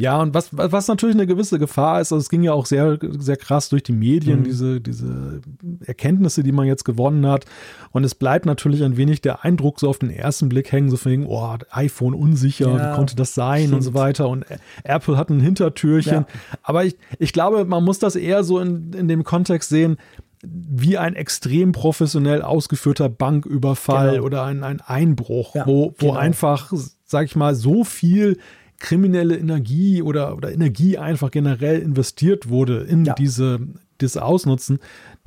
[0.00, 2.98] Ja, und was, was natürlich eine gewisse Gefahr ist, also es ging ja auch sehr,
[3.18, 4.44] sehr krass durch die Medien, mhm.
[4.44, 5.40] diese, diese
[5.84, 7.44] Erkenntnisse, die man jetzt gewonnen hat.
[7.92, 10.96] Und es bleibt natürlich ein wenig der Eindruck so auf den ersten Blick hängen, so
[10.96, 13.74] von wegen, oh, iPhone unsicher, ja, wie konnte das sein stimmt.
[13.74, 14.28] und so weiter.
[14.28, 14.44] Und
[14.84, 16.12] Apple hat ein Hintertürchen.
[16.12, 16.26] Ja.
[16.62, 19.96] Aber ich, ich glaube, man muss das eher so in, in dem Kontext sehen,
[20.42, 24.24] wie ein extrem professionell ausgeführter Banküberfall genau.
[24.24, 26.18] oder ein, ein Einbruch, ja, wo, wo genau.
[26.18, 26.72] einfach,
[27.04, 28.38] sag ich mal, so viel
[28.80, 33.14] kriminelle Energie oder, oder Energie einfach generell investiert wurde in ja.
[33.14, 33.60] diese,
[33.98, 34.80] das Ausnutzen,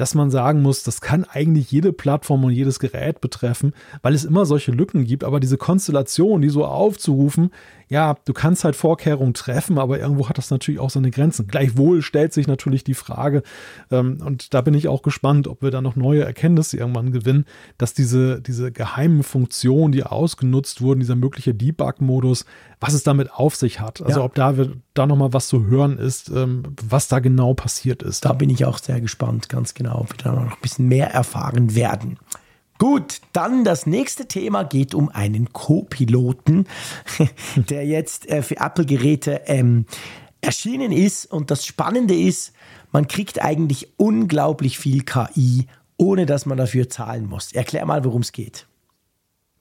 [0.04, 3.72] dass man sagen muss, das kann eigentlich jede Plattform und jedes Gerät betreffen,
[4.02, 5.24] weil es immer solche Lücken gibt.
[5.24, 7.52] Aber diese Konstellation, die so aufzurufen,
[7.88, 11.48] ja, du kannst halt Vorkehrungen treffen, aber irgendwo hat das natürlich auch seine Grenzen.
[11.48, 13.44] Gleichwohl stellt sich natürlich die Frage,
[13.92, 17.46] ähm, und da bin ich auch gespannt, ob wir da noch neue Erkenntnisse irgendwann gewinnen,
[17.78, 22.46] dass diese, diese geheimen Funktionen, die ausgenutzt wurden, dieser mögliche Debug-Modus,
[22.80, 24.02] was es damit auf sich hat.
[24.02, 24.26] Also ja.
[24.26, 24.54] ob da,
[24.96, 28.26] da nochmal was zu hören ist, ähm, was da genau passiert ist.
[28.26, 31.12] Da bin ich auch sehr gespannt, ganz genau, ob wir da noch ein bisschen mehr
[31.12, 32.18] erfahren werden.
[32.80, 36.68] Gut, dann das nächste Thema geht um einen Co-Piloten,
[37.56, 39.86] der jetzt äh, für Apple-Geräte ähm,
[40.42, 41.26] erschienen ist.
[41.32, 42.54] Und das Spannende ist,
[42.92, 45.68] man kriegt eigentlich unglaublich viel KI,
[45.98, 47.54] ohne dass man dafür zahlen muss.
[47.54, 48.68] Erklär mal, worum es geht.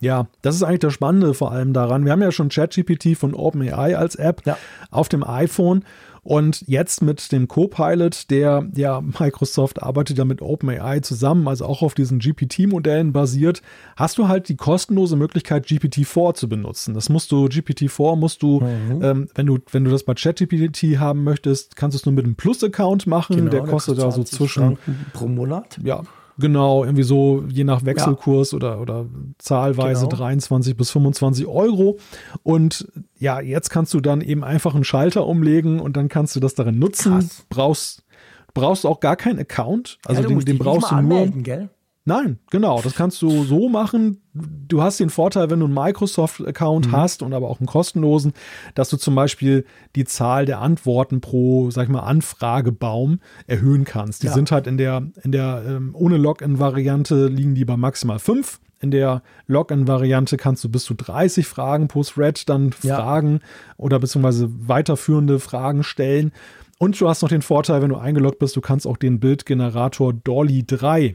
[0.03, 2.05] Ja, das ist eigentlich das Spannende vor allem daran.
[2.05, 4.59] Wir haben ja schon ChatGPT von OpenAI als App ja.
[4.91, 5.85] auf dem iPhone
[6.25, 11.83] und jetzt mit dem Copilot, der ja Microsoft arbeitet ja mit OpenAI zusammen, also auch
[11.83, 13.63] auf diesen GPT-Modellen basiert,
[13.95, 16.95] hast du halt die kostenlose Möglichkeit, GPT-4 zu benutzen.
[16.95, 19.03] Das musst du, GPT-4 musst du, mhm.
[19.03, 22.25] ähm, wenn du, wenn du das bei ChatGPT haben möchtest, kannst du es nur mit
[22.25, 23.37] einem Plus-Account machen.
[23.37, 24.79] Genau, der kostet da so zwischen
[25.13, 25.79] pro Monat.
[25.85, 26.03] Ja,
[26.43, 28.57] Genau, irgendwie so je nach Wechselkurs ja.
[28.57, 29.07] oder, oder
[29.39, 30.17] zahlweise genau.
[30.17, 31.99] 23 bis 25 Euro.
[32.43, 36.41] Und ja, jetzt kannst du dann eben einfach einen Schalter umlegen und dann kannst du
[36.41, 37.13] das darin nutzen.
[37.13, 37.47] Krass.
[37.49, 38.05] Brauchst,
[38.55, 39.99] brauchst auch gar keinen Account.
[40.05, 41.29] Also ja, den, den brauchst du nur.
[41.29, 41.71] Gell?
[42.05, 42.81] Nein, genau.
[42.83, 44.21] Das kannst du so machen.
[44.35, 46.93] Du hast den Vorteil, wenn du einen Microsoft-Account mhm.
[46.93, 48.33] hast und aber auch einen kostenlosen,
[48.75, 49.65] dass du zum Beispiel
[49.95, 54.25] die Zahl der Antworten pro, sag ich mal, Anfragebaum erhöhen kannst.
[54.25, 54.33] Die ja.
[54.33, 58.59] sind halt in der, in der ähm, ohne Login-Variante liegen die bei maximal fünf.
[58.81, 62.97] In der Login-Variante kannst du bis zu 30 Fragen pro Thread dann ja.
[62.97, 63.41] fragen
[63.77, 66.33] oder beziehungsweise weiterführende Fragen stellen.
[66.79, 70.13] Und du hast noch den Vorteil, wenn du eingeloggt bist, du kannst auch den Bildgenerator
[70.13, 71.15] Dolly 3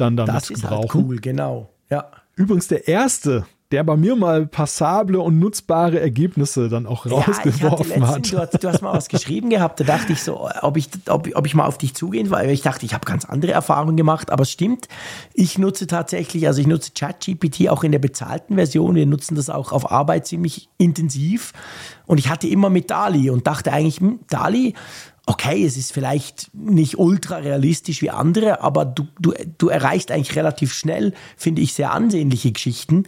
[0.00, 1.00] dann damit das ist halt gebrauchen.
[1.00, 1.68] Halt cool, genau.
[1.90, 2.10] Ja.
[2.36, 8.06] Übrigens der erste der bei mir mal passable und nutzbare Ergebnisse dann auch ja, rausgeworfen
[8.06, 8.32] hat.
[8.32, 11.28] Du hast, du hast, mal was geschrieben gehabt, da dachte ich so, ob ich, ob,
[11.34, 14.32] ob ich mal auf dich zugehen, weil ich dachte, ich habe ganz andere Erfahrungen gemacht,
[14.32, 14.88] aber es stimmt,
[15.34, 19.48] ich nutze tatsächlich, also ich nutze ChatGPT auch in der bezahlten Version, wir nutzen das
[19.48, 21.52] auch auf Arbeit ziemlich intensiv
[22.06, 24.74] und ich hatte immer mit Dali und dachte eigentlich, hm, Dali,
[25.26, 30.36] okay, es ist vielleicht nicht ultra realistisch wie andere, aber du, du, du erreichst eigentlich
[30.36, 33.04] relativ schnell, finde ich, sehr ansehnliche Geschichten.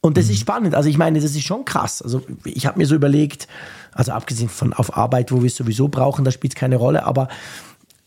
[0.00, 0.32] Und das mhm.
[0.32, 0.74] ist spannend.
[0.74, 2.02] Also ich meine, das ist schon krass.
[2.02, 3.48] Also ich habe mir so überlegt,
[3.92, 7.06] also abgesehen von auf Arbeit, wo wir es sowieso brauchen, da spielt es keine Rolle,
[7.06, 7.28] aber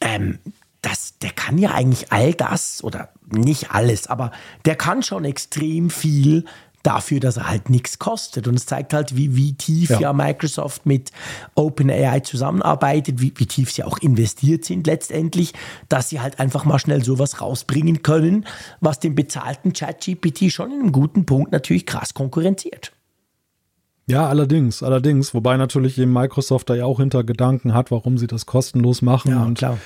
[0.02, 0.40] ähm,
[0.82, 4.32] das, der kann ja eigentlich all das oder nicht alles, aber
[4.66, 6.46] der kann schon extrem viel
[6.86, 8.48] dafür, dass er halt nichts kostet.
[8.48, 10.00] Und es zeigt halt, wie, wie tief ja.
[10.00, 11.12] ja Microsoft mit
[11.56, 15.54] OpenAI zusammenarbeitet, wie, wie tief sie auch investiert sind letztendlich,
[15.90, 18.46] dass sie halt einfach mal schnell sowas rausbringen können,
[18.82, 22.92] was den bezahlten ChatGPT schon in einem guten Punkt natürlich krass konkurrenziert.
[24.08, 28.28] Ja, allerdings, allerdings, wobei natürlich eben Microsoft da ja auch hinter Gedanken hat, warum sie
[28.28, 29.32] das kostenlos machen.
[29.32, 29.80] Ja, und klar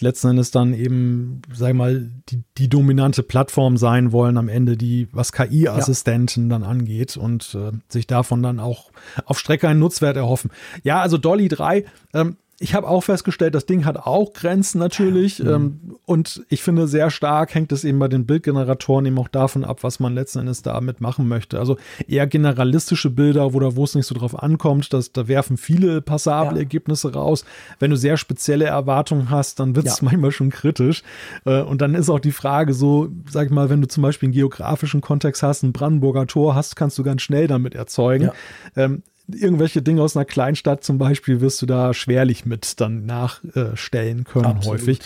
[0.00, 4.76] letzten Endes dann eben, sag ich mal, die, die dominante Plattform sein wollen am Ende,
[4.76, 6.58] die was KI-Assistenten ja.
[6.58, 8.90] dann angeht und äh, sich davon dann auch
[9.24, 10.50] auf Strecke einen Nutzwert erhoffen.
[10.82, 11.84] Ja, also Dolly 3,
[12.14, 15.40] ähm, ich habe auch festgestellt, das Ding hat auch Grenzen natürlich.
[15.40, 15.48] Mhm.
[15.48, 19.64] Ähm, und ich finde, sehr stark hängt es eben bei den Bildgeneratoren eben auch davon
[19.64, 21.58] ab, was man letzten Endes damit machen möchte.
[21.58, 21.76] Also
[22.08, 26.00] eher generalistische Bilder, wo da, wo es nicht so drauf ankommt, dass, da werfen viele
[26.00, 26.60] passable ja.
[26.60, 27.44] Ergebnisse raus.
[27.78, 30.06] Wenn du sehr spezielle Erwartungen hast, dann wird es ja.
[30.06, 31.02] manchmal schon kritisch.
[31.44, 34.28] Äh, und dann ist auch die Frage so, sag ich mal, wenn du zum Beispiel
[34.28, 38.30] einen geografischen Kontext hast, ein Brandenburger Tor hast, kannst du ganz schnell damit erzeugen.
[38.76, 38.84] Ja.
[38.84, 44.24] Ähm, irgendwelche Dinge aus einer Kleinstadt zum Beispiel wirst du da schwerlich mit dann nachstellen
[44.24, 44.80] können, Absolut.
[44.80, 45.00] häufig.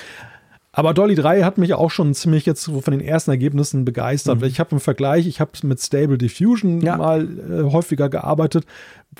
[0.73, 4.41] Aber Dolly 3 hat mich auch schon ziemlich jetzt von den ersten Ergebnissen begeistert.
[4.41, 4.47] Mhm.
[4.47, 6.97] Ich habe im Vergleich, ich habe mit Stable Diffusion ja.
[6.97, 8.67] mal äh, häufiger gearbeitet,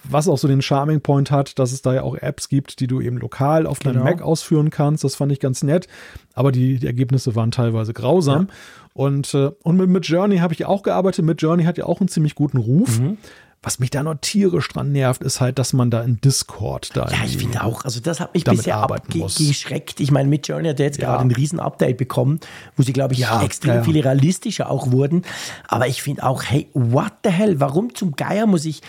[0.09, 2.87] was auch so den Charming Point hat, dass es da ja auch Apps gibt, die
[2.87, 3.95] du eben lokal auf genau.
[3.95, 5.03] deinem Mac ausführen kannst.
[5.03, 5.89] Das fand ich ganz nett.
[6.35, 8.47] Aber die, die Ergebnisse waren teilweise grausam.
[8.49, 8.55] Ja.
[8.93, 11.25] Und, äh, und mit, mit Journey habe ich auch gearbeitet.
[11.25, 13.01] Mit Journey hat ja auch einen ziemlich guten Ruf.
[13.01, 13.19] Mhm.
[13.63, 17.07] Was mich da noch tierisch dran nervt, ist halt, dass man da in Discord da.
[17.11, 17.85] Ja, ich finde auch.
[17.85, 20.01] Also, das hat mich bisher abgeschreckt.
[20.01, 21.09] Ich meine, Midjourney hat ja jetzt ja.
[21.09, 22.41] gerade ein Riesen-Update bekommen,
[22.77, 23.83] wo sie, glaube ich, ja, extrem ja.
[23.83, 25.25] viel realistischer auch wurden.
[25.69, 27.61] Aber ich finde auch, hey, what the hell?
[27.61, 28.81] Warum zum Geier muss ich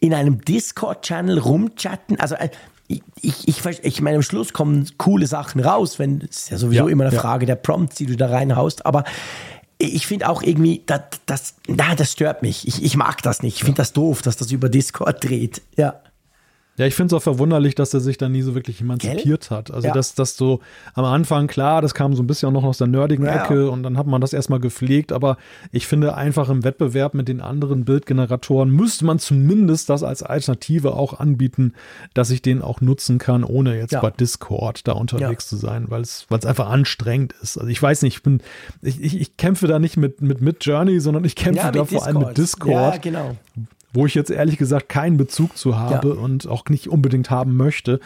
[0.00, 2.18] in einem Discord-Channel rumchatten?
[2.18, 2.48] Also, äh,
[2.86, 6.58] ich, ich, ich, ich meine, am Schluss kommen coole Sachen raus, wenn es ist ja
[6.58, 8.86] sowieso immer eine Frage der Prompts, die du da reinhaust.
[8.86, 9.04] Aber
[9.78, 12.66] ich finde auch irgendwie, das, das, na, das stört mich.
[12.68, 13.56] Ich, ich mag das nicht.
[13.56, 15.62] Ich finde das doof, dass das über Discord dreht.
[15.76, 16.00] Ja.
[16.76, 19.56] Ja, ich finde es auch verwunderlich, dass er sich da nie so wirklich emanzipiert Gell?
[19.56, 19.70] hat.
[19.70, 19.94] Also, ja.
[19.94, 20.60] dass das so
[20.94, 23.44] am Anfang, klar, das kam so ein bisschen auch noch aus der nerdigen ja.
[23.44, 25.36] Ecke und dann hat man das erstmal gepflegt, aber
[25.70, 30.94] ich finde einfach im Wettbewerb mit den anderen Bildgeneratoren müsste man zumindest das als Alternative
[30.94, 31.74] auch anbieten,
[32.12, 34.00] dass ich den auch nutzen kann, ohne jetzt ja.
[34.00, 37.56] bei Discord da unterwegs zu sein, weil es einfach anstrengend ist.
[37.56, 38.40] Also, ich weiß nicht, ich bin,
[38.82, 42.04] ich, ich, ich kämpfe da nicht mit, mit, mit Journey, sondern ich kämpfe da vor
[42.04, 42.94] allem mit Discord.
[42.94, 43.36] Ja, genau
[43.94, 46.14] wo ich jetzt ehrlich gesagt keinen Bezug zu habe ja.
[46.14, 48.00] und auch nicht unbedingt haben möchte.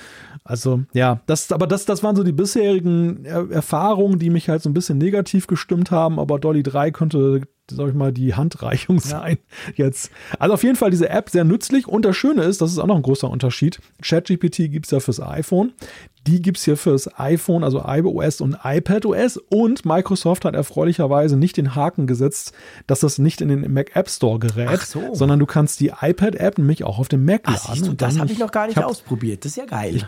[0.44, 4.62] Also ja, das, aber das, das waren so die bisherigen er Erfahrungen, die mich halt
[4.62, 6.18] so ein bisschen negativ gestimmt haben.
[6.18, 9.86] Aber Dolly 3 könnte, sag ich mal, die Handreichung sein ja.
[9.86, 10.10] jetzt.
[10.38, 11.88] Also auf jeden Fall diese App sehr nützlich.
[11.88, 13.80] Und das Schöne ist, das ist auch noch ein großer Unterschied.
[14.02, 15.72] ChatGPT gibt es ja fürs iPhone.
[16.28, 19.38] Die gibt es hier fürs iPhone, also iOS und iPadOS.
[19.48, 22.52] Und Microsoft hat erfreulicherweise nicht den Haken gesetzt,
[22.86, 25.14] dass das nicht in den Mac App Store gerät, so.
[25.14, 27.84] sondern du kannst die iPad-App nämlich auch auf dem Mac Ach, laden.
[27.86, 29.46] Du, das habe ich noch gar nicht ausprobiert.
[29.46, 29.96] Das ist ja geil.
[29.96, 30.06] Ich,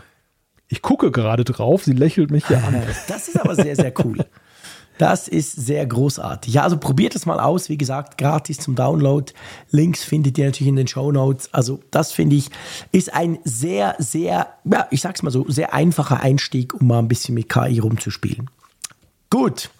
[0.67, 2.75] ich gucke gerade drauf, sie lächelt mich hier an.
[3.07, 4.19] Das ist aber sehr, sehr cool.
[4.97, 6.53] Das ist sehr großartig.
[6.53, 7.69] Ja, also probiert es mal aus.
[7.69, 9.31] Wie gesagt, gratis zum Download.
[9.71, 11.53] Links findet ihr natürlich in den Show Notes.
[11.53, 12.49] Also, das finde ich,
[12.91, 17.07] ist ein sehr, sehr, ja, ich sag's mal so, sehr einfacher Einstieg, um mal ein
[17.07, 18.49] bisschen mit KI rumzuspielen.
[19.29, 19.71] Gut.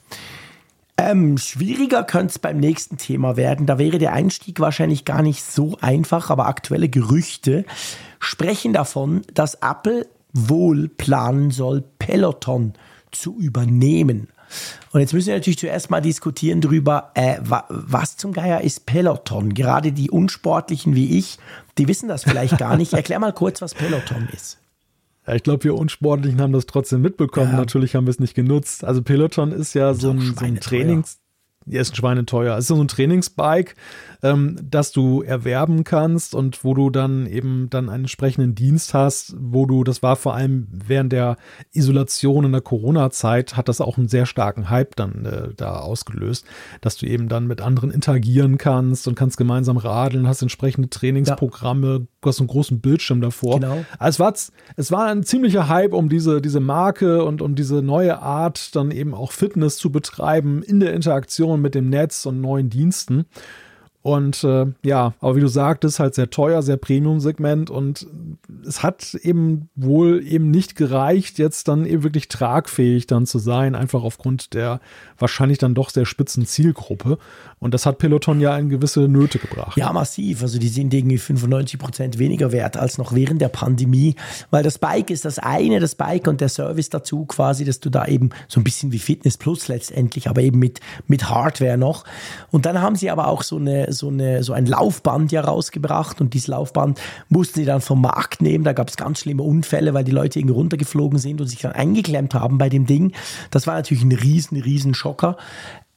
[0.97, 3.65] Ähm, schwieriger könnte es beim nächsten Thema werden.
[3.65, 7.65] Da wäre der Einstieg wahrscheinlich gar nicht so einfach, aber aktuelle Gerüchte
[8.19, 12.73] sprechen davon, dass Apple wohl planen soll, Peloton
[13.11, 14.29] zu übernehmen.
[14.91, 18.85] Und jetzt müssen wir natürlich zuerst mal diskutieren darüber, äh, wa was zum Geier ist
[18.85, 19.53] Peloton?
[19.53, 21.37] Gerade die Unsportlichen wie ich,
[21.77, 22.93] die wissen das vielleicht gar nicht.
[22.93, 24.57] Erklär mal kurz, was Peloton ist.
[25.27, 27.51] Ja, ich glaube, wir Unsportlichen haben das trotzdem mitbekommen.
[27.51, 27.57] Ja.
[27.57, 28.83] Natürlich haben wir es nicht genutzt.
[28.83, 31.20] Also Peloton ist ja so ein, so ein Trainings...
[31.65, 32.57] ja, ist schweineteuer.
[32.57, 33.75] Es ist so ein Trainingsbike,
[34.23, 39.35] ähm, das du erwerben kannst und wo du dann eben dann einen entsprechenden Dienst hast,
[39.37, 41.37] wo du, das war vor allem während der
[41.71, 46.45] Isolation in der Corona-Zeit, hat das auch einen sehr starken Hype dann äh, da ausgelöst,
[46.81, 51.99] dass du eben dann mit anderen interagieren kannst und kannst gemeinsam radeln, hast entsprechende Trainingsprogramme,
[52.01, 52.07] ja.
[52.21, 53.59] Du hast einen großen Bildschirm davor.
[53.59, 53.83] Genau.
[53.97, 54.33] Also es war,
[54.75, 58.91] es war ein ziemlicher Hype um diese, diese Marke und um diese neue Art, dann
[58.91, 63.25] eben auch Fitness zu betreiben in der Interaktion mit dem Netz und neuen Diensten.
[64.03, 68.07] Und äh, ja, aber wie du sagtest, halt sehr teuer, sehr Premium-Segment und
[68.65, 73.75] es hat eben wohl eben nicht gereicht, jetzt dann eben wirklich tragfähig dann zu sein,
[73.75, 74.79] einfach aufgrund der
[75.19, 77.19] wahrscheinlich dann doch sehr spitzen Zielgruppe.
[77.59, 79.77] Und das hat Peloton ja in gewisse Nöte gebracht.
[79.77, 80.41] Ja, massiv.
[80.41, 84.15] Also die sind irgendwie 95 Prozent weniger wert als noch während der Pandemie,
[84.49, 87.91] weil das Bike ist das eine, das Bike und der Service dazu quasi, dass du
[87.91, 92.03] da eben so ein bisschen wie Fitness Plus letztendlich, aber eben mit, mit Hardware noch.
[92.49, 96.21] Und dann haben sie aber auch so eine, so eine, so ein Laufband ja rausgebracht
[96.21, 96.99] und dieses Laufband
[97.29, 98.63] mussten sie dann vom Markt nehmen.
[98.63, 101.71] Da gab es ganz schlimme Unfälle, weil die Leute irgendwie runtergeflogen sind und sich dann
[101.71, 103.13] eingeklemmt haben bei dem Ding.
[103.49, 105.37] Das war natürlich ein riesen, riesen Schocker.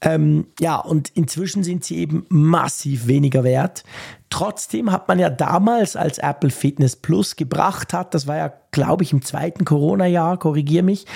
[0.05, 3.85] Ähm, ja, und inzwischen sind sie eben massiv weniger wert.
[4.29, 9.03] Trotzdem hat man ja damals, als Apple Fitness Plus gebracht hat, das war ja, glaube
[9.03, 11.07] ich, im zweiten Corona-Jahr, korrigier mich,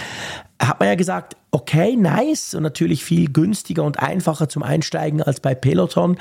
[0.61, 5.41] hat man ja gesagt, okay, nice und natürlich viel günstiger und einfacher zum Einsteigen als
[5.41, 6.17] bei Peloton.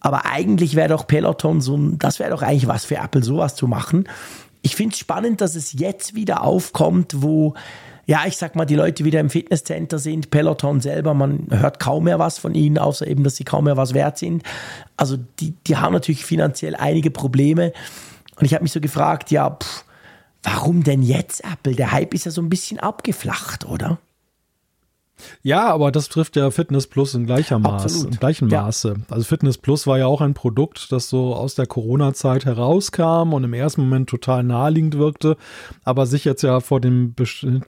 [0.00, 3.54] Aber eigentlich wäre doch Peloton so ein, das wäre doch eigentlich was für Apple, sowas
[3.54, 4.08] zu machen.
[4.62, 7.54] Ich finde es spannend, dass es jetzt wieder aufkommt, wo
[8.08, 12.04] ja, ich sag mal, die Leute wieder im Fitnesscenter sind, Peloton selber, man hört kaum
[12.04, 14.42] mehr was von ihnen, außer eben, dass sie kaum mehr was wert sind.
[14.96, 17.74] Also die, die haben natürlich finanziell einige Probleme.
[18.36, 19.84] Und ich habe mich so gefragt, ja, pff,
[20.42, 21.74] warum denn jetzt Apple?
[21.74, 23.98] Der Hype ist ja so ein bisschen abgeflacht, oder?
[25.42, 28.62] Ja, aber das trifft ja Fitness Plus in gleicher Maß, im gleichen ja.
[28.62, 28.96] Maße.
[29.10, 33.44] Also Fitness Plus war ja auch ein Produkt, das so aus der Corona-Zeit herauskam und
[33.44, 35.36] im ersten Moment total naheliegend wirkte,
[35.84, 37.14] aber sich jetzt ja vor dem,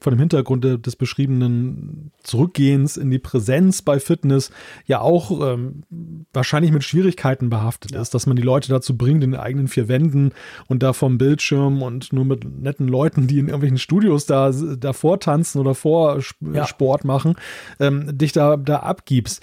[0.01, 4.51] vor dem Hintergrund des beschriebenen Zurückgehens in die Präsenz bei Fitness
[4.87, 5.85] ja auch ähm,
[6.33, 8.01] wahrscheinlich mit Schwierigkeiten behaftet ja.
[8.01, 10.33] ist, dass man die Leute dazu bringt, in den eigenen vier Wänden
[10.69, 15.21] und da vom Bildschirm und nur mit netten Leuten, die in irgendwelchen Studios da davor
[15.21, 16.21] tanzen oder vor
[16.53, 16.67] ja.
[16.67, 17.37] Sport machen,
[17.79, 19.43] ähm, dich da, da abgibst.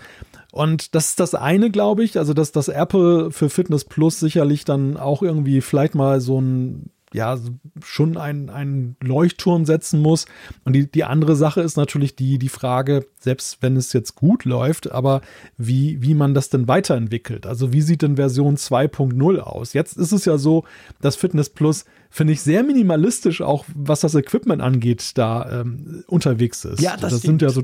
[0.51, 4.65] Und das ist das eine, glaube ich, also dass das Apple für Fitness Plus sicherlich
[4.65, 7.37] dann auch irgendwie vielleicht mal so ein ja,
[7.83, 10.25] schon einen, einen Leuchtturm setzen muss.
[10.63, 14.45] Und die, die andere Sache ist natürlich die, die Frage, selbst wenn es jetzt gut
[14.45, 15.21] läuft, aber
[15.57, 17.45] wie, wie man das denn weiterentwickelt.
[17.45, 19.73] Also wie sieht denn Version 2.0 aus?
[19.73, 20.63] Jetzt ist es ja so,
[21.01, 26.63] dass Fitness Plus, finde ich, sehr minimalistisch auch, was das Equipment angeht, da ähm, unterwegs
[26.63, 26.81] ist.
[26.81, 27.63] Ja, das, das sind ja so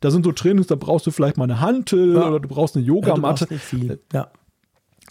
[0.00, 2.26] da sind so Trainings, da brauchst du vielleicht mal eine Hantel ja.
[2.26, 3.46] oder du brauchst eine Yogamatte.
[3.70, 3.96] Ja.
[4.12, 4.30] Ja.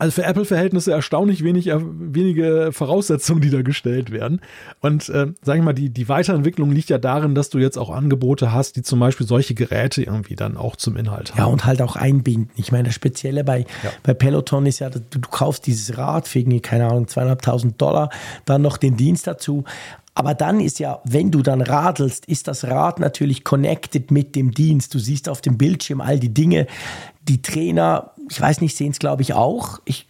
[0.01, 4.41] Also für Apple-Verhältnisse erstaunlich wenig, äh, wenige Voraussetzungen, die da gestellt werden.
[4.79, 7.91] Und äh, sage ich mal, die, die Weiterentwicklung liegt ja darin, dass du jetzt auch
[7.91, 11.37] Angebote hast, die zum Beispiel solche Geräte irgendwie dann auch zum Inhalt haben.
[11.37, 12.49] Ja, und halt auch einbinden.
[12.55, 13.91] Ich meine, das Spezielle bei, ja.
[14.01, 18.09] bei Peloton ist ja, du, du kaufst dieses Rad für irgendwie, keine Ahnung, zweieinhalbtausend Dollar,
[18.45, 19.65] dann noch den Dienst dazu.
[20.13, 24.51] Aber dann ist ja, wenn du dann radelst, ist das Rad natürlich connected mit dem
[24.51, 24.93] Dienst.
[24.93, 26.67] Du siehst auf dem Bildschirm all die Dinge.
[27.27, 29.79] Die Trainer, ich weiß nicht, sehen es glaube ich auch.
[29.85, 30.07] Ich,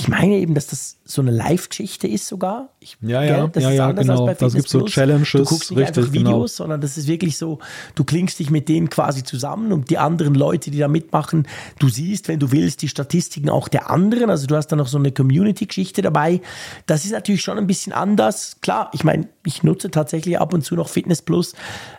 [0.00, 2.70] ich, meine eben, dass das so eine Live-Geschichte ist sogar.
[2.80, 4.26] Ich, ja, ja, gell, das ja, ist ja, genau.
[4.26, 5.32] Als bei gibt so Challenges.
[5.32, 6.46] Du guckst nicht richtig, einfach Videos, genau.
[6.46, 7.58] sondern das ist wirklich so,
[7.94, 11.46] du klingst dich mit denen quasi zusammen und die anderen Leute, die da mitmachen,
[11.78, 14.30] du siehst, wenn du willst, die Statistiken auch der anderen.
[14.30, 16.40] Also du hast da noch so eine Community-Geschichte dabei.
[16.86, 18.58] Das ist natürlich schon ein bisschen anders.
[18.60, 21.54] Klar, ich meine, ich nutze tatsächlich ab und zu noch Fitness Plus.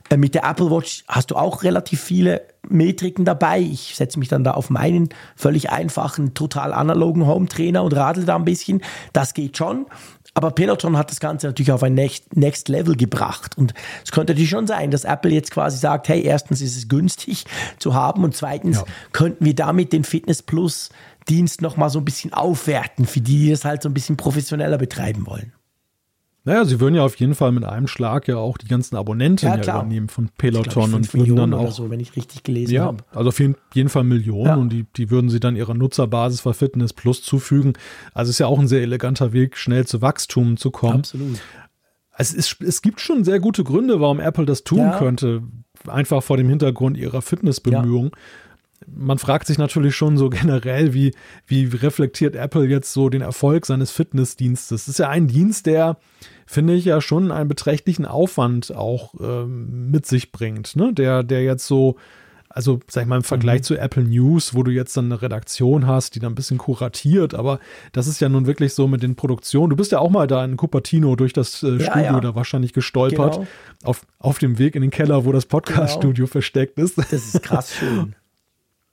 [0.09, 3.59] Äh, mit der Apple Watch hast du auch relativ viele Metriken dabei.
[3.59, 8.35] Ich setze mich dann da auf meinen völlig einfachen, total analogen Home-Trainer und radel da
[8.35, 8.81] ein bisschen.
[9.13, 9.85] Das geht schon.
[10.33, 13.57] Aber Peloton hat das Ganze natürlich auf ein Next, Next Level gebracht.
[13.57, 13.73] Und
[14.03, 17.45] es könnte natürlich schon sein, dass Apple jetzt quasi sagt, hey, erstens ist es günstig
[17.77, 18.85] zu haben und zweitens ja.
[19.11, 20.89] könnten wir damit den Fitness Plus
[21.27, 24.77] Dienst nochmal so ein bisschen aufwerten, für die, die es halt so ein bisschen professioneller
[24.77, 25.53] betreiben wollen.
[26.45, 29.45] Naja, sie würden ja auf jeden Fall mit einem Schlag ja auch die ganzen Abonnenten
[29.45, 32.85] ja, ja übernehmen von Peloton und würden dann auch so, wenn ich richtig gelesen ja,
[32.85, 33.03] habe.
[33.11, 34.55] Also auf jeden Fall Millionen ja.
[34.55, 37.73] und die, die würden sie dann ihrer Nutzerbasis für Fitness Plus zufügen.
[38.13, 40.99] Also ist ja auch ein sehr eleganter Weg, schnell zu Wachstum zu kommen.
[40.99, 41.39] Absolut.
[42.17, 44.97] Es, ist, es gibt schon sehr gute Gründe, warum Apple das tun ja.
[44.97, 45.43] könnte.
[45.87, 48.11] Einfach vor dem Hintergrund ihrer Fitnessbemühungen.
[48.87, 51.13] Man fragt sich natürlich schon so generell, wie,
[51.47, 54.85] wie reflektiert Apple jetzt so den Erfolg seines Fitnessdienstes?
[54.85, 55.97] Das ist ja ein Dienst, der
[56.45, 60.93] finde ich ja schon einen beträchtlichen Aufwand auch ähm, mit sich bringt, ne?
[60.93, 61.97] der, der jetzt so
[62.49, 63.63] also sag ich mal im Vergleich mhm.
[63.63, 67.35] zu Apple News, wo du jetzt dann eine Redaktion hast, die dann ein bisschen kuratiert,
[67.35, 67.59] aber
[67.91, 69.69] das ist ja nun wirklich so mit den Produktionen.
[69.69, 72.19] Du bist ja auch mal da in Cupertino durch das äh, Studio ja.
[72.19, 73.47] da wahrscheinlich gestolpert, genau.
[73.83, 76.31] auf, auf dem Weg in den Keller, wo das Podcast-Studio genau.
[76.31, 76.97] versteckt ist.
[76.97, 78.15] Das ist krass schön.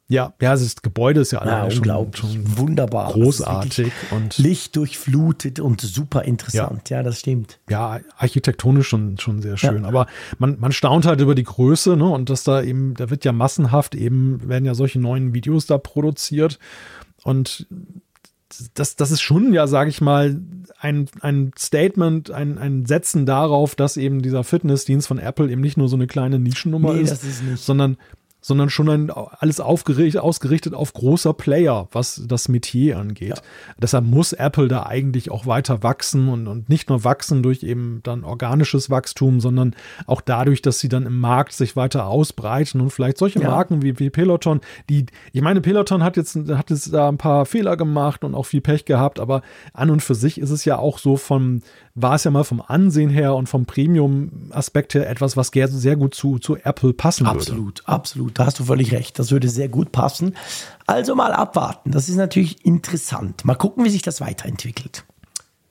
[0.09, 5.81] Ja, ja, das Gebäude ist ja, ja unglaublich, schon wunderbar, großartig und Licht durchflutet und
[5.81, 6.91] super interessant.
[6.91, 7.59] Ja, ja das stimmt.
[7.69, 9.83] Ja, architektonisch schon schon sehr schön.
[9.83, 9.89] Ja.
[9.89, 10.07] Aber
[10.39, 13.33] man man staunt halt über die Größe, ne, und dass da eben, da wird ja
[13.33, 16.61] massenhaft eben werden ja solche neuen Videos da produziert
[17.25, 17.67] und
[18.75, 20.41] das, das ist schon, ja, sage ich mal,
[20.79, 25.77] ein, ein Statement, ein, ein Setzen darauf, dass eben dieser Fitnessdienst von Apple eben nicht
[25.77, 27.97] nur so eine kleine Nischennummer nee, ist, ist sondern
[28.47, 33.31] sondern schon ein, alles aufgerichtet, ausgerichtet auf großer Player, was das Metier angeht.
[33.31, 33.43] Ja.
[33.77, 38.03] Deshalb muss Apple da eigentlich auch weiter wachsen und, und nicht nur wachsen durch eben
[38.05, 39.75] dann organisches Wachstum, sondern
[40.07, 43.51] auch dadurch, dass sie dann im Markt sich weiter ausbreiten und vielleicht solche ja.
[43.51, 47.47] Marken wie, wie Peloton, die, ich meine, Peloton hat jetzt, hat jetzt da ein paar
[47.47, 49.43] Fehler gemacht und auch viel Pech gehabt, aber
[49.73, 51.63] an und für sich ist es ja auch so vom,
[51.97, 56.15] war es ja mal vom Ansehen her und vom Premium-Aspekt her etwas, was sehr gut
[56.15, 57.81] zu, zu Apple passen absolut, würde.
[57.87, 58.39] Absolut, absolut.
[58.39, 59.19] Da hast du völlig recht.
[59.19, 60.37] Das würde sehr gut passen.
[60.87, 61.91] Also mal abwarten.
[61.91, 63.47] Das ist natürlich interessant.
[63.47, 65.05] Mal gucken, wie sich das weiterentwickelt.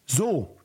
[0.07, 0.57] So,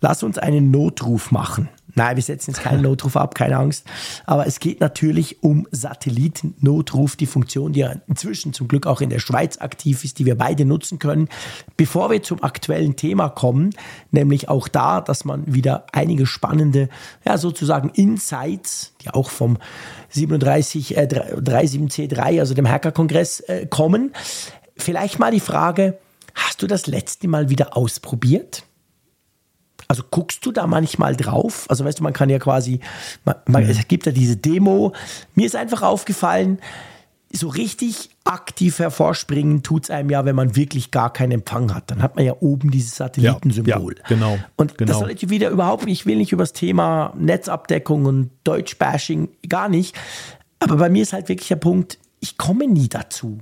[0.00, 1.68] lass uns einen Notruf machen.
[1.94, 3.86] Nein, wir setzen jetzt keinen Notruf ab, keine Angst.
[4.26, 9.10] Aber es geht natürlich um Satellitennotruf, die Funktion, die ja inzwischen zum Glück auch in
[9.10, 11.28] der Schweiz aktiv ist, die wir beide nutzen können.
[11.76, 13.70] Bevor wir zum aktuellen Thema kommen,
[14.10, 16.88] nämlich auch da, dass man wieder einige spannende,
[17.24, 19.58] ja, sozusagen Insights, die auch vom
[20.10, 24.12] 37, äh, 37C3, also dem Hacker-Kongress, äh, kommen.
[24.76, 25.98] Vielleicht mal die Frage,
[26.34, 28.64] hast du das letzte Mal wieder ausprobiert?
[29.88, 31.66] Also guckst du da manchmal drauf?
[31.68, 32.80] Also weißt du, man kann ja quasi,
[33.24, 34.92] man, man, es gibt ja diese Demo.
[35.34, 36.58] Mir ist einfach aufgefallen,
[37.36, 41.90] so richtig aktiv hervorspringen tut es einem ja, wenn man wirklich gar keinen Empfang hat.
[41.90, 43.94] Dann hat man ja oben dieses Satellitensymbol.
[43.96, 44.38] Ja, ja, genau.
[44.56, 44.88] Und genau.
[44.88, 49.28] das soll jetzt wieder überhaupt nicht, ich will nicht über das Thema Netzabdeckung und Deutschbashing,
[49.48, 49.96] gar nicht.
[50.60, 53.38] Aber bei mir ist halt wirklich der Punkt, ich komme nie dazu.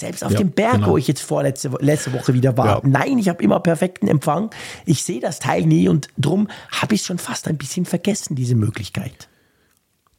[0.00, 0.88] Selbst auf ja, dem Berg, genau.
[0.88, 2.66] wo ich jetzt vorletzte letzte Woche wieder war.
[2.66, 2.80] Ja.
[2.84, 4.50] Nein, ich habe immer perfekten Empfang.
[4.86, 8.54] Ich sehe das Teil nie und drum habe ich schon fast ein bisschen vergessen, diese
[8.54, 9.28] Möglichkeit.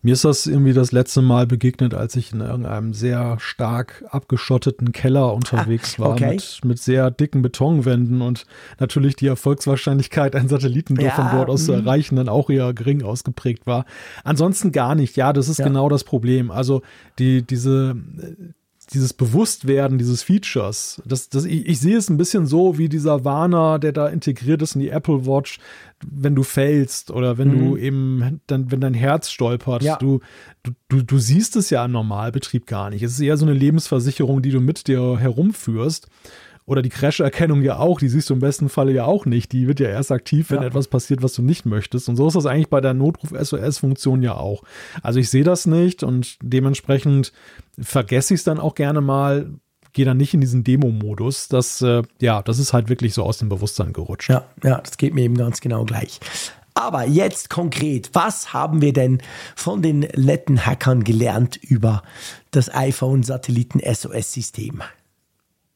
[0.03, 4.93] Mir ist das irgendwie das letzte Mal begegnet, als ich in irgendeinem sehr stark abgeschotteten
[4.93, 6.31] Keller unterwegs war, okay.
[6.31, 8.47] mit, mit sehr dicken Betonwänden und
[8.79, 11.81] natürlich die Erfolgswahrscheinlichkeit, ein Satelliten ja, von dort aus zu mhm.
[11.81, 13.85] erreichen, dann auch eher gering ausgeprägt war.
[14.23, 15.17] Ansonsten gar nicht.
[15.17, 15.65] Ja, das ist ja.
[15.65, 16.49] genau das Problem.
[16.49, 16.81] Also
[17.19, 17.95] die, diese,
[18.93, 23.23] dieses Bewusstwerden dieses Features, das, das, ich, ich, sehe es ein bisschen so wie dieser
[23.23, 25.59] Warner, der da integriert ist in die Apple Watch,
[26.05, 27.59] wenn du fällst oder wenn mhm.
[27.59, 29.83] du eben, dann, wenn dein Herz stolpert.
[29.83, 29.97] Ja.
[29.97, 30.19] Du,
[30.89, 33.03] du, du siehst es ja im Normalbetrieb gar nicht.
[33.03, 36.07] Es ist eher so eine Lebensversicherung, die du mit dir herumführst.
[36.71, 39.51] Oder die Crash-Erkennung ja auch, die siehst du im besten Falle ja auch nicht.
[39.51, 40.67] Die wird ja erst aktiv, wenn ja.
[40.67, 42.07] etwas passiert, was du nicht möchtest.
[42.07, 44.63] Und so ist das eigentlich bei der Notruf-SOS-Funktion ja auch.
[45.03, 47.33] Also ich sehe das nicht und dementsprechend
[47.77, 49.51] vergesse ich es dann auch gerne mal,
[49.91, 51.49] gehe dann nicht in diesen Demo-Modus.
[51.49, 54.29] Das, äh, ja, das ist halt wirklich so aus dem Bewusstsein gerutscht.
[54.29, 56.21] Ja, ja, das geht mir eben ganz genau gleich.
[56.73, 59.21] Aber jetzt konkret, was haben wir denn
[59.57, 62.01] von den letten Hackern gelernt über
[62.51, 64.81] das iPhone-Satelliten-SOS-System?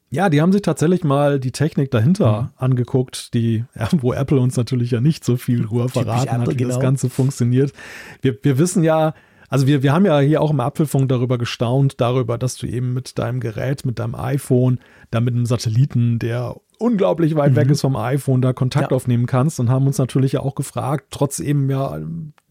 [0.09, 2.49] Ja, die haben sich tatsächlich mal die Technik dahinter mhm.
[2.57, 6.49] angeguckt, die, ja, wo Apple uns natürlich ja nicht so viel Ruhe verraten Apple, hat,
[6.49, 6.69] wie genau.
[6.69, 7.73] das Ganze funktioniert.
[8.21, 9.13] Wir, wir wissen ja,
[9.49, 12.93] also wir, wir haben ja hier auch im Apfelfunk darüber gestaunt, darüber, dass du eben
[12.93, 14.79] mit deinem Gerät, mit deinem iPhone,
[15.11, 17.55] da mit einem Satelliten, der unglaublich weit mhm.
[17.55, 18.95] weg ist vom iPhone, da Kontakt ja.
[18.95, 21.99] aufnehmen kannst und haben uns natürlich ja auch gefragt, trotz eben ja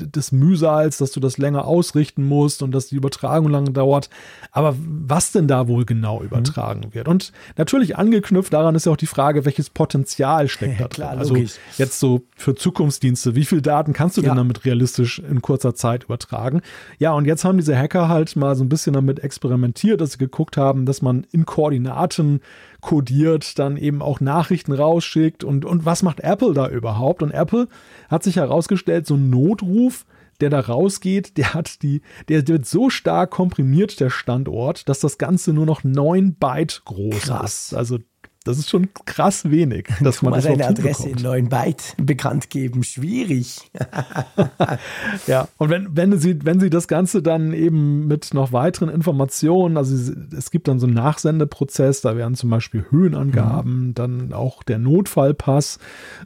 [0.01, 4.11] des Mühsals, dass du das länger ausrichten musst und dass die Übertragung lange dauert,
[4.51, 6.27] aber was denn da wohl genau mhm.
[6.27, 6.95] übertragen mhm.
[6.95, 7.09] wird?
[7.09, 11.05] Und natürlich angeknüpft daran ist ja auch die Frage, welches Potenzial steckt da drin?
[11.05, 14.31] also jetzt so für Zukunftsdienste, wie viel Daten kannst du ja.
[14.31, 16.63] denn damit realistisch in kurzer Zeit übertragen?
[16.99, 20.19] Ja, und jetzt haben diese Hacker halt mal so ein bisschen damit experimentiert, dass sie
[20.19, 22.41] geguckt haben, dass man in Koordinaten
[22.85, 27.23] kodiert, dann eben auch Nachrichten rausschickt und, und was macht Apple da überhaupt?
[27.23, 27.69] Und Apple
[28.09, 30.05] hat sich herausgestellt, so ein Notruf,
[30.41, 35.19] der da rausgeht, der hat die, der wird so stark komprimiert, der Standort, dass das
[35.19, 37.67] Ganze nur noch 9 Byte groß Krass.
[37.67, 37.75] ist.
[37.75, 37.99] Also
[38.45, 42.85] Das ist schon krass wenig, dass man das seine Adresse in neuen Byte bekannt geben.
[42.85, 43.71] Schwierig.
[45.27, 49.79] ja, und wenn, wenn, sie, wenn sie das Ganze dann eben mit noch weiteren Informationen,
[49.79, 53.95] also es gibt dann so einen Nachsendeprozess, da werden zum Beispiel Höhenangaben, mhm.
[53.95, 55.79] dann auch der Notfallpass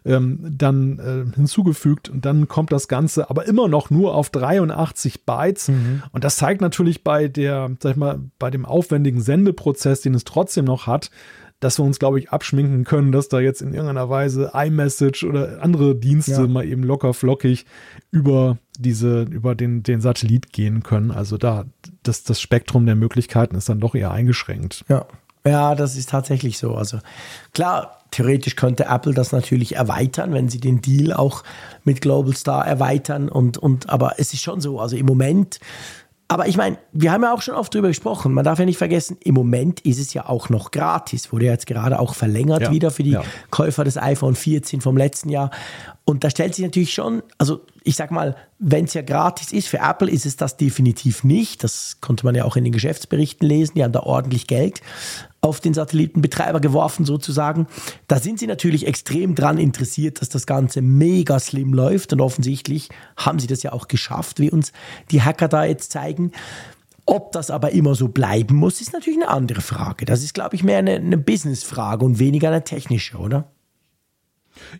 [0.04, 5.24] ähm, dann äh, hinzugefügt und dann kommt das Ganze aber immer noch nur auf 83
[5.24, 5.68] Bytes.
[5.68, 6.02] Mhm.
[6.10, 10.24] Und das zeigt natürlich bei der, sag ich mal, bei dem aufwendigen Sendeprozess, den es
[10.24, 11.12] trotzdem noch hat,
[11.60, 15.62] dass wir uns, glaube ich, abschminken können, dass da jetzt in irgendeiner Weise iMessage oder
[15.62, 16.46] andere Dienste ja.
[16.46, 17.66] mal eben locker flockig
[18.10, 21.10] über diese, über den, den Satellit gehen können.
[21.10, 21.64] Also da,
[22.02, 24.84] das, das Spektrum der Möglichkeiten ist dann doch eher eingeschränkt.
[24.88, 25.06] Ja.
[25.44, 26.74] Ja, das ist tatsächlich so.
[26.74, 26.98] Also
[27.54, 31.42] klar, theoretisch könnte Apple das natürlich erweitern, wenn sie den Deal auch
[31.84, 33.28] mit Global Star erweitern.
[33.28, 34.80] Und, und aber es ist schon so.
[34.80, 35.58] Also im Moment
[36.30, 38.34] aber ich meine, wir haben ja auch schon oft drüber gesprochen.
[38.34, 41.32] Man darf ja nicht vergessen, im Moment ist es ja auch noch gratis.
[41.32, 43.24] Wurde jetzt gerade auch verlängert ja, wieder für die ja.
[43.50, 45.50] Käufer des iPhone 14 vom letzten Jahr.
[46.04, 49.68] Und da stellt sich natürlich schon, also ich sag mal, wenn es ja gratis ist,
[49.68, 51.64] für Apple ist es das definitiv nicht.
[51.64, 53.72] Das konnte man ja auch in den Geschäftsberichten lesen.
[53.76, 54.82] Die haben da ordentlich Geld
[55.48, 57.66] auf den Satellitenbetreiber geworfen sozusagen.
[58.06, 62.88] Da sind sie natürlich extrem dran interessiert, dass das Ganze mega slim läuft und offensichtlich
[63.16, 64.72] haben sie das ja auch geschafft, wie uns
[65.10, 66.32] die Hacker da jetzt zeigen.
[67.06, 70.04] Ob das aber immer so bleiben muss, ist natürlich eine andere Frage.
[70.04, 73.50] Das ist, glaube ich, mehr eine, eine Business-Frage und weniger eine technische, oder?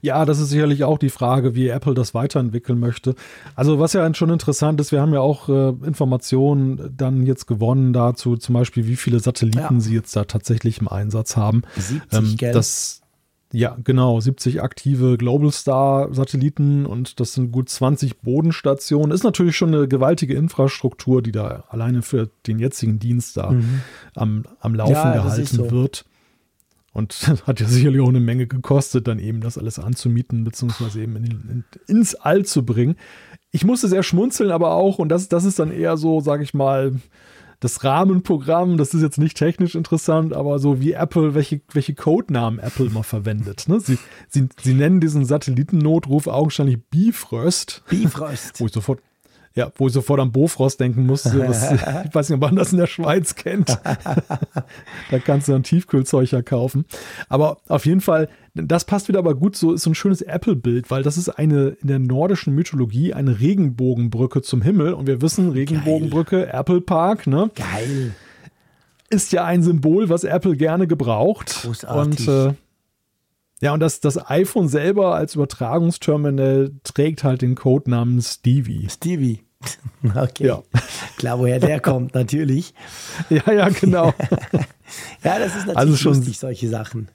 [0.01, 3.15] Ja, das ist sicherlich auch die Frage, wie Apple das weiterentwickeln möchte.
[3.55, 7.93] Also was ja schon interessant ist, wir haben ja auch äh, Informationen dann jetzt gewonnen
[7.93, 9.81] dazu, zum Beispiel, wie viele Satelliten ja.
[9.81, 11.63] sie jetzt da tatsächlich im Einsatz haben.
[11.77, 12.53] 70, ähm, gell?
[12.53, 13.03] Das,
[13.53, 19.11] ja, genau, 70 aktive Global Star Satelliten und das sind gut 20 Bodenstationen.
[19.11, 23.81] Ist natürlich schon eine gewaltige Infrastruktur, die da alleine für den jetzigen Dienst da mhm.
[24.15, 25.71] am, am Laufen ja, gehalten so.
[25.71, 26.05] wird.
[26.99, 31.15] Und hat ja sicherlich auch eine Menge gekostet, dann eben das alles anzumieten, beziehungsweise eben
[31.17, 32.97] in, in, ins All zu bringen.
[33.53, 36.55] Ich musste sehr schmunzeln, aber auch, und das, das ist dann eher so, sage ich
[36.55, 36.97] mal,
[37.61, 42.59] das Rahmenprogramm, das ist jetzt nicht technisch interessant, aber so wie Apple, welche, welche Codenamen
[42.59, 43.69] Apple immer verwendet.
[43.69, 43.81] Ne?
[43.81, 43.99] Sie,
[44.29, 47.83] sie, sie nennen diesen Satellitennotruf augenscheinlich Bifrost.
[47.89, 48.53] Bifrost.
[48.61, 49.01] Wo ich sofort,
[49.55, 51.49] ja, wo ich sofort an Bofrost denken musste.
[51.49, 51.73] Was,
[52.07, 53.69] ich weiß nicht, ob man das in der Schweiz kennt.
[55.11, 56.85] da kannst du dann Tiefkühlzeug ja kaufen.
[57.29, 60.91] Aber auf jeden Fall, das passt wieder aber gut, so ist so ein schönes Apple-Bild,
[60.91, 64.93] weil das ist eine in der nordischen Mythologie eine Regenbogenbrücke zum Himmel.
[64.93, 66.51] Und wir wissen, Regenbogenbrücke, Geil.
[66.53, 67.51] Apple Park, ne?
[67.55, 68.15] Geil.
[69.11, 71.63] Ist ja ein Symbol, was Apple gerne gebraucht.
[71.63, 72.29] Großartig.
[72.29, 72.55] Und äh,
[73.61, 78.89] ja, und das, das iPhone selber als Übertragungsterminal trägt halt den Codenamen Stevie.
[78.89, 79.41] Stevie.
[80.15, 80.47] Okay.
[80.47, 80.63] Ja.
[81.17, 82.73] Klar, woher der kommt, natürlich.
[83.29, 84.15] Ja, ja, genau.
[85.25, 87.11] ja, das ist natürlich also schon, lustig, solche Sachen.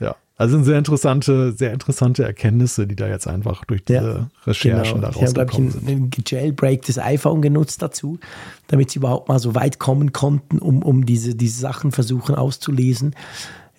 [0.00, 4.30] Ja, also sind sehr interessante, sehr interessante Erkenntnisse, die da jetzt einfach durch diese ja,
[4.44, 5.12] Recherchen genau.
[5.12, 5.24] daraus kommen.
[5.24, 8.18] Ich habe, glaube ich, einen Jailbreak iPhone genutzt dazu,
[8.66, 13.14] damit sie überhaupt mal so weit kommen konnten, um, um diese, diese Sachen versuchen auszulesen.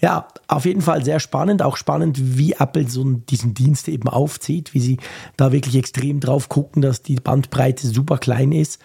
[0.01, 1.61] Ja, auf jeden Fall sehr spannend.
[1.61, 4.97] Auch spannend, wie Apple so diesen Dienst eben aufzieht, wie sie
[5.37, 8.81] da wirklich extrem drauf gucken, dass die Bandbreite super klein ist.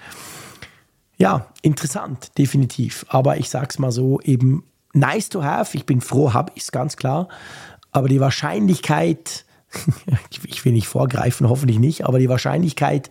[1.18, 3.04] Ja, interessant, definitiv.
[3.08, 5.76] Aber ich sag's mal so, eben nice to have.
[5.76, 7.28] Ich bin froh, habe ich es ganz klar.
[7.92, 9.44] Aber die Wahrscheinlichkeit,
[10.46, 13.10] ich will nicht vorgreifen, hoffentlich nicht, aber die Wahrscheinlichkeit,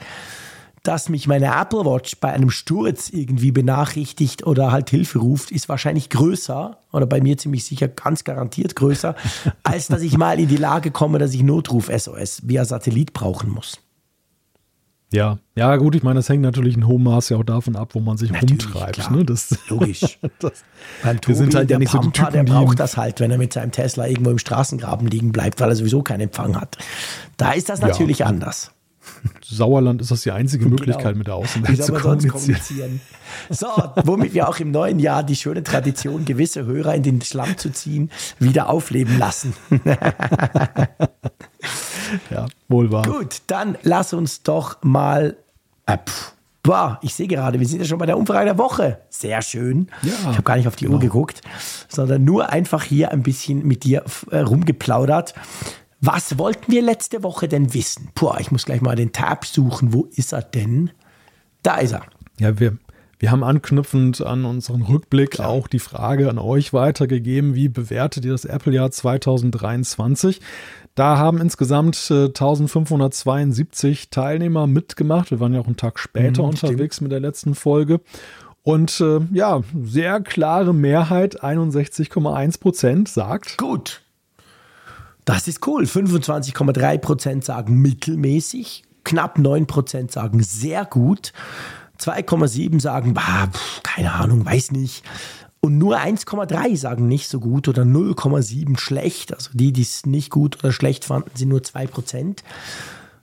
[0.90, 5.70] dass mich meine Apple Watch bei einem Sturz irgendwie benachrichtigt oder halt Hilfe ruft, ist
[5.70, 9.14] wahrscheinlich größer oder bei mir ziemlich sicher ganz garantiert größer,
[9.64, 13.52] als dass ich mal in die Lage komme, dass ich Notruf SOS via Satellit brauchen
[13.52, 13.78] muss.
[15.11, 17.99] Ja, ja, gut, ich meine, das hängt natürlich in hohem Maße auch davon ab, wo
[17.99, 19.11] man sich natürlich, rumtreibt.
[19.11, 19.26] Ne?
[19.26, 20.18] Das, Logisch.
[20.40, 20.64] das,
[21.03, 23.30] Beim Tobi, wir sind halt ja nicht Pampa, so Typen, der braucht das halt, wenn
[23.30, 26.80] er mit seinem Tesla irgendwo im Straßengraben liegen bleibt, weil er sowieso keinen Empfang hat.
[27.38, 28.26] Da ist das natürlich ja.
[28.26, 28.72] anders.
[29.43, 30.77] Sauerland ist das die einzige genau.
[30.77, 32.31] Möglichkeit, mit der Außenwelt zu kommunizieren.
[32.34, 33.01] kommunizieren.
[33.49, 33.67] So,
[34.03, 37.71] womit wir auch im neuen Jahr die schöne Tradition, gewisse Hörer in den Schlamm zu
[37.71, 39.53] ziehen, wieder aufleben lassen.
[42.30, 43.03] ja, wohl wahr.
[43.03, 45.38] Gut, dann lass uns doch mal.
[45.85, 45.97] Äh,
[46.61, 48.99] Boah, ich sehe gerade, wir sind ja schon bei der Umfrage der Woche.
[49.09, 49.88] Sehr schön.
[50.03, 50.97] Ja, ich habe gar nicht auf die genau.
[50.97, 51.41] Uhr geguckt,
[51.88, 55.34] sondern nur einfach hier ein bisschen mit dir äh, rumgeplaudert.
[56.01, 58.09] Was wollten wir letzte Woche denn wissen?
[58.15, 59.93] Puh, ich muss gleich mal den Tab suchen.
[59.93, 60.91] Wo ist er denn?
[61.61, 62.03] Da ist er.
[62.39, 62.77] Ja, wir,
[63.19, 65.49] wir haben anknüpfend an unseren Rückblick Klar.
[65.49, 70.39] auch die Frage an euch weitergegeben, wie bewertet ihr das Apple-Jahr 2023?
[70.95, 75.31] Da haben insgesamt äh, 1572 Teilnehmer mitgemacht.
[75.31, 77.07] Wir waren ja auch einen Tag später mhm, unterwegs stimmt.
[77.07, 77.99] mit der letzten Folge.
[78.63, 83.57] Und äh, ja, sehr klare Mehrheit, 61,1 Prozent sagt.
[83.57, 84.01] Gut.
[85.30, 85.84] Das ist cool.
[85.84, 91.34] 25,3 Prozent sagen mittelmäßig, knapp 9 Prozent sagen sehr gut,
[91.99, 95.03] 2,7 sagen, bah, pf, keine Ahnung, weiß nicht.
[95.60, 99.31] Und nur 1,3 sagen nicht so gut oder 0,7 schlecht.
[99.31, 102.43] Also die, die es nicht gut oder schlecht fanden, sind nur 2 Prozent.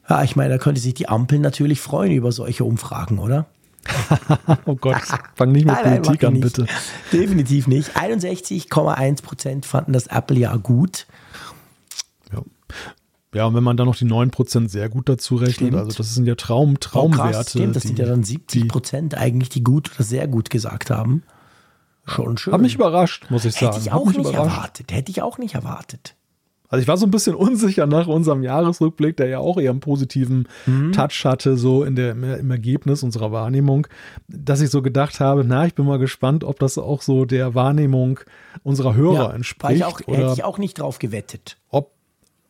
[0.08, 3.46] Ja, ich meine, da könnte sich die Ampel natürlich freuen über solche Umfragen, oder?
[4.64, 5.02] oh Gott,
[5.34, 6.66] fang nicht mit nein, Politik nein, an, bitte.
[7.12, 7.96] Definitiv nicht.
[7.96, 11.06] 61,1 Prozent fanden das Apple-Jahr gut.
[13.36, 13.46] Ja.
[13.46, 15.76] Und wenn man dann noch die 9% sehr gut dazu rechnet, stimmt.
[15.76, 17.28] also das sind ja Traum, Traumwerte.
[17.28, 20.26] Oh, krass, stimmt, das die, sind ja dann 70 Prozent eigentlich, die gut oder sehr
[20.26, 21.22] gut gesagt haben.
[22.06, 22.54] Schon schön.
[22.54, 23.72] Hat mich überrascht, muss ich sagen.
[23.72, 24.56] Hätte ich auch nicht überrascht.
[24.56, 24.92] erwartet.
[24.92, 26.14] Hätte ich auch nicht erwartet.
[26.68, 29.80] Also ich war so ein bisschen unsicher nach unserem Jahresrückblick, der ja auch eher einen
[29.80, 30.92] positiven mhm.
[30.92, 33.86] Touch hatte, so in der, im Ergebnis unserer Wahrnehmung,
[34.28, 37.54] dass ich so gedacht habe, na, ich bin mal gespannt, ob das auch so der
[37.54, 38.20] Wahrnehmung
[38.62, 39.62] unserer Hörer ja, entspricht.
[39.62, 41.58] War ich auch, hätte ich auch nicht drauf gewettet.
[41.68, 41.95] Ob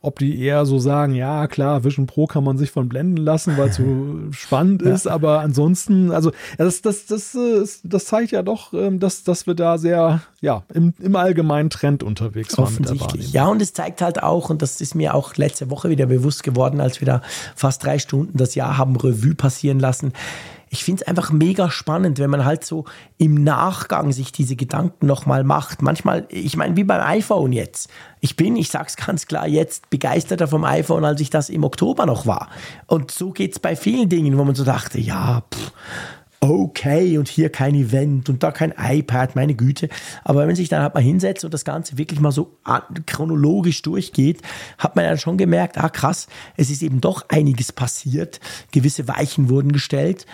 [0.00, 3.56] ob die eher so sagen, ja klar, Vision Pro kann man sich von blenden lassen,
[3.56, 4.92] weil es so spannend ja.
[4.92, 9.46] ist, aber ansonsten, also das, das, das, das, das zeigt ja doch, ähm, dass, dass
[9.46, 12.64] wir da sehr, ja, im, im allgemeinen Trend unterwegs waren.
[12.64, 13.32] Offensichtlich.
[13.32, 16.42] Ja, und es zeigt halt auch, und das ist mir auch letzte Woche wieder bewusst
[16.42, 17.22] geworden, als wir da
[17.54, 20.12] fast drei Stunden das Jahr haben Revue passieren lassen,
[20.76, 22.84] ich finde es einfach mega spannend, wenn man halt so
[23.16, 25.80] im Nachgang sich diese Gedanken nochmal macht.
[25.80, 27.88] Manchmal, ich meine, wie beim iPhone jetzt.
[28.20, 32.04] Ich bin, ich sag's ganz klar, jetzt begeisterter vom iPhone, als ich das im Oktober
[32.04, 32.50] noch war.
[32.86, 35.72] Und so geht's bei vielen Dingen, wo man so dachte, ja, pff,
[36.40, 39.88] okay, und hier kein Event und da kein iPad, meine Güte.
[40.24, 42.58] Aber wenn man sich dann halt mal hinsetzt und das Ganze wirklich mal so
[43.06, 44.42] chronologisch durchgeht,
[44.76, 46.26] hat man dann schon gemerkt, ah krass,
[46.58, 48.40] es ist eben doch einiges passiert.
[48.72, 50.26] Gewisse Weichen wurden gestellt.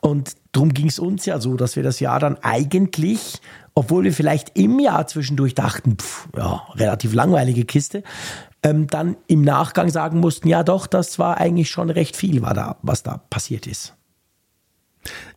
[0.00, 3.40] Und darum ging es uns ja so, dass wir das Jahr dann eigentlich,
[3.74, 8.02] obwohl wir vielleicht im Jahr zwischendurch dachten, pff, ja, relativ langweilige Kiste,
[8.62, 12.54] ähm, dann im Nachgang sagen mussten, ja doch, das war eigentlich schon recht viel, war
[12.54, 13.94] da, was da passiert ist.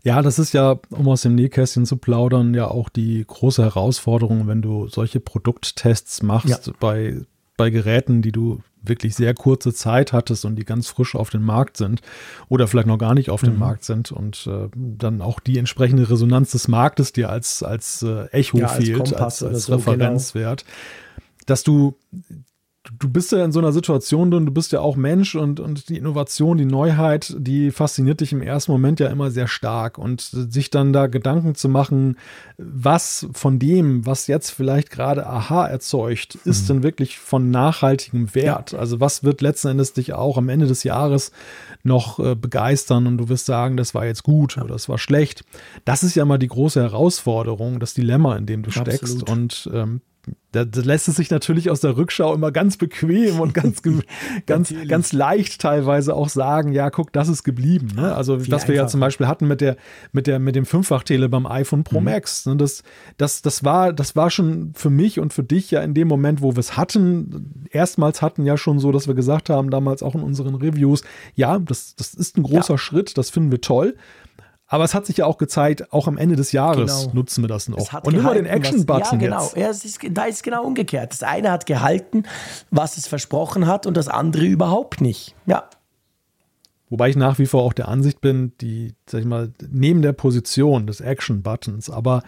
[0.03, 4.47] Ja, das ist ja, um aus dem Nähkästchen zu plaudern, ja auch die große Herausforderung,
[4.47, 6.73] wenn du solche Produkttests machst ja.
[6.79, 7.21] bei,
[7.55, 11.41] bei Geräten, die du wirklich sehr kurze Zeit hattest und die ganz frisch auf den
[11.41, 12.01] Markt sind
[12.49, 13.47] oder vielleicht noch gar nicht auf mhm.
[13.47, 18.03] dem Markt sind und äh, dann auch die entsprechende Resonanz des Marktes dir als, als
[18.03, 19.91] äh, Echo ja, fehlt, als, als, als so, genau.
[19.91, 21.45] Referenzwert, genau.
[21.45, 21.95] dass du
[22.91, 25.87] du bist ja in so einer Situation drin, du bist ja auch Mensch und, und
[25.87, 29.97] die Innovation, die Neuheit, die fasziniert dich im ersten Moment ja immer sehr stark.
[29.97, 32.17] Und sich dann da Gedanken zu machen,
[32.57, 36.67] was von dem, was jetzt vielleicht gerade Aha erzeugt, ist mhm.
[36.67, 38.73] denn wirklich von nachhaltigem Wert?
[38.73, 38.79] Ja.
[38.79, 41.31] Also was wird letzten Endes dich auch am Ende des Jahres
[41.83, 44.63] noch äh, begeistern und du wirst sagen, das war jetzt gut ja.
[44.63, 45.45] oder das war schlecht.
[45.85, 48.93] Das ist ja mal die große Herausforderung, das Dilemma, in dem du Absolut.
[48.93, 49.29] steckst.
[49.29, 50.01] Und ähm,
[50.53, 53.81] da, lässt es sich natürlich aus der Rückschau immer ganz bequem und ganz,
[54.45, 57.89] ganz, ganz leicht teilweise auch sagen, ja, guck, das ist geblieben.
[57.95, 58.15] Ne?
[58.15, 59.77] Also, Viel was wir ja zum Beispiel hatten mit der,
[60.11, 62.05] mit der, mit dem Fünffach-Tele beim iPhone Pro mhm.
[62.05, 62.45] Max.
[62.45, 62.55] Ne?
[62.55, 62.83] Das,
[63.17, 66.41] das, das war, das war schon für mich und für dich ja in dem Moment,
[66.41, 70.13] wo wir es hatten, erstmals hatten ja schon so, dass wir gesagt haben, damals auch
[70.13, 72.77] in unseren Reviews, ja, das, das ist ein großer ja.
[72.77, 73.95] Schritt, das finden wir toll.
[74.67, 77.13] Aber es hat sich ja auch gezeigt, auch am Ende des Jahres genau.
[77.13, 77.93] nutzen wir das noch.
[78.03, 79.43] Und immer den Action-Button ja, genau.
[79.43, 79.57] jetzt.
[79.57, 81.11] Ja, es ist, da ist genau umgekehrt.
[81.11, 82.23] Das eine hat gehalten,
[82.71, 85.35] was es versprochen hat, und das andere überhaupt nicht.
[85.45, 85.69] Ja.
[86.93, 90.13] Wobei ich nach wie vor auch der Ansicht bin, die, sag ich mal, neben der
[90.13, 92.21] Position des Action-Buttons, aber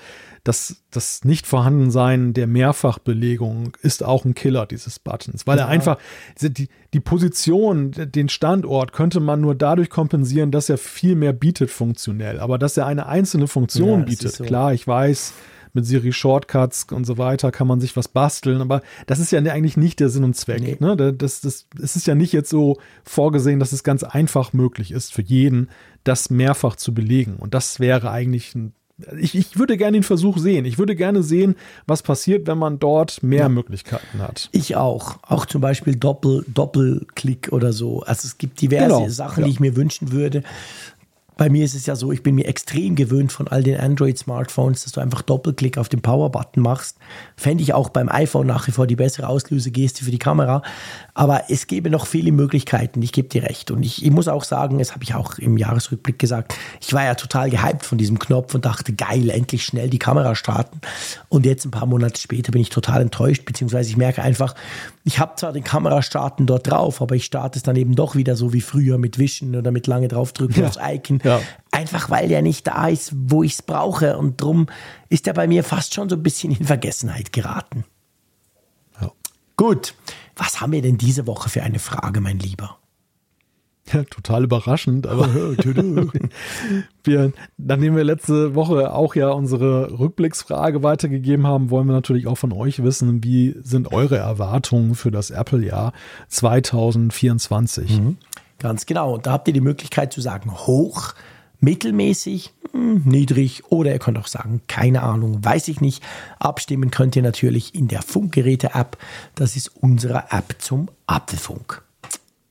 [0.43, 5.65] das, das Nicht-Vorhandensein der Mehrfachbelegung ist auch ein Killer dieses Buttons, weil ja.
[5.65, 5.99] er einfach,
[6.41, 11.69] die, die Position, den Standort könnte man nur dadurch kompensieren, dass er viel mehr bietet
[11.69, 14.31] funktionell, aber dass er eine einzelne Funktion ja, bietet.
[14.31, 14.45] So.
[14.45, 15.33] Klar, ich weiß,
[15.75, 19.39] mit Siri Shortcuts und so weiter kann man sich was basteln, aber das ist ja
[19.39, 20.61] eigentlich nicht der Sinn und Zweck.
[20.61, 20.77] Nee.
[20.79, 21.13] Ne?
[21.13, 25.13] Das, das, es ist ja nicht jetzt so vorgesehen, dass es ganz einfach möglich ist
[25.13, 25.69] für jeden,
[26.03, 27.35] das mehrfach zu belegen.
[27.37, 28.73] Und das wäre eigentlich ein
[29.19, 30.63] ich, ich, würde gerne den Versuch sehen.
[30.63, 33.49] Ich würde gerne sehen, was passiert, wenn man dort mehr ja.
[33.49, 34.47] Möglichkeiten hat.
[34.53, 35.17] Ich auch.
[35.21, 38.03] Auch zum Beispiel Doppel, Doppelklick oder so.
[38.03, 39.09] Also es gibt diverse genau.
[39.09, 39.45] Sachen, ja.
[39.47, 40.43] die ich mir wünschen würde.
[41.37, 44.83] Bei mir ist es ja so, ich bin mir extrem gewöhnt von all den Android-Smartphones,
[44.83, 46.97] dass du einfach Doppelklick auf den Power-Button machst.
[47.35, 50.61] Fände ich auch beim iPhone nach wie vor die bessere Auslösegeste für die Kamera.
[51.13, 53.69] Aber es gäbe noch viele Möglichkeiten, ich gebe dir recht.
[53.71, 57.03] Und ich, ich muss auch sagen, das habe ich auch im Jahresrückblick gesagt, ich war
[57.03, 60.79] ja total gehypt von diesem Knopf und dachte, geil, endlich schnell die Kamera starten.
[61.27, 64.55] Und jetzt ein paar Monate später bin ich total enttäuscht, beziehungsweise ich merke einfach,
[65.07, 68.35] ich habe zwar den Kamerastarten dort drauf, aber ich starte es dann eben doch wieder
[68.35, 70.67] so wie früher mit Wischen oder mit lange draufdrücken ja.
[70.67, 71.21] aufs Icon.
[71.23, 71.41] Ja.
[71.69, 74.17] Einfach weil der nicht da ist, wo ich es brauche.
[74.17, 74.65] Und drum
[75.09, 77.85] ist er bei mir fast schon so ein bisschen in Vergessenheit geraten.
[78.99, 79.11] Ja.
[79.57, 79.93] Gut,
[80.35, 82.79] was haben wir denn diese Woche für eine Frage, mein Lieber?
[83.93, 85.27] Ja, total überraschend, aber
[87.03, 92.37] wir, nachdem wir letzte Woche auch ja unsere Rückblicksfrage weitergegeben haben, wollen wir natürlich auch
[92.37, 95.93] von euch wissen, wie sind eure Erwartungen für das Apple-Jahr
[96.29, 97.99] 2024?
[97.99, 98.17] Mhm.
[98.57, 99.13] Ganz genau.
[99.13, 101.13] Und da habt ihr die Möglichkeit zu sagen, hoch,
[101.59, 106.03] mittelmäßig, hm, niedrig oder ihr könnt auch sagen, keine Ahnung, weiß ich nicht.
[106.39, 108.97] Abstimmen könnt ihr natürlich in der Funkgeräte-App.
[109.35, 111.83] Das ist unsere App zum Apfelfunk.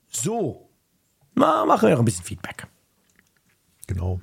[0.08, 0.63] So,
[1.34, 2.66] na, machen wir noch ein bisschen Feedback.
[3.86, 4.20] Genau.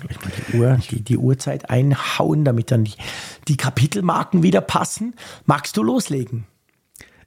[0.00, 2.94] Gleich mal die, Uhr, die, die Uhrzeit einhauen, damit dann die,
[3.48, 5.14] die Kapitelmarken wieder passen.
[5.44, 6.46] Magst du loslegen?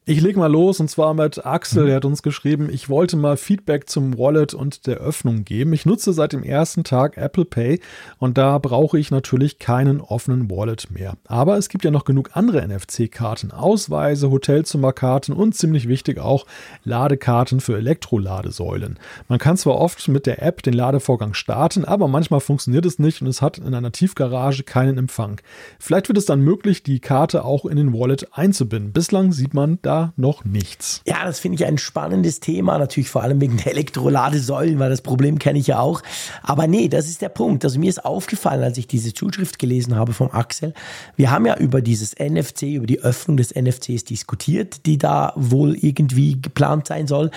[0.09, 3.37] Ich lege mal los und zwar mit Axel, der hat uns geschrieben, ich wollte mal
[3.37, 5.71] Feedback zum Wallet und der Öffnung geben.
[5.71, 7.79] Ich nutze seit dem ersten Tag Apple Pay
[8.17, 11.13] und da brauche ich natürlich keinen offenen Wallet mehr.
[11.27, 16.47] Aber es gibt ja noch genug andere NFC-Karten, Ausweise, Hotelzimmerkarten und ziemlich wichtig auch
[16.83, 18.97] Ladekarten für Elektroladesäulen.
[19.27, 23.21] Man kann zwar oft mit der App den Ladevorgang starten, aber manchmal funktioniert es nicht
[23.21, 25.39] und es hat in einer Tiefgarage keinen Empfang.
[25.77, 28.91] Vielleicht wird es dann möglich, die Karte auch in den Wallet einzubinden.
[28.91, 31.01] Bislang sieht man da noch nichts.
[31.05, 35.01] Ja, das finde ich ein spannendes Thema, natürlich vor allem wegen der Elektroladesäulen, weil das
[35.01, 36.01] Problem kenne ich ja auch.
[36.43, 37.63] Aber nee, das ist der Punkt.
[37.63, 40.73] Also mir ist aufgefallen, als ich diese Zuschrift gelesen habe vom Axel,
[41.15, 45.75] wir haben ja über dieses NFC, über die Öffnung des NFCs diskutiert, die da wohl
[45.75, 47.31] irgendwie geplant sein soll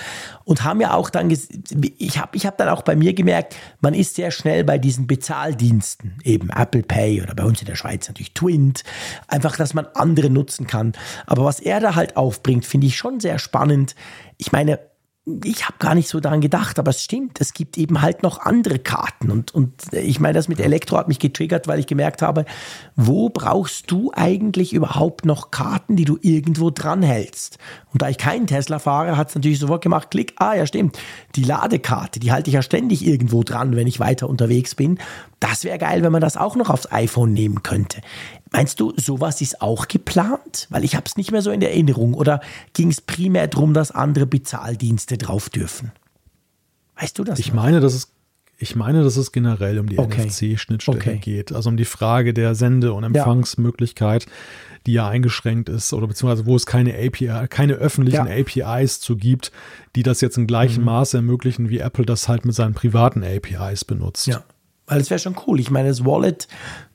[0.45, 3.93] und haben ja auch dann, ich habe ich hab dann auch bei mir gemerkt, man
[3.93, 8.07] ist sehr schnell bei diesen Bezahldiensten, eben Apple Pay oder bei uns in der Schweiz
[8.07, 8.83] natürlich Twint,
[9.27, 10.93] einfach, dass man andere nutzen kann.
[11.25, 13.95] Aber was er da halt aufbringt, bringt, finde ich schon sehr spannend.
[14.37, 14.79] Ich meine,
[15.45, 18.39] ich habe gar nicht so daran gedacht, aber es stimmt, es gibt eben halt noch
[18.39, 19.31] andere Karten.
[19.31, 22.43] Und, und ich meine, das mit Elektro hat mich getriggert, weil ich gemerkt habe,
[22.97, 27.57] wo brauchst du eigentlich überhaupt noch Karten, die du irgendwo dranhältst?
[27.93, 30.99] Und da ich keinen Tesla fahre, hat es natürlich sofort gemacht, klick, ah ja stimmt,
[31.37, 34.99] die Ladekarte, die halte ich ja ständig irgendwo dran, wenn ich weiter unterwegs bin.
[35.39, 38.01] Das wäre geil, wenn man das auch noch aufs iPhone nehmen könnte.
[38.53, 40.67] Meinst du, sowas ist auch geplant?
[40.69, 42.13] Weil ich habe es nicht mehr so in Erinnerung.
[42.13, 42.39] Oder
[42.73, 45.91] ging es primär darum, dass andere Bezahldienste drauf dürfen?
[46.99, 47.39] Weißt du das?
[47.39, 47.55] Ich noch?
[47.55, 48.13] meine, dass es
[48.59, 50.27] ich meine, dass es generell um die okay.
[50.27, 51.17] NFC-Schnittstelle okay.
[51.17, 54.27] geht, also um die Frage der Sende- und Empfangsmöglichkeit,
[54.85, 58.69] die ja eingeschränkt ist oder beziehungsweise wo es keine API, keine öffentlichen ja.
[58.69, 59.51] APIs zu gibt,
[59.95, 60.85] die das jetzt in gleichem mhm.
[60.85, 64.27] Maße ermöglichen, wie Apple das halt mit seinen privaten APIs benutzt.
[64.27, 64.43] Ja.
[64.85, 65.59] Weil es wäre schon cool.
[65.59, 66.47] Ich meine, das Wallet,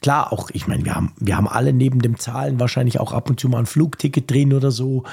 [0.02, 3.30] klar, auch, ich meine, wir haben, wir haben alle neben dem Zahlen wahrscheinlich auch ab
[3.30, 5.04] und zu mal ein Flugticket drin oder so.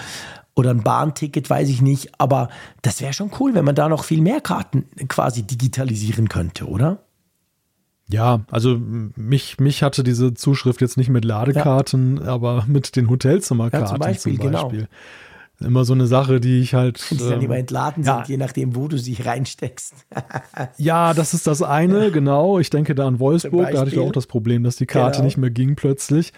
[0.58, 2.20] Oder ein Bahnticket, weiß ich nicht.
[2.20, 2.50] Aber
[2.82, 7.00] das wäre schon cool, wenn man da noch viel mehr Karten quasi digitalisieren könnte, oder?
[8.08, 12.28] Ja, also mich, mich hatte diese Zuschrift jetzt nicht mit Ladekarten, ja.
[12.28, 14.40] aber mit den Hotelzimmerkarten ja, zum Beispiel.
[14.40, 14.80] Zum Beispiel.
[14.80, 14.88] Genau
[15.60, 17.04] immer so eine Sache, die ich halt.
[17.12, 18.18] Die dann ähm, immer entladen ja.
[18.18, 19.94] sind, je nachdem, wo du sie reinsteckst.
[20.78, 22.60] ja, das ist das eine, genau.
[22.60, 25.26] Ich denke da an Wolfsburg, da hatte ich auch das Problem, dass die Karte genau.
[25.26, 26.34] nicht mehr ging plötzlich.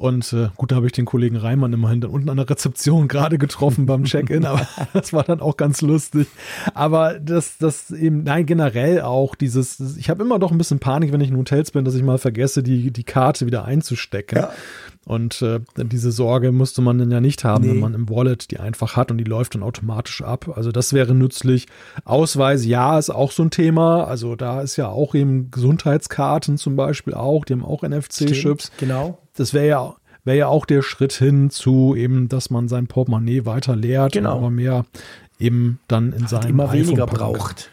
[0.00, 3.06] Und äh, gut, da habe ich den Kollegen Reimann immerhin dann unten an der Rezeption
[3.06, 6.26] gerade getroffen beim Check-in, aber das war dann auch ganz lustig.
[6.72, 11.12] Aber das, das eben, nein, generell auch dieses, ich habe immer doch ein bisschen Panik,
[11.12, 14.38] wenn ich in Hotels bin, dass ich mal vergesse, die, die Karte wieder einzustecken.
[14.38, 14.50] Ja.
[15.04, 17.72] Und äh, diese Sorge musste man dann ja nicht haben, nee.
[17.72, 20.56] wenn man im Wallet die einfach hat und die läuft dann automatisch ab.
[20.56, 21.66] Also das wäre nützlich.
[22.06, 24.04] Ausweis, ja, ist auch so ein Thema.
[24.04, 28.72] Also da ist ja auch eben Gesundheitskarten zum Beispiel auch, die haben auch NFC-Chips.
[28.78, 29.18] Genau.
[29.40, 33.46] Das wäre ja wäre ja auch der Schritt hin zu eben, dass man sein Portemonnaie
[33.46, 34.32] weiter leert genau.
[34.32, 34.84] und aber mehr
[35.38, 37.70] eben dann in seinem immer weniger braucht.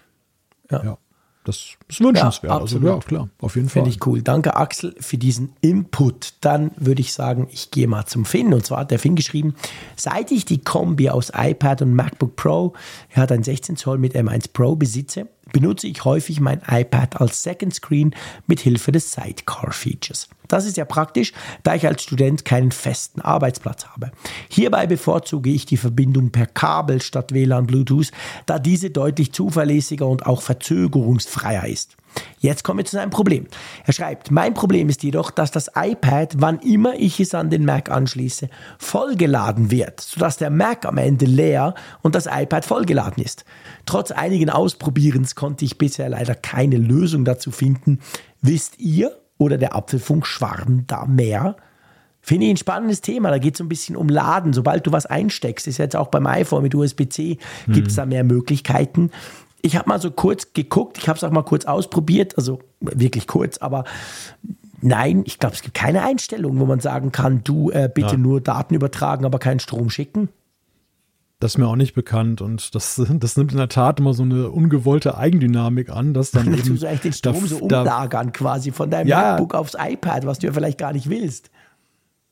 [0.71, 0.83] Ja.
[0.83, 0.97] ja.
[1.43, 2.51] Das ist wünschenswert.
[2.51, 3.83] Ja, also, ja, klar, auf jeden Fall.
[3.83, 4.21] Finde ich cool.
[4.21, 6.35] Danke, Axel, für diesen Input.
[6.41, 8.53] Dann würde ich sagen, ich gehe mal zum Finn.
[8.53, 9.55] Und zwar hat der Finn geschrieben,
[9.95, 12.73] seit ich die Kombi aus iPad und MacBook Pro,
[13.09, 17.43] er hat ein 16 Zoll mit M1 Pro besitze, benutze ich häufig mein iPad als
[17.43, 18.15] Second Screen
[18.47, 20.29] mit Hilfe des Sidecar-Features.
[20.47, 21.33] Das ist ja praktisch,
[21.63, 24.11] da ich als Student keinen festen Arbeitsplatz habe.
[24.49, 28.11] Hierbei bevorzuge ich die Verbindung per Kabel statt WLAN Bluetooth,
[28.45, 31.97] da diese deutlich zuverlässiger und auch verzögerungsfreier ist.
[32.39, 33.47] Jetzt kommen wir zu seinem Problem.
[33.85, 37.65] Er schreibt, mein Problem ist jedoch, dass das iPad, wann immer ich es an den
[37.65, 43.43] Mac anschließe, vollgeladen wird, sodass der Mac am Ende leer und das iPad vollgeladen ist.
[43.85, 47.99] Trotz einigen Ausprobierens konnte ich bisher leider keine Lösung dazu finden.
[48.41, 51.57] Wisst ihr oder der Apfelfunk Schwarm da mehr?
[52.21, 53.29] Finde ich ein spannendes Thema.
[53.29, 54.51] Da geht es so ein bisschen um Laden.
[54.51, 57.37] Sobald du was einsteckst, ist jetzt auch beim iPhone mit USB-C,
[57.67, 57.97] gibt es mhm.
[57.97, 59.11] da mehr Möglichkeiten
[59.67, 63.27] ich habe mal so kurz geguckt, ich habe es auch mal kurz ausprobiert, also wirklich
[63.27, 63.83] kurz, aber
[64.81, 68.17] nein, ich glaube, es gibt keine Einstellung, wo man sagen kann, du äh, bitte ja.
[68.17, 70.29] nur Daten übertragen, aber keinen Strom schicken.
[71.39, 74.23] Das ist mir auch nicht bekannt und das, das nimmt in der Tat immer so
[74.23, 76.79] eine ungewollte Eigendynamik an, dass dann eben.
[76.79, 80.39] Du eigentlich den Strom da, so umlagern quasi von deinem ja, MacBook aufs iPad, was
[80.39, 81.51] du ja vielleicht gar nicht willst.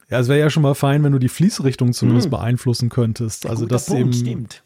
[0.10, 2.32] Ja, es wäre ja schon mal fein, wenn du die Fließrichtung zumindest hm.
[2.32, 3.48] beeinflussen könntest.
[3.48, 4.14] Also das eben.
[4.14, 4.62] Stimmt.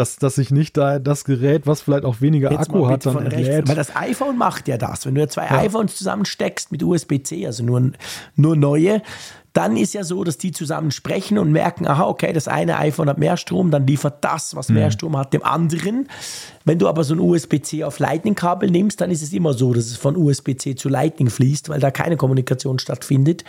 [0.00, 3.26] Dass, dass sich nicht da das Gerät, was vielleicht auch weniger Jetzt Akku hat, dann
[3.26, 3.68] lädt.
[3.68, 5.04] Weil das iPhone macht ja das.
[5.04, 5.58] Wenn du ja zwei ja.
[5.58, 7.90] iPhones zusammensteckst mit USB-C, also nur,
[8.34, 9.02] nur neue,
[9.52, 13.10] dann ist ja so, dass die zusammen sprechen und merken, aha, okay, das eine iPhone
[13.10, 14.92] hat mehr Strom, dann liefert das, was mehr mhm.
[14.92, 16.08] Strom hat, dem anderen.
[16.64, 19.84] Wenn du aber so ein USB-C auf Lightning-Kabel nimmst, dann ist es immer so, dass
[19.84, 23.44] es von USB-C zu Lightning fließt, weil da keine Kommunikation stattfindet.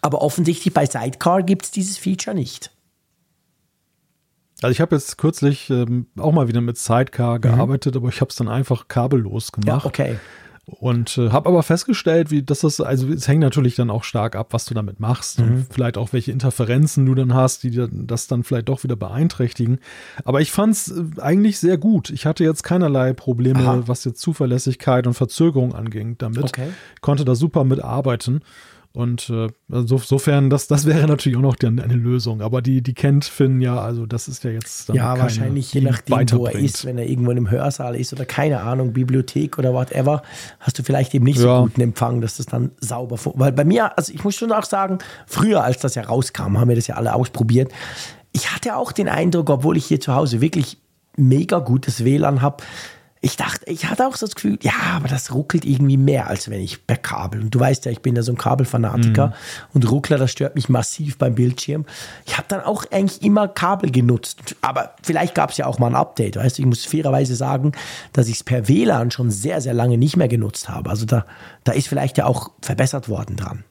[0.00, 2.70] Aber offensichtlich bei Sidecar gibt es dieses Feature nicht.
[4.64, 7.42] Also ich habe jetzt kürzlich ähm, auch mal wieder mit Sidecar mhm.
[7.42, 9.84] gearbeitet, aber ich habe es dann einfach kabellos gemacht.
[9.84, 10.16] Ja, okay.
[10.64, 14.34] Und äh, habe aber festgestellt, wie dass das, also es hängt natürlich dann auch stark
[14.34, 15.44] ab, was du damit machst mhm.
[15.44, 19.80] und vielleicht auch welche Interferenzen du dann hast, die das dann vielleicht doch wieder beeinträchtigen.
[20.24, 22.08] Aber ich fand es äh, eigentlich sehr gut.
[22.08, 23.82] Ich hatte jetzt keinerlei Probleme, Aha.
[23.84, 26.44] was jetzt Zuverlässigkeit und Verzögerung anging damit.
[26.44, 26.68] Okay.
[27.02, 28.40] Konnte da super mitarbeiten.
[28.96, 32.40] Und äh, also insofern, das, das wäre natürlich auch noch die, eine Lösung.
[32.42, 35.74] Aber die, die kennt Finn ja, also das ist ja jetzt dann Ja, keine, wahrscheinlich
[35.74, 38.92] je nachdem, wo er ist, wenn er irgendwo in einem Hörsaal ist oder keine Ahnung,
[38.92, 40.22] Bibliothek oder whatever,
[40.60, 41.60] hast du vielleicht eben nicht so ja.
[41.62, 44.98] guten Empfang, dass das dann sauber Weil bei mir, also ich muss schon auch sagen,
[45.26, 47.72] früher, als das ja rauskam, haben wir das ja alle ausprobiert.
[48.30, 50.78] Ich hatte auch den Eindruck, obwohl ich hier zu Hause wirklich
[51.16, 52.62] mega gutes WLAN habe,
[53.24, 56.50] ich dachte, ich hatte auch so das Gefühl, ja, aber das ruckelt irgendwie mehr, als
[56.50, 57.40] wenn ich per Kabel.
[57.40, 59.32] Und du weißt ja, ich bin ja so ein Kabelfanatiker mhm.
[59.72, 61.86] und Ruckler, das stört mich massiv beim Bildschirm.
[62.26, 64.56] Ich habe dann auch eigentlich immer Kabel genutzt.
[64.60, 66.36] Aber vielleicht gab es ja auch mal ein Update.
[66.36, 67.72] Weißt du, ich muss fairerweise sagen,
[68.12, 70.90] dass ich es per WLAN schon sehr, sehr lange nicht mehr genutzt habe.
[70.90, 71.24] Also da,
[71.64, 73.64] da ist vielleicht ja auch verbessert worden dran.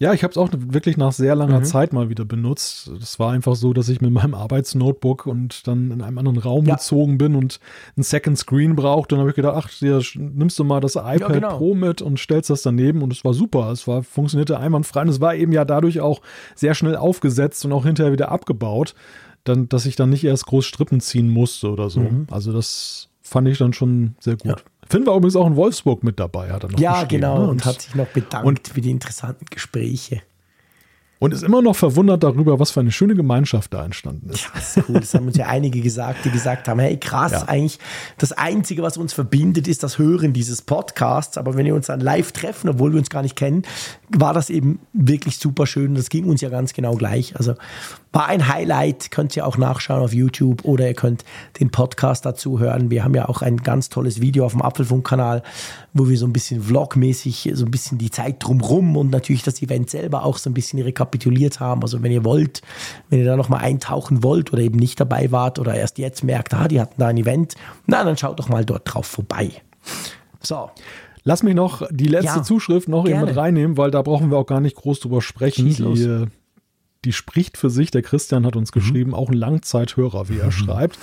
[0.00, 1.64] Ja, ich habe es auch wirklich nach sehr langer mhm.
[1.64, 2.90] Zeit mal wieder benutzt.
[2.98, 6.66] Das war einfach so, dass ich mit meinem Arbeitsnotebook und dann in einem anderen Raum
[6.66, 6.74] ja.
[6.74, 7.60] gezogen bin und
[7.96, 9.14] ein Second Screen brauchte.
[9.14, 11.56] Und dann habe ich gedacht, ach, hier nimmst du mal das iPad ja, genau.
[11.58, 13.70] Pro mit und stellst das daneben und es war super.
[13.70, 16.22] Es war funktionierte einwandfrei und es war eben ja dadurch auch
[16.56, 18.96] sehr schnell aufgesetzt und auch hinterher wieder abgebaut,
[19.44, 22.00] dann, dass ich dann nicht erst groß Strippen ziehen musste oder so.
[22.00, 22.26] Mhm.
[22.30, 24.46] Also das fand ich dann schon sehr gut.
[24.46, 24.56] Ja.
[24.88, 27.42] Finn war übrigens auch in Wolfsburg mit dabei, hat er noch Ja, genau, ne?
[27.44, 30.22] und, und, hat sich noch bedankt und, für die interessanten Gespräche.
[31.20, 34.42] Und ist immer noch verwundert darüber, was für eine schöne Gemeinschaft da entstanden ist.
[34.42, 35.00] Ja, das ist cool.
[35.00, 37.44] Das haben uns ja einige gesagt, die gesagt haben, hey krass, ja.
[37.48, 37.78] eigentlich
[38.18, 41.38] das Einzige, was uns verbindet, ist das Hören dieses Podcasts.
[41.38, 43.62] Aber wenn wir uns dann live treffen, obwohl wir uns gar nicht kennen,
[44.10, 45.94] war das eben wirklich super schön.
[45.94, 47.36] Das ging uns ja ganz genau gleich.
[47.36, 47.54] Also
[48.14, 49.10] war ein Highlight.
[49.10, 51.24] Könnt ihr auch nachschauen auf YouTube oder ihr könnt
[51.58, 52.90] den Podcast dazu hören.
[52.90, 55.42] Wir haben ja auch ein ganz tolles Video auf dem Apfelfunk-Kanal,
[55.92, 59.60] wo wir so ein bisschen vlogmäßig, so ein bisschen die Zeit drumrum und natürlich das
[59.60, 61.82] Event selber auch so ein bisschen rekapituliert haben.
[61.82, 62.62] Also wenn ihr wollt,
[63.10, 66.54] wenn ihr da nochmal eintauchen wollt oder eben nicht dabei wart oder erst jetzt merkt,
[66.54, 69.50] ah, die hatten da ein Event, na, dann schaut doch mal dort drauf vorbei.
[70.40, 70.70] So.
[71.24, 74.36] Lass mich noch die letzte ja, Zuschrift noch eben mit reinnehmen, weil da brauchen wir
[74.36, 75.66] auch gar nicht groß drüber sprechen.
[75.66, 76.26] Die, äh,
[77.04, 77.90] die spricht für sich.
[77.90, 78.80] Der Christian hat uns mhm.
[78.80, 80.52] geschrieben, auch ein Langzeithörer, wie er mhm.
[80.52, 80.98] schreibt.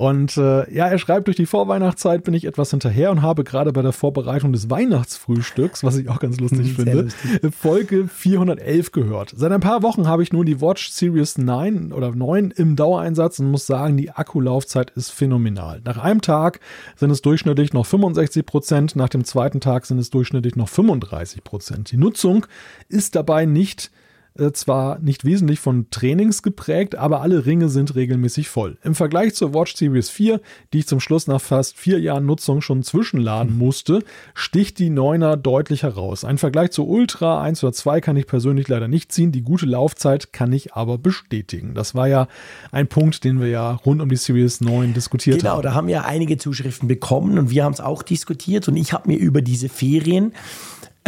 [0.00, 3.70] Und äh, ja, er schreibt, durch die Vorweihnachtszeit bin ich etwas hinterher und habe gerade
[3.70, 7.54] bei der Vorbereitung des Weihnachtsfrühstücks, was ich auch ganz lustig mhm, finde, lustig.
[7.54, 9.34] Folge 411 gehört.
[9.36, 13.40] Seit ein paar Wochen habe ich nun die Watch Series 9 oder 9 im Dauereinsatz
[13.40, 15.82] und muss sagen, die Akkulaufzeit ist phänomenal.
[15.84, 16.60] Nach einem Tag
[16.96, 21.44] sind es durchschnittlich noch 65 Prozent, nach dem zweiten Tag sind es durchschnittlich noch 35
[21.44, 21.92] Prozent.
[21.92, 22.46] Die Nutzung
[22.88, 23.90] ist dabei nicht
[24.38, 28.78] äh, zwar nicht wesentlich von Trainings geprägt, aber alle Ringe sind regelmäßig voll.
[28.82, 30.40] Im Vergleich zur Watch Series 4,
[30.72, 34.02] die ich zum Schluss nach fast vier Jahren Nutzung schon zwischenladen musste,
[34.34, 36.24] sticht die 9er deutlich heraus.
[36.24, 39.66] Ein Vergleich zur Ultra 1 oder 2 kann ich persönlich leider nicht ziehen, die gute
[39.66, 41.74] Laufzeit kann ich aber bestätigen.
[41.74, 42.28] Das war ja
[42.70, 45.62] ein Punkt, den wir ja rund um die Series 9 diskutiert genau, haben.
[45.62, 48.92] Genau, da haben wir einige Zuschriften bekommen und wir haben es auch diskutiert und ich
[48.92, 50.32] habe mir über diese Ferien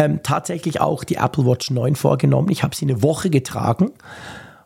[0.05, 2.51] ähm, tatsächlich auch die Apple Watch 9 vorgenommen.
[2.51, 3.91] Ich habe sie eine Woche getragen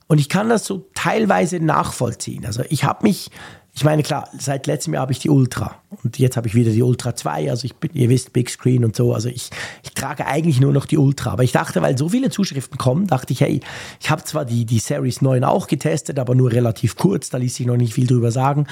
[0.08, 2.46] und ich kann das so teilweise nachvollziehen.
[2.46, 3.30] Also ich habe mich,
[3.74, 6.70] ich meine klar, seit letztem Jahr habe ich die Ultra und jetzt habe ich wieder
[6.70, 7.50] die Ultra 2.
[7.50, 9.12] Also ich bin, ihr wisst, Big Screen und so.
[9.12, 9.50] Also ich,
[9.82, 11.32] ich trage eigentlich nur noch die Ultra.
[11.32, 13.60] Aber ich dachte, weil so viele Zuschriften kommen, dachte ich, hey,
[14.00, 17.56] ich habe zwar die, die Series 9 auch getestet, aber nur relativ kurz, da ließ
[17.56, 18.66] sich noch nicht viel drüber sagen,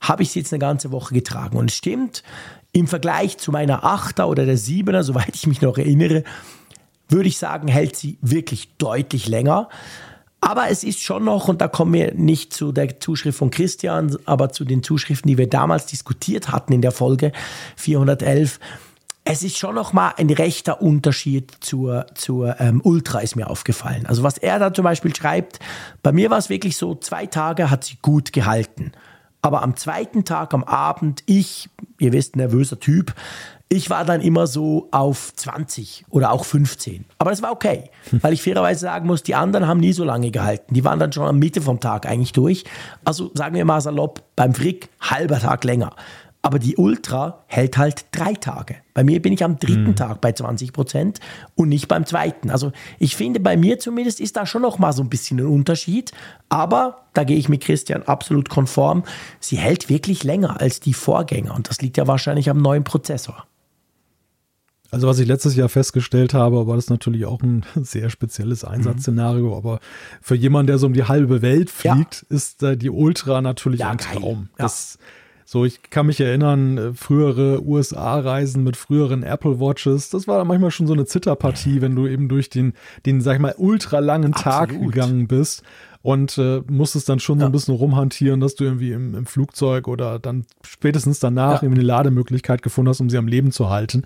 [0.00, 1.56] habe ich sie jetzt eine ganze Woche getragen.
[1.56, 2.24] Und es stimmt,
[2.72, 6.24] im Vergleich zu meiner Achter oder der Siebener, soweit ich mich noch erinnere,
[7.08, 9.68] würde ich sagen, hält sie wirklich deutlich länger.
[10.40, 14.16] Aber es ist schon noch, und da kommen wir nicht zu der Zuschrift von Christian,
[14.24, 17.32] aber zu den Zuschriften, die wir damals diskutiert hatten in der Folge
[17.76, 18.58] 411,
[19.24, 24.06] es ist schon noch mal ein rechter Unterschied zur, zur ähm, Ultra ist mir aufgefallen.
[24.06, 25.58] Also was er da zum Beispiel schreibt,
[26.02, 28.92] bei mir war es wirklich so, zwei Tage hat sie gut gehalten.
[29.42, 31.68] Aber am zweiten Tag, am Abend, ich,
[32.00, 33.14] ihr wisst, nervöser Typ,
[33.72, 37.04] ich war dann immer so auf 20 oder auch 15.
[37.18, 40.32] Aber das war okay, weil ich fairerweise sagen muss, die anderen haben nie so lange
[40.32, 40.74] gehalten.
[40.74, 42.64] Die waren dann schon am Mitte vom Tag eigentlich durch.
[43.04, 45.94] Also sagen wir mal salopp, beim Frick halber Tag länger.
[46.42, 48.76] Aber die Ultra hält halt drei Tage.
[48.94, 49.96] Bei mir bin ich am dritten mhm.
[49.96, 51.20] Tag bei 20 Prozent
[51.54, 52.50] und nicht beim zweiten.
[52.50, 55.46] Also ich finde, bei mir zumindest ist da schon noch mal so ein bisschen ein
[55.46, 56.12] Unterschied.
[56.48, 59.04] Aber da gehe ich mit Christian absolut konform.
[59.38, 61.54] Sie hält wirklich länger als die Vorgänger.
[61.54, 63.46] Und das liegt ja wahrscheinlich am neuen Prozessor.
[64.90, 69.48] Also was ich letztes Jahr festgestellt habe, war das natürlich auch ein sehr spezielles Einsatzszenario,
[69.48, 69.54] mhm.
[69.54, 69.80] aber
[70.20, 72.36] für jemanden, der so um die halbe Welt fliegt, ja.
[72.36, 74.48] ist äh, die Ultra natürlich ja, ein Traum.
[74.58, 74.64] Ja.
[74.64, 74.98] Das
[75.50, 80.70] so, ich kann mich erinnern, äh, frühere USA-Reisen mit früheren Apple Watches, das war manchmal
[80.70, 82.74] schon so eine Zitterpartie, wenn du eben durch den,
[83.04, 85.64] den, sag ich mal, ultra langen Tag gegangen bist
[86.02, 87.40] und äh, musstest dann schon ja.
[87.40, 91.62] so ein bisschen rumhantieren, dass du irgendwie im, im Flugzeug oder dann spätestens danach ja.
[91.64, 94.04] irgendwie eine Lademöglichkeit gefunden hast, um sie am Leben zu halten.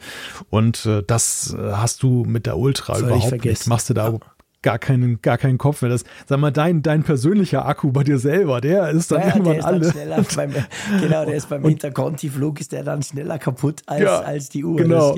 [0.48, 3.66] Und äh, das äh, hast du mit der Ultra Soll überhaupt nicht.
[3.66, 4.18] Machst du da ja
[4.64, 5.90] gar keinen, gar keinen Kopf mehr.
[5.90, 9.52] Das, sag mal, dein, dein persönlicher Akku bei dir selber, der ist dann ja, irgendwann
[9.52, 10.08] der ist alle.
[10.08, 10.64] Dann beim,
[11.00, 14.76] genau, der ist beim Interconti-Flug ist der dann schneller kaputt als, ja, als die Uhr.
[14.76, 15.14] Genau.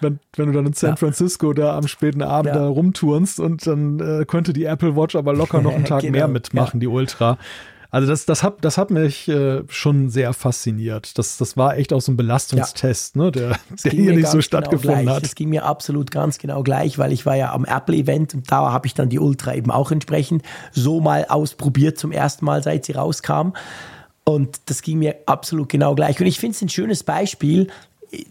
[0.00, 0.96] Wenn, wenn, du dann in San ja.
[0.96, 2.60] Francisco da am späten Abend ja.
[2.60, 6.12] da rumturnst und dann äh, könnte die Apple Watch aber locker noch einen Tag genau.
[6.12, 7.36] mehr mitmachen, die Ultra.
[7.90, 11.16] Also das, das, hat, das hat mich äh, schon sehr fasziniert.
[11.16, 13.22] Das, das war echt auch so ein Belastungstest, ja.
[13.22, 15.24] ne, der, der hier nicht so genau stattgefunden genau hat.
[15.24, 18.72] Es ging mir absolut ganz genau gleich, weil ich war ja am Apple-Event und da
[18.72, 20.42] habe ich dann die Ultra eben auch entsprechend
[20.72, 23.52] so mal ausprobiert zum ersten Mal, seit sie rauskam.
[24.24, 26.20] Und das ging mir absolut genau gleich.
[26.20, 27.68] Und ich finde es ein schönes Beispiel,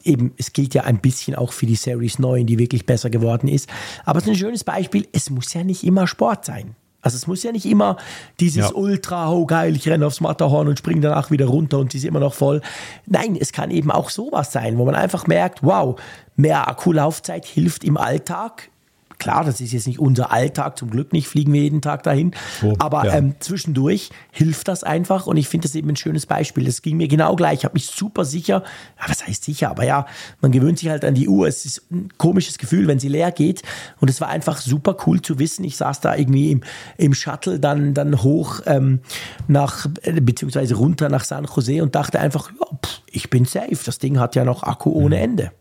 [0.04, 3.48] eben, es gilt ja ein bisschen auch für die Series 9, die wirklich besser geworden
[3.48, 3.68] ist.
[4.06, 6.76] Aber es ist ein schönes Beispiel, es muss ja nicht immer Sport sein.
[7.08, 7.96] Also es muss ja nicht immer
[8.42, 8.76] dieses ja.
[8.76, 12.04] Ultra, oh geil, ich renne aufs Matterhorn und springe danach wieder runter und die ist
[12.04, 12.62] immer noch voll.
[13.06, 15.98] Nein, es kann eben auch sowas sein, wo man einfach merkt, wow,
[16.36, 18.70] mehr Akkulaufzeit hilft im Alltag
[19.20, 22.32] Klar, das ist jetzt nicht unser Alltag, zum Glück nicht, fliegen wir jeden Tag dahin.
[22.64, 23.16] Oh, aber ja.
[23.16, 26.66] ähm, zwischendurch hilft das einfach und ich finde das eben ein schönes Beispiel.
[26.66, 27.60] Das ging mir genau gleich.
[27.60, 28.64] Ich habe mich super sicher,
[29.00, 30.06] ja, was heißt sicher, aber ja,
[30.42, 31.48] man gewöhnt sich halt an die Uhr.
[31.48, 33.64] Es ist ein komisches Gefühl, wenn sie leer geht.
[34.00, 35.64] Und es war einfach super cool zu wissen.
[35.64, 36.62] Ich saß da irgendwie im,
[36.98, 39.00] im Shuttle dann, dann hoch ähm,
[39.48, 43.78] nach, äh, beziehungsweise runter nach San Jose und dachte einfach, ja, pff, ich bin safe.
[43.84, 45.24] Das Ding hat ja noch Akku ohne mhm.
[45.24, 45.52] Ende.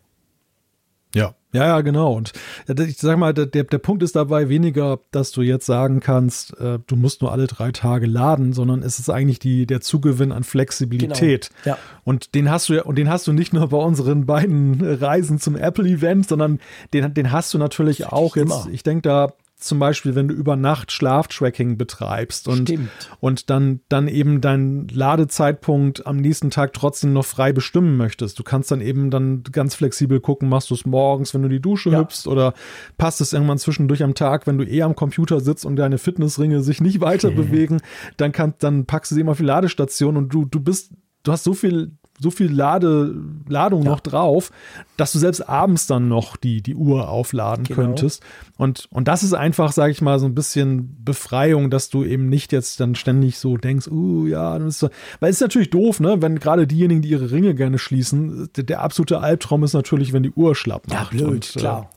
[1.14, 2.12] Ja, ja, ja, genau.
[2.12, 2.32] Und
[2.68, 6.78] ich sag mal, der, der Punkt ist dabei weniger, dass du jetzt sagen kannst, äh,
[6.86, 10.44] du musst nur alle drei Tage laden, sondern es ist eigentlich die, der Zugewinn an
[10.44, 11.50] Flexibilität.
[11.64, 11.76] Genau.
[11.76, 11.82] Ja.
[12.04, 15.40] Und den hast du ja, und den hast du nicht nur bei unseren beiden Reisen
[15.40, 16.60] zum Apple-Event, sondern
[16.92, 18.68] den, den hast du natürlich auch jetzt, immer.
[18.70, 22.72] ich denke da zum Beispiel, wenn du über Nacht Schlaftracking betreibst und,
[23.20, 28.38] und dann, dann eben deinen Ladezeitpunkt am nächsten Tag trotzdem noch frei bestimmen möchtest.
[28.38, 31.60] Du kannst dann eben dann ganz flexibel gucken, machst du es morgens, wenn du die
[31.60, 32.00] Dusche ja.
[32.00, 32.52] hüpfst oder
[32.98, 36.60] passt es irgendwann zwischendurch am Tag, wenn du eh am Computer sitzt und deine Fitnessringe
[36.62, 37.80] sich nicht weiter bewegen,
[38.18, 40.92] dann kannst, dann packst du sie immer auf die Ladestation und du, du bist,
[41.22, 43.14] du hast so viel so viel Lade,
[43.48, 43.90] Ladung ja.
[43.90, 44.50] noch drauf,
[44.96, 47.80] dass du selbst abends dann noch die, die Uhr aufladen genau.
[47.80, 48.22] könntest.
[48.56, 52.28] Und, und das ist einfach, sage ich mal, so ein bisschen Befreiung, dass du eben
[52.28, 54.88] nicht jetzt dann ständig so denkst, uh, ja, dann ist so,
[55.20, 58.64] weil es ist natürlich doof, ne, wenn gerade diejenigen, die ihre Ringe gerne schließen, der,
[58.64, 61.12] der absolute Albtraum ist natürlich, wenn die Uhr schlapp macht.
[61.12, 61.90] Ja, blöd, und, äh, klar.
[61.92, 61.96] Äh,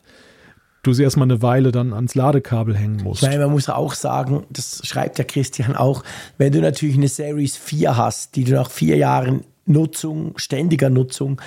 [0.84, 3.24] du sie erstmal eine Weile dann ans Ladekabel hängen musst.
[3.24, 6.04] Weil man muss auch sagen, das schreibt der Christian auch,
[6.38, 11.40] wenn du natürlich eine Series 4 hast, die du nach vier Jahren Nutzung, ständiger Nutzung,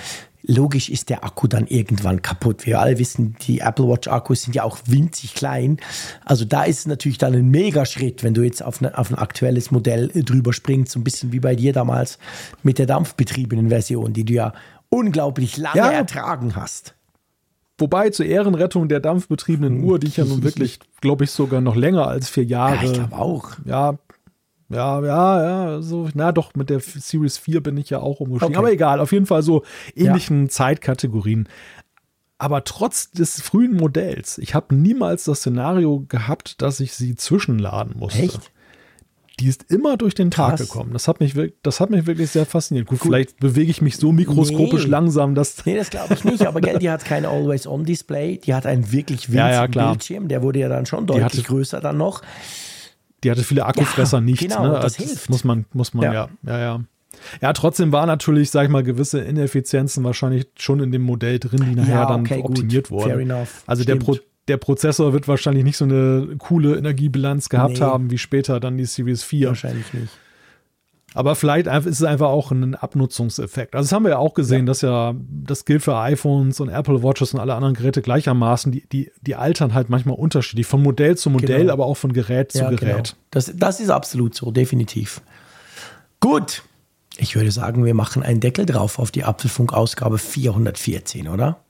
[0.45, 2.65] logisch ist der Akku dann irgendwann kaputt.
[2.65, 5.77] Wir alle wissen, die Apple Watch Akkus sind ja auch winzig klein.
[6.25, 9.17] Also da ist es natürlich dann ein Megaschritt, wenn du jetzt auf, eine, auf ein
[9.17, 12.19] aktuelles Modell drüber springst, so ein bisschen wie bei dir damals
[12.61, 14.53] mit der dampfbetriebenen Version, die du ja
[14.89, 15.91] unglaublich lange ja.
[15.91, 16.95] ertragen hast.
[17.79, 21.75] Wobei zur Ehrenrettung der dampfbetriebenen Uhr, die ich ja nun wirklich, glaube ich, sogar noch
[21.75, 22.75] länger als vier Jahre.
[22.75, 23.51] Ja, ich glaube auch.
[23.65, 23.97] Ja,
[24.73, 28.55] ja, ja, ja, so, na doch, mit der Series 4 bin ich ja auch umgestiegen.
[28.55, 28.57] Okay.
[28.57, 29.63] Aber egal, auf jeden Fall so
[29.95, 30.49] ähnlichen ja.
[30.49, 31.47] Zeitkategorien.
[32.37, 37.97] Aber trotz des frühen Modells, ich habe niemals das Szenario gehabt, dass ich sie zwischenladen
[37.97, 38.23] musste.
[38.23, 38.51] Echt?
[39.39, 40.67] Die ist immer durch den Tag Krass.
[40.67, 40.93] gekommen.
[40.93, 41.33] Das hat, mich,
[41.63, 42.85] das hat mich wirklich sehr fasziniert.
[42.85, 43.07] Gut, Gut.
[43.07, 44.91] vielleicht bewege ich mich so mikroskopisch nee.
[44.91, 45.55] langsam, dass.
[45.65, 46.45] Nee, das glaube ich nicht.
[46.45, 48.39] Aber gell, die hat kein Always-On-Display.
[48.39, 50.27] Die hat einen wirklich winzigen ja, ja, Bildschirm.
[50.27, 52.21] Der wurde ja dann schon deutlich größer dann noch.
[53.23, 54.39] Die hatte viele Akkufresser Ja, nicht.
[54.41, 54.73] genau, ne?
[54.73, 55.29] das Also hilft.
[55.29, 56.13] Muss man, muss man, Ja.
[56.13, 56.81] ja, ja, ja.
[57.41, 61.63] Ja, trotzdem war natürlich, sag ich mal, gewisse Ineffizienzen wahrscheinlich schon in dem Modell drin,
[61.69, 62.51] die nachher Ja, dann okay, gut.
[62.51, 63.31] optimiert wurden.
[63.67, 63.95] Also der.
[63.97, 64.17] Pro
[64.49, 67.79] der Prozessor wird wahrscheinlich nicht so eine coole Energiebilanz gehabt Nee.
[67.79, 69.47] haben wie später dann die Series 4.
[69.47, 70.09] Wahrscheinlich nicht.
[71.13, 73.75] Aber vielleicht ist es einfach auch ein Abnutzungseffekt.
[73.75, 77.03] Also das haben wir ja auch gesehen, dass ja, das gilt für iPhones und Apple
[77.03, 78.71] Watches und alle anderen Geräte gleichermaßen.
[78.71, 81.73] Die, die, die altern halt manchmal unterschiedlich, von Modell zu Modell, Genau.
[81.73, 82.79] aber auch von Gerät zu Ja, genau.
[82.79, 83.15] Gerät.
[83.31, 85.21] Das, das ist absolut so, definitiv.
[86.19, 86.63] Gut.
[87.17, 91.62] Ich würde sagen, wir machen einen Deckel drauf auf die Apfelfunk-Ausgabe 414, oder?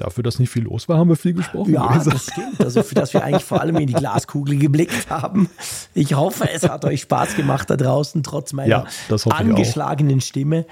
[0.00, 1.74] Dafür, dass nicht viel los war, haben wir viel gesprochen.
[1.74, 2.58] Ja, das stimmt.
[2.64, 5.50] Also für das wir eigentlich vor allem in die Glaskugel geblickt haben.
[5.92, 10.64] Ich hoffe, es hat euch Spaß gemacht da draußen, trotz meiner Ja, angeschlagenen Stimme.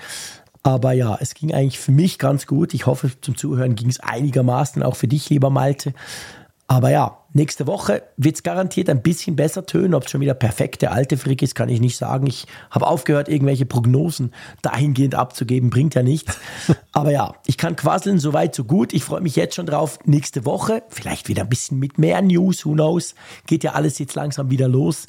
[0.62, 2.72] Aber ja, es ging eigentlich für mich ganz gut.
[2.72, 5.92] Ich hoffe, zum Zuhören ging es einigermaßen, auch für dich, lieber Malte.
[6.66, 9.94] Aber ja, nächste Woche wird es garantiert ein bisschen besser tönen.
[9.94, 12.26] Ob es schon wieder perfekte alte Frick ist, kann ich nicht sagen.
[12.26, 15.70] Ich habe aufgehört, irgendwelche Prognosen dahingehend abzugeben.
[15.70, 16.36] Bringt ja nichts.
[16.92, 18.92] Aber ja, ich kann quasseln, so weit, so gut.
[18.92, 19.98] Ich freue mich jetzt schon drauf.
[20.04, 23.14] Nächste Woche, vielleicht wieder ein bisschen mit mehr News, who knows.
[23.46, 25.06] Geht ja alles jetzt langsam wieder los.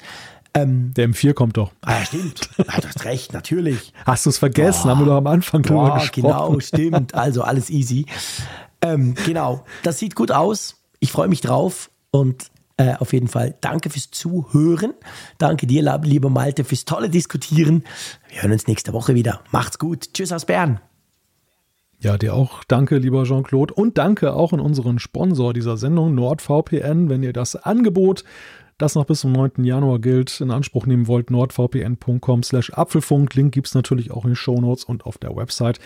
[0.55, 1.71] Der M4 kommt doch.
[1.81, 2.49] Ah, ja, stimmt.
[2.67, 3.93] Ah, du hast recht, natürlich.
[4.05, 4.89] Hast du es vergessen?
[4.89, 6.21] haben wir doch am Anfang drüber Boah, gesprochen.
[6.21, 7.13] genau, stimmt.
[7.13, 8.07] Also alles easy.
[8.81, 10.77] Ähm, genau, das sieht gut aus.
[10.99, 14.93] Ich freue mich drauf und äh, auf jeden Fall danke fürs Zuhören.
[15.37, 17.83] Danke dir, lieber Malte, fürs tolle Diskutieren.
[18.29, 19.41] Wir hören uns nächste Woche wieder.
[19.51, 20.13] Macht's gut.
[20.13, 20.79] Tschüss aus Bern.
[21.99, 23.73] Ja, dir auch danke, lieber Jean-Claude.
[23.73, 27.09] Und danke auch an unseren Sponsor dieser Sendung, NordVPN.
[27.09, 28.23] Wenn ihr das Angebot,
[28.77, 29.65] das noch bis zum 9.
[29.65, 33.35] Januar gilt, in Anspruch nehmen wollt, nordvpn.com slash Apfelfunk.
[33.35, 35.79] Link gibt's natürlich auch in den Shownotes und auf der Website.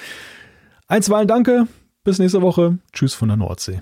[0.88, 1.68] Einstweilen danke.
[2.04, 2.78] Bis nächste Woche.
[2.92, 3.82] Tschüss von der Nordsee.